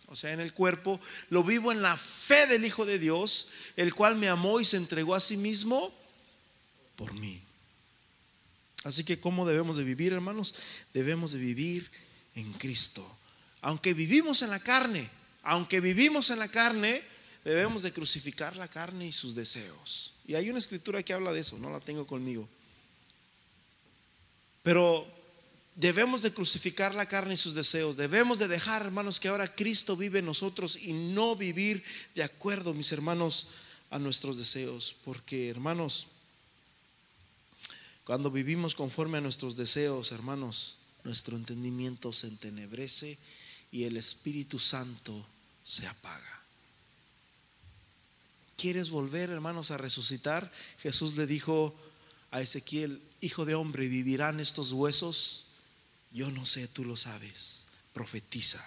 o 0.08 0.16
sea, 0.16 0.34
en 0.34 0.40
el 0.40 0.54
cuerpo, 0.54 1.00
lo 1.30 1.44
vivo 1.44 1.72
en 1.72 1.84
la 1.84 1.96
fe 1.96 2.48
del 2.48 2.66
Hijo 2.66 2.86
de 2.86 2.98
Dios, 2.98 3.50
el 3.76 3.94
cual 3.94 4.16
me 4.16 4.30
amó 4.30 4.60
y 4.60 4.66
se 4.66 4.78
entregó 4.78 5.14
a 5.14 5.20
sí 5.20 5.38
mismo 5.38 5.94
por 7.04 7.14
mí. 7.14 7.38
Así 8.86 9.04
que, 9.04 9.20
¿cómo 9.20 9.46
debemos 9.46 9.76
de 9.76 9.84
vivir, 9.84 10.14
hermanos? 10.14 10.56
Debemos 10.94 11.34
de 11.34 11.40
vivir 11.40 11.92
en 12.34 12.54
Cristo. 12.54 13.06
Aunque 13.60 13.94
vivimos 13.94 14.42
en 14.42 14.50
la 14.50 14.60
carne, 14.62 15.10
aunque 15.42 15.82
vivimos 15.82 16.30
en 16.30 16.40
la 16.40 16.48
carne, 16.48 17.04
debemos 17.44 17.84
de 17.84 17.92
crucificar 17.92 18.56
la 18.56 18.70
carne 18.70 19.06
y 19.06 19.12
sus 19.12 19.36
deseos. 19.36 20.14
Y 20.26 20.36
hay 20.36 20.50
una 20.50 20.60
escritura 20.60 21.04
que 21.04 21.12
habla 21.12 21.34
de 21.34 21.42
eso, 21.42 21.60
no 21.60 21.70
la 21.70 21.82
tengo 21.82 22.08
conmigo. 22.08 22.48
Pero 24.62 25.06
debemos 25.76 26.22
de 26.22 26.32
crucificar 26.32 26.96
la 26.96 27.06
carne 27.06 27.34
y 27.34 27.38
sus 27.38 27.54
deseos. 27.54 27.98
Debemos 27.98 28.40
de 28.40 28.48
dejar, 28.48 28.82
hermanos, 28.82 29.20
que 29.20 29.28
ahora 29.28 29.54
Cristo 29.54 29.98
vive 29.98 30.20
en 30.20 30.26
nosotros 30.26 30.78
y 30.78 30.94
no 30.94 31.36
vivir 31.36 31.84
de 32.16 32.24
acuerdo, 32.24 32.74
mis 32.74 32.94
hermanos, 32.94 33.50
a 33.90 34.00
nuestros 34.00 34.38
deseos. 34.38 34.96
Porque, 35.04 35.50
hermanos, 35.50 36.08
cuando 38.06 38.32
vivimos 38.32 38.76
conforme 38.76 39.18
a 39.18 39.22
nuestros 39.22 39.56
deseos, 39.56 40.12
hermanos, 40.12 40.76
nuestro 41.04 41.38
entendimiento 41.38 42.12
se 42.12 42.28
entenebrece 42.28 43.18
y 43.72 43.84
el 43.86 43.98
Espíritu 43.98 44.60
Santo 44.60 45.26
se 45.64 45.88
apaga. 45.88 46.42
¿Quieres 48.58 48.90
volver, 48.90 49.30
hermanos, 49.30 49.72
a 49.72 49.78
resucitar? 49.78 50.52
Jesús 50.80 51.18
le 51.18 51.28
dijo 51.28 51.76
a 52.32 52.42
Ezequiel, 52.42 53.02
Hijo 53.22 53.46
de 53.46 53.56
hombre, 53.56 53.88
¿vivirán 53.88 54.42
estos 54.42 54.74
huesos? 54.74 55.46
Yo 56.12 56.30
no 56.32 56.46
sé, 56.46 56.68
tú 56.68 56.84
lo 56.84 56.98
sabes. 56.98 57.66
Profetiza. 57.94 58.62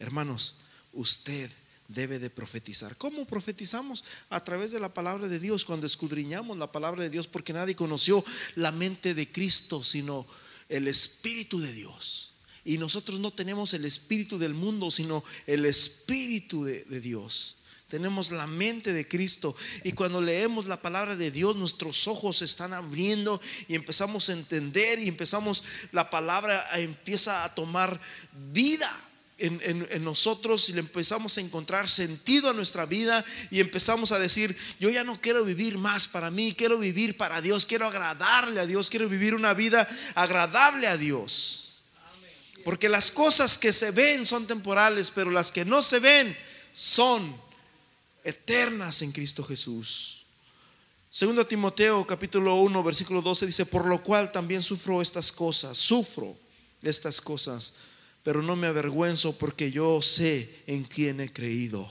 Hermanos, 0.00 0.56
usted 0.92 1.50
debe 1.92 2.18
de 2.18 2.30
profetizar. 2.30 2.96
¿Cómo 2.96 3.24
profetizamos? 3.24 4.04
A 4.30 4.42
través 4.42 4.72
de 4.72 4.80
la 4.80 4.92
palabra 4.92 5.28
de 5.28 5.38
Dios, 5.38 5.64
cuando 5.64 5.86
escudriñamos 5.86 6.56
la 6.58 6.72
palabra 6.72 7.02
de 7.02 7.10
Dios, 7.10 7.26
porque 7.26 7.52
nadie 7.52 7.76
conoció 7.76 8.24
la 8.56 8.72
mente 8.72 9.14
de 9.14 9.30
Cristo, 9.30 9.84
sino 9.84 10.26
el 10.68 10.88
Espíritu 10.88 11.60
de 11.60 11.72
Dios. 11.72 12.32
Y 12.64 12.78
nosotros 12.78 13.18
no 13.18 13.32
tenemos 13.32 13.74
el 13.74 13.84
Espíritu 13.84 14.38
del 14.38 14.54
mundo, 14.54 14.90
sino 14.90 15.24
el 15.46 15.64
Espíritu 15.66 16.64
de, 16.64 16.84
de 16.84 17.00
Dios. 17.00 17.56
Tenemos 17.88 18.30
la 18.30 18.46
mente 18.46 18.94
de 18.94 19.06
Cristo. 19.06 19.54
Y 19.84 19.92
cuando 19.92 20.22
leemos 20.22 20.66
la 20.66 20.80
palabra 20.80 21.14
de 21.14 21.30
Dios, 21.30 21.56
nuestros 21.56 22.08
ojos 22.08 22.38
se 22.38 22.46
están 22.46 22.72
abriendo 22.72 23.38
y 23.68 23.74
empezamos 23.74 24.30
a 24.30 24.32
entender 24.32 24.98
y 24.98 25.08
empezamos, 25.08 25.62
la 25.92 26.08
palabra 26.08 26.64
empieza 26.78 27.44
a 27.44 27.54
tomar 27.54 28.00
vida 28.52 28.90
en, 29.42 30.04
nosotros 30.04 30.68
y 30.68 30.72
le 30.72 30.80
empezamos 30.80 31.36
a 31.36 31.40
encontrar 31.40 31.88
sentido 31.88 32.50
a 32.50 32.52
nuestra 32.52 32.86
vida 32.86 33.24
y 33.50 33.60
empezamos 33.60 34.12
a 34.12 34.18
decir, 34.18 34.56
yo 34.78 34.88
ya 34.88 35.02
no 35.02 35.20
quiero 35.20 35.44
vivir 35.44 35.78
más 35.78 36.06
para 36.06 36.30
mí, 36.30 36.54
quiero 36.54 36.78
vivir 36.78 37.16
para 37.16 37.40
Dios, 37.40 37.66
quiero 37.66 37.86
agradarle 37.86 38.60
a 38.60 38.66
Dios, 38.66 38.88
quiero 38.88 39.08
vivir 39.08 39.34
una 39.34 39.52
vida 39.52 39.88
agradable 40.14 40.86
a 40.86 40.96
Dios. 40.96 41.82
Porque 42.64 42.88
las 42.88 43.10
cosas 43.10 43.58
que 43.58 43.72
se 43.72 43.90
ven 43.90 44.24
son 44.24 44.46
temporales, 44.46 45.10
pero 45.10 45.32
las 45.32 45.50
que 45.50 45.64
no 45.64 45.82
se 45.82 45.98
ven 45.98 46.36
son 46.72 47.34
eternas 48.22 49.02
en 49.02 49.10
Cristo 49.10 49.42
Jesús. 49.42 50.24
Segundo 51.10 51.44
Timoteo 51.44 52.06
capítulo 52.06 52.54
1 52.54 52.82
versículo 52.84 53.20
12 53.20 53.46
dice, 53.46 53.66
por 53.66 53.86
lo 53.86 54.02
cual 54.02 54.30
también 54.30 54.62
sufro 54.62 55.02
estas 55.02 55.32
cosas, 55.32 55.76
sufro 55.76 56.36
estas 56.80 57.20
cosas 57.20 57.74
pero 58.22 58.42
no 58.42 58.54
me 58.56 58.68
avergüenzo 58.68 59.36
porque 59.36 59.72
yo 59.72 60.00
sé 60.00 60.62
en 60.66 60.84
quién 60.84 61.20
he 61.20 61.32
creído. 61.32 61.90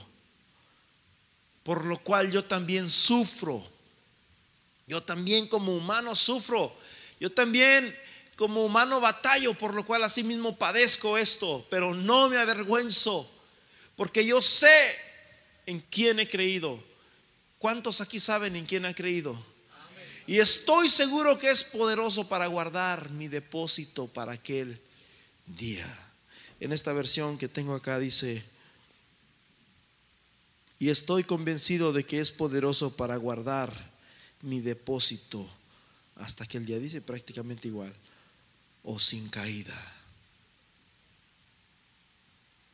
Por 1.62 1.84
lo 1.84 1.98
cual 1.98 2.30
yo 2.30 2.44
también 2.44 2.88
sufro. 2.88 3.62
Yo 4.86 5.02
también 5.02 5.46
como 5.46 5.76
humano 5.76 6.14
sufro. 6.14 6.74
Yo 7.20 7.30
también 7.30 7.94
como 8.36 8.64
humano 8.64 9.00
batallo, 9.00 9.52
por 9.54 9.74
lo 9.74 9.84
cual 9.84 10.02
así 10.04 10.24
mismo 10.24 10.56
padezco 10.56 11.18
esto, 11.18 11.64
pero 11.70 11.94
no 11.94 12.28
me 12.28 12.38
avergüenzo, 12.38 13.30
porque 13.94 14.24
yo 14.24 14.40
sé 14.42 14.74
en 15.66 15.80
quién 15.80 16.18
he 16.18 16.26
creído. 16.26 16.82
¿Cuántos 17.58 18.00
aquí 18.00 18.18
saben 18.18 18.56
en 18.56 18.66
quién 18.66 18.86
ha 18.86 18.94
creído? 18.94 19.38
Y 20.26 20.38
estoy 20.38 20.88
seguro 20.88 21.38
que 21.38 21.50
es 21.50 21.62
poderoso 21.62 22.26
para 22.26 22.46
guardar 22.46 23.10
mi 23.10 23.28
depósito 23.28 24.08
para 24.08 24.32
aquel 24.32 24.80
día 25.46 26.01
en 26.62 26.72
esta 26.72 26.92
versión 26.92 27.38
que 27.38 27.48
tengo 27.48 27.74
acá 27.74 27.98
dice, 27.98 28.42
y 30.78 30.90
estoy 30.90 31.24
convencido 31.24 31.92
de 31.92 32.04
que 32.04 32.20
es 32.20 32.30
poderoso 32.30 32.96
para 32.96 33.16
guardar 33.16 33.72
mi 34.42 34.60
depósito 34.60 35.48
hasta 36.16 36.46
que 36.46 36.58
el 36.58 36.66
día 36.66 36.78
dice 36.78 37.00
prácticamente 37.00 37.66
igual, 37.66 37.92
o 38.84 39.00
sin 39.00 39.28
caída. 39.28 39.74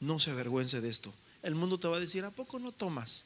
No 0.00 0.18
se 0.18 0.32
avergüence 0.32 0.82
de 0.82 0.90
esto. 0.90 1.14
El 1.42 1.54
mundo 1.54 1.78
te 1.78 1.88
va 1.88 1.96
a 1.96 2.00
decir, 2.00 2.24
¿a 2.24 2.30
poco 2.30 2.58
no 2.58 2.72
tomas? 2.72 3.24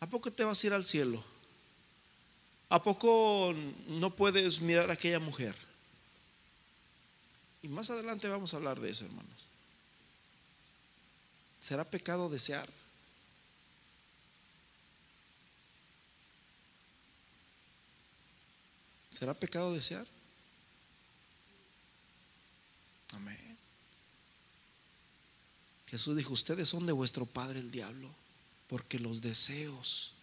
¿A 0.00 0.06
poco 0.06 0.32
te 0.32 0.42
vas 0.42 0.62
a 0.62 0.66
ir 0.66 0.72
al 0.72 0.86
cielo? 0.86 1.22
¿A 2.70 2.82
poco 2.82 3.54
no 3.88 4.16
puedes 4.16 4.62
mirar 4.62 4.88
a 4.88 4.94
aquella 4.94 5.20
mujer? 5.20 5.54
Y 7.62 7.68
más 7.68 7.90
adelante 7.90 8.28
vamos 8.28 8.52
a 8.52 8.56
hablar 8.56 8.80
de 8.80 8.90
eso, 8.90 9.04
hermanos. 9.04 9.46
¿Será 11.60 11.84
pecado 11.84 12.28
desear? 12.28 12.68
¿Será 19.10 19.32
pecado 19.34 19.72
desear? 19.72 20.06
Amén. 23.12 23.58
Jesús 25.86 26.16
dijo, 26.16 26.32
ustedes 26.32 26.68
son 26.68 26.86
de 26.86 26.92
vuestro 26.92 27.26
padre 27.26 27.60
el 27.60 27.70
diablo, 27.70 28.12
porque 28.66 28.98
los 28.98 29.20
deseos 29.20 30.14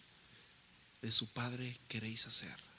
de 1.00 1.10
su 1.10 1.32
padre 1.32 1.74
queréis 1.88 2.26
hacer 2.26 2.69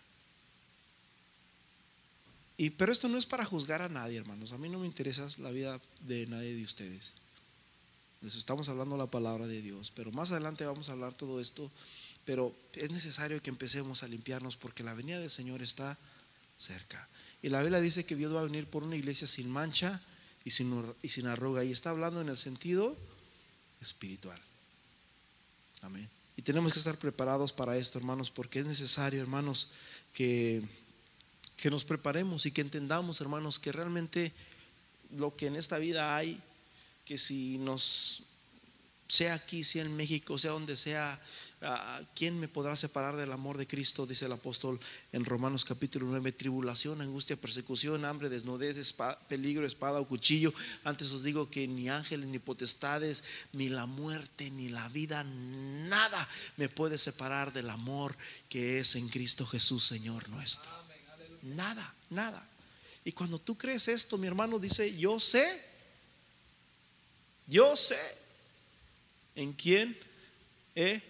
pero 2.70 2.94
esto 2.94 3.10
no 3.10 3.18
es 3.18 3.26
para 3.26 3.46
juzgar 3.46 3.82
a 3.82 3.90
nadie, 3.90 4.20
hermanos. 4.20 4.52
A 4.52 4.58
mí 4.58 4.70
no 4.70 4.80
me 4.80 4.86
interesa 4.86 5.28
la 5.40 5.52
vida 5.52 5.82
de 6.02 6.28
nadie 6.28 6.54
de 6.54 6.64
ustedes. 6.64 7.14
Estamos 8.22 8.70
hablando 8.70 8.98
la 8.98 9.08
palabra 9.08 9.48
de 9.48 9.62
Dios, 9.62 9.92
pero 9.96 10.12
más 10.12 10.32
adelante 10.32 10.66
vamos 10.66 10.90
a 10.90 10.92
hablar 10.92 11.14
todo 11.14 11.42
esto. 11.42 11.72
Pero 12.24 12.56
es 12.74 12.92
necesario 12.92 13.42
que 13.42 13.50
empecemos 13.50 14.04
a 14.04 14.08
limpiarnos 14.08 14.56
porque 14.56 14.84
la 14.84 14.94
venida 14.94 15.20
del 15.20 15.32
Señor 15.32 15.64
está 15.64 15.98
cerca. 16.56 17.08
Y 17.42 17.50
la 17.50 17.62
Biblia 17.62 17.82
dice 17.82 18.06
que 18.06 18.16
Dios 18.16 18.34
va 18.34 18.42
a 18.42 18.44
venir 18.44 18.68
por 18.68 18.84
una 18.84 18.96
iglesia 18.96 19.28
sin 19.28 19.50
mancha 19.50 20.00
y 20.46 20.52
sin, 20.52 20.86
y 21.02 21.10
sin 21.10 21.26
arruga. 21.26 21.64
Y 21.64 21.72
está 21.72 21.90
hablando 21.90 22.22
en 22.22 22.30
el 22.30 22.38
sentido 22.38 22.96
espiritual. 23.82 24.40
Amén. 25.82 26.08
Y 26.38 26.44
tenemos 26.44 26.74
que 26.74 26.80
estar 26.80 26.98
preparados 26.98 27.52
para 27.52 27.76
esto, 27.78 27.98
hermanos, 27.98 28.30
porque 28.30 28.60
es 28.60 28.66
necesario, 28.66 29.20
hermanos, 29.20 29.72
que 30.14 30.62
que 31.62 31.70
nos 31.70 31.86
preparemos 31.86 32.48
y 32.48 32.52
que 32.52 32.62
entendamos, 32.62 33.22
hermanos, 33.22 33.60
que 33.60 33.72
realmente 33.72 34.34
lo 35.16 35.36
que 35.36 35.46
en 35.46 35.56
esta 35.56 35.78
vida 35.78 36.16
hay, 36.16 36.42
que 37.06 37.20
si 37.20 37.60
nos, 37.60 38.24
sea 39.08 39.36
aquí, 39.36 39.64
sea 39.64 39.84
en 39.84 39.96
México, 39.96 40.40
sea 40.40 40.52
donde 40.52 40.76
sea, 40.76 41.22
ah, 41.62 42.02
¿quién 42.16 42.40
me 42.40 42.48
podrá 42.48 42.76
separar 42.76 43.16
del 43.16 43.32
amor 43.32 43.60
de 43.60 43.68
Cristo? 43.68 44.08
Dice 44.08 44.26
el 44.26 44.32
apóstol 44.32 44.80
en 45.12 45.24
Romanos 45.24 45.64
capítulo 45.64 46.08
9, 46.08 46.32
tribulación, 46.32 47.00
angustia, 47.00 47.36
persecución, 47.36 48.06
hambre, 48.06 48.30
desnudez, 48.30 48.96
peligro, 49.28 49.64
espada 49.64 50.00
o 50.00 50.08
cuchillo. 50.08 50.52
Antes 50.84 51.12
os 51.12 51.22
digo 51.22 51.52
que 51.52 51.68
ni 51.68 51.90
ángeles, 51.90 52.28
ni 52.28 52.40
potestades, 52.40 53.24
ni 53.54 53.70
la 53.70 53.86
muerte, 53.86 54.50
ni 54.50 54.70
la 54.70 54.90
vida, 54.90 55.24
nada 55.24 56.28
me 56.58 56.70
puede 56.70 56.98
separar 56.98 57.54
del 57.54 57.70
amor 57.70 58.18
que 58.50 58.80
es 58.80 58.96
en 58.96 59.10
Cristo 59.10 59.46
Jesús, 59.46 59.84
Señor 59.84 60.28
nuestro. 60.30 60.81
Nada, 61.42 61.94
nada. 62.10 62.48
Y 63.04 63.12
cuando 63.12 63.40
tú 63.40 63.58
crees 63.58 63.88
esto, 63.88 64.18
mi 64.18 64.28
hermano 64.28 64.60
dice, 64.60 64.96
yo 64.98 65.20
sé, 65.20 65.44
yo 67.48 67.76
sé 67.76 68.00
en 69.36 69.54
quién 69.54 69.98
he 70.76 71.02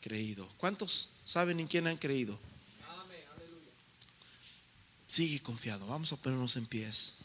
creído. 0.00 0.48
¿Cuántos 0.56 1.10
saben 1.24 1.60
en 1.60 1.68
quién 1.68 1.86
han 1.86 1.96
creído? 1.96 2.38
Sigue 5.06 5.40
confiado. 5.40 5.86
Vamos 5.86 6.12
a 6.12 6.16
ponernos 6.16 6.56
en 6.56 6.66
pies. 6.66 7.18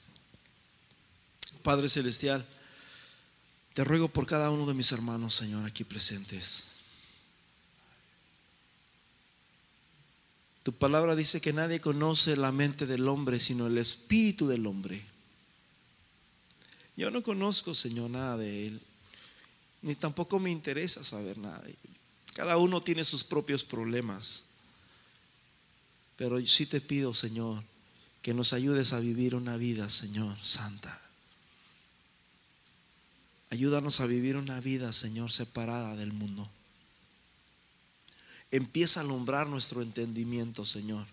Padre 1.63 1.89
Celestial, 1.89 2.45
te 3.73 3.83
ruego 3.83 4.07
por 4.07 4.25
cada 4.25 4.51
uno 4.51 4.65
de 4.65 4.73
mis 4.73 4.91
hermanos, 4.91 5.35
Señor, 5.35 5.65
aquí 5.65 5.83
presentes. 5.83 6.70
Tu 10.63 10.71
palabra 10.73 11.15
dice 11.15 11.41
que 11.41 11.53
nadie 11.53 11.81
conoce 11.81 12.35
la 12.35 12.51
mente 12.51 12.85
del 12.85 13.07
hombre, 13.07 13.39
sino 13.39 13.67
el 13.67 13.77
espíritu 13.77 14.47
del 14.47 14.67
hombre. 14.67 15.01
Yo 16.95 17.09
no 17.09 17.23
conozco, 17.23 17.73
Señor, 17.73 18.11
nada 18.11 18.37
de 18.37 18.67
él. 18.67 18.81
ni 19.81 19.95
tampoco 19.95 20.37
me 20.37 20.51
interesa 20.51 21.03
saber 21.03 21.37
nada. 21.39 21.63
Cada 22.33 22.57
uno 22.57 22.83
tiene 22.83 23.03
sus 23.03 23.23
propios 23.23 23.63
problemas. 23.63 24.43
Pero 26.15 26.45
sí 26.45 26.67
te 26.67 26.79
pido, 26.79 27.15
Señor, 27.15 27.63
que 28.21 28.35
nos 28.35 28.53
ayudes 28.53 28.93
a 28.93 28.99
vivir 28.99 29.33
una 29.33 29.57
vida, 29.57 29.89
Señor, 29.89 30.37
santa. 30.43 31.01
Ayúdanos 33.49 33.99
a 33.99 34.05
vivir 34.05 34.37
una 34.37 34.59
vida, 34.59 34.93
Señor, 34.93 35.31
separada 35.31 35.95
del 35.95 36.13
mundo. 36.13 36.47
Empieza 38.51 38.99
a 38.99 39.03
alumbrar 39.03 39.47
nuestro 39.47 39.81
entendimiento, 39.81 40.65
Señor. 40.65 41.07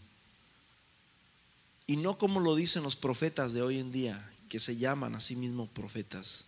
Y 1.87 1.97
no 1.97 2.19
como 2.19 2.41
lo 2.41 2.55
dicen 2.55 2.83
los 2.83 2.97
profetas 2.97 3.53
de 3.53 3.63
hoy 3.63 3.79
en 3.79 3.93
día, 3.93 4.33
que 4.49 4.61
se 4.61 4.77
llaman 4.77 5.15
a 5.15 5.21
sí 5.21 5.37
mismos 5.37 5.69
profetas. 5.71 6.47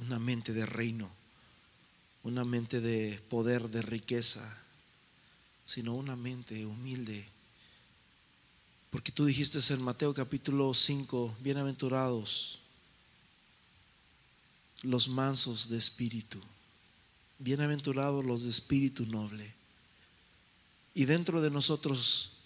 Una 0.00 0.18
mente 0.18 0.52
de 0.52 0.66
reino, 0.66 1.10
una 2.22 2.44
mente 2.44 2.80
de 2.80 3.20
poder, 3.28 3.70
de 3.70 3.82
riqueza, 3.82 4.62
sino 5.64 5.94
una 5.94 6.16
mente 6.16 6.64
humilde 6.66 7.26
porque 8.90 9.12
tú 9.12 9.24
dijiste 9.24 9.60
en 9.72 9.82
Mateo 9.82 10.12
capítulo 10.12 10.74
5, 10.74 11.36
bienaventurados 11.40 12.58
los 14.82 15.08
mansos 15.08 15.68
de 15.68 15.78
espíritu, 15.78 16.42
bienaventurados 17.38 18.24
los 18.24 18.42
de 18.42 18.50
espíritu 18.50 19.06
noble. 19.06 19.54
Y 20.94 21.04
dentro 21.04 21.40
de 21.40 21.50
nosotros, 21.50 22.38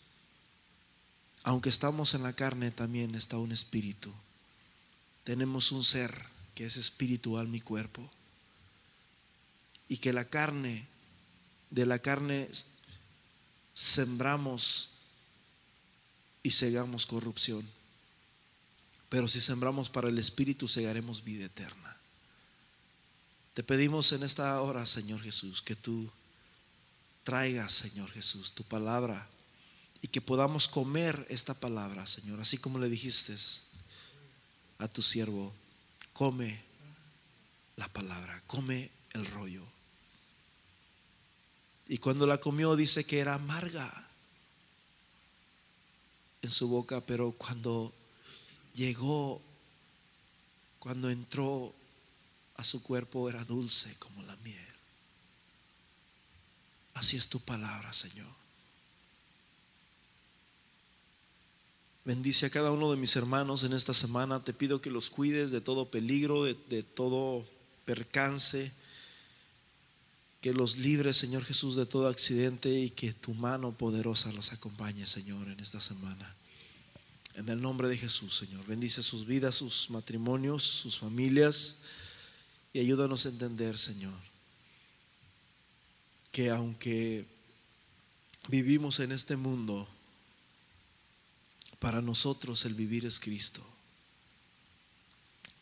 aunque 1.42 1.68
estamos 1.68 2.14
en 2.14 2.22
la 2.22 2.32
carne, 2.32 2.70
también 2.70 3.14
está 3.14 3.38
un 3.38 3.53
espíritu. 3.53 4.12
Tenemos 5.24 5.72
un 5.72 5.84
ser 5.84 6.14
que 6.55 6.66
es 6.66 6.76
espiritual, 6.76 7.49
mi 7.49 7.61
cuerpo. 7.61 8.11
Y 9.88 9.99
que 9.99 10.12
la 10.12 10.24
carne, 10.24 10.86
de 11.70 11.86
la 11.86 11.99
carne 11.99 12.49
sembramos 13.74 14.90
y 16.42 16.51
segamos 16.51 17.07
corrupción. 17.07 17.66
Pero 19.09 19.28
si 19.28 19.40
sembramos 19.40 19.90
para 19.90 20.09
el 20.09 20.18
Espíritu, 20.18 20.68
segaremos 20.68 21.24
vida 21.24 21.47
eterna. 21.47 21.97
Te 23.55 23.62
pedimos 23.62 24.12
en 24.12 24.22
esta 24.22 24.61
hora, 24.61 24.84
Señor 24.86 25.20
Jesús, 25.22 25.62
que 25.62 25.76
tú 25.76 26.11
traigas, 27.24 27.72
Señor 27.72 28.10
Jesús, 28.10 28.52
tu 28.52 28.62
palabra 28.64 29.28
y 30.04 30.08
que 30.08 30.20
podamos 30.20 30.68
comer 30.68 31.26
esta 31.30 31.54
palabra, 31.54 32.06
Señor, 32.06 32.38
así 32.38 32.58
como 32.58 32.78
le 32.78 32.90
dijiste 32.90 33.34
a 34.78 34.86
tu 34.86 35.00
siervo, 35.00 35.52
come 36.12 36.62
la 37.76 37.88
palabra, 37.88 38.42
come 38.46 38.90
el 39.14 39.24
rollo. 39.24 39.64
Y 41.88 41.98
cuando 41.98 42.26
la 42.26 42.38
comió 42.38 42.76
dice 42.76 43.04
que 43.04 43.18
era 43.18 43.34
amarga 43.34 43.90
en 46.42 46.50
su 46.50 46.68
boca, 46.68 47.00
pero 47.00 47.32
cuando 47.32 47.90
llegó, 48.74 49.40
cuando 50.78 51.08
entró 51.08 51.74
a 52.56 52.64
su 52.64 52.82
cuerpo 52.82 53.30
era 53.30 53.42
dulce 53.44 53.94
como 53.98 54.22
la 54.22 54.36
miel. 54.36 54.73
Así 56.95 57.16
es 57.16 57.28
tu 57.28 57.40
palabra, 57.40 57.92
Señor. 57.92 58.28
Bendice 62.05 62.47
a 62.47 62.51
cada 62.51 62.70
uno 62.70 62.90
de 62.90 62.97
mis 62.97 63.16
hermanos 63.16 63.64
en 63.64 63.72
esta 63.72 63.95
semana. 63.95 64.42
Te 64.42 64.53
pido 64.53 64.80
que 64.80 64.90
los 64.90 65.11
cuides 65.11 65.51
de 65.51 65.61
todo 65.61 65.90
peligro, 65.90 66.45
de, 66.45 66.55
de 66.68 66.82
todo 66.82 67.47
percance 67.84 68.72
que 70.45 70.53
los 70.53 70.76
libres, 70.76 71.16
Señor 71.16 71.42
Jesús, 71.42 71.74
de 71.74 71.86
todo 71.86 72.07
accidente 72.07 72.68
y 72.68 72.90
que 72.90 73.14
tu 73.14 73.32
mano 73.32 73.72
poderosa 73.72 74.30
los 74.32 74.53
acompañe, 74.53 75.07
Señor, 75.07 75.49
en 75.49 75.59
esta 75.59 75.80
semana. 75.80 76.36
En 77.32 77.49
el 77.49 77.62
nombre 77.62 77.88
de 77.88 77.97
Jesús, 77.97 78.36
Señor. 78.36 78.66
Bendice 78.66 79.03
sus 79.03 79.24
vidas, 79.24 79.55
sus 79.55 79.88
matrimonios, 79.88 80.62
sus 80.62 80.99
familias 80.99 81.78
y 82.74 82.80
ayúdanos 82.80 83.24
a 83.24 83.30
entender, 83.30 83.78
Señor, 83.78 84.12
que 86.35 86.51
aunque 86.51 87.24
vivimos 88.49 88.99
en 88.99 89.12
este 89.12 89.37
mundo, 89.37 89.89
para 91.78 92.03
nosotros 92.03 92.64
el 92.64 92.74
vivir 92.74 93.07
es 93.07 93.20
Cristo 93.20 93.64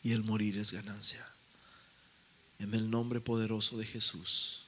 y 0.01 0.13
el 0.13 0.23
morir 0.23 0.57
es 0.57 0.71
ganancia. 0.71 1.23
En 2.57 2.73
el 2.73 2.89
nombre 2.89 3.21
poderoso 3.21 3.77
de 3.77 3.85
Jesús. 3.85 4.63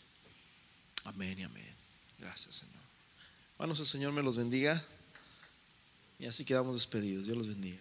Amén 1.05 1.39
y 1.39 1.43
amén. 1.43 1.75
Gracias, 2.19 2.57
Señor. 2.57 2.83
Hermanos, 3.53 3.79
el 3.79 3.87
Señor 3.87 4.13
me 4.13 4.21
los 4.21 4.37
bendiga. 4.37 4.85
Y 6.19 6.27
así 6.27 6.45
quedamos 6.45 6.75
despedidos. 6.75 7.25
Dios 7.25 7.35
los 7.35 7.47
bendiga. 7.47 7.79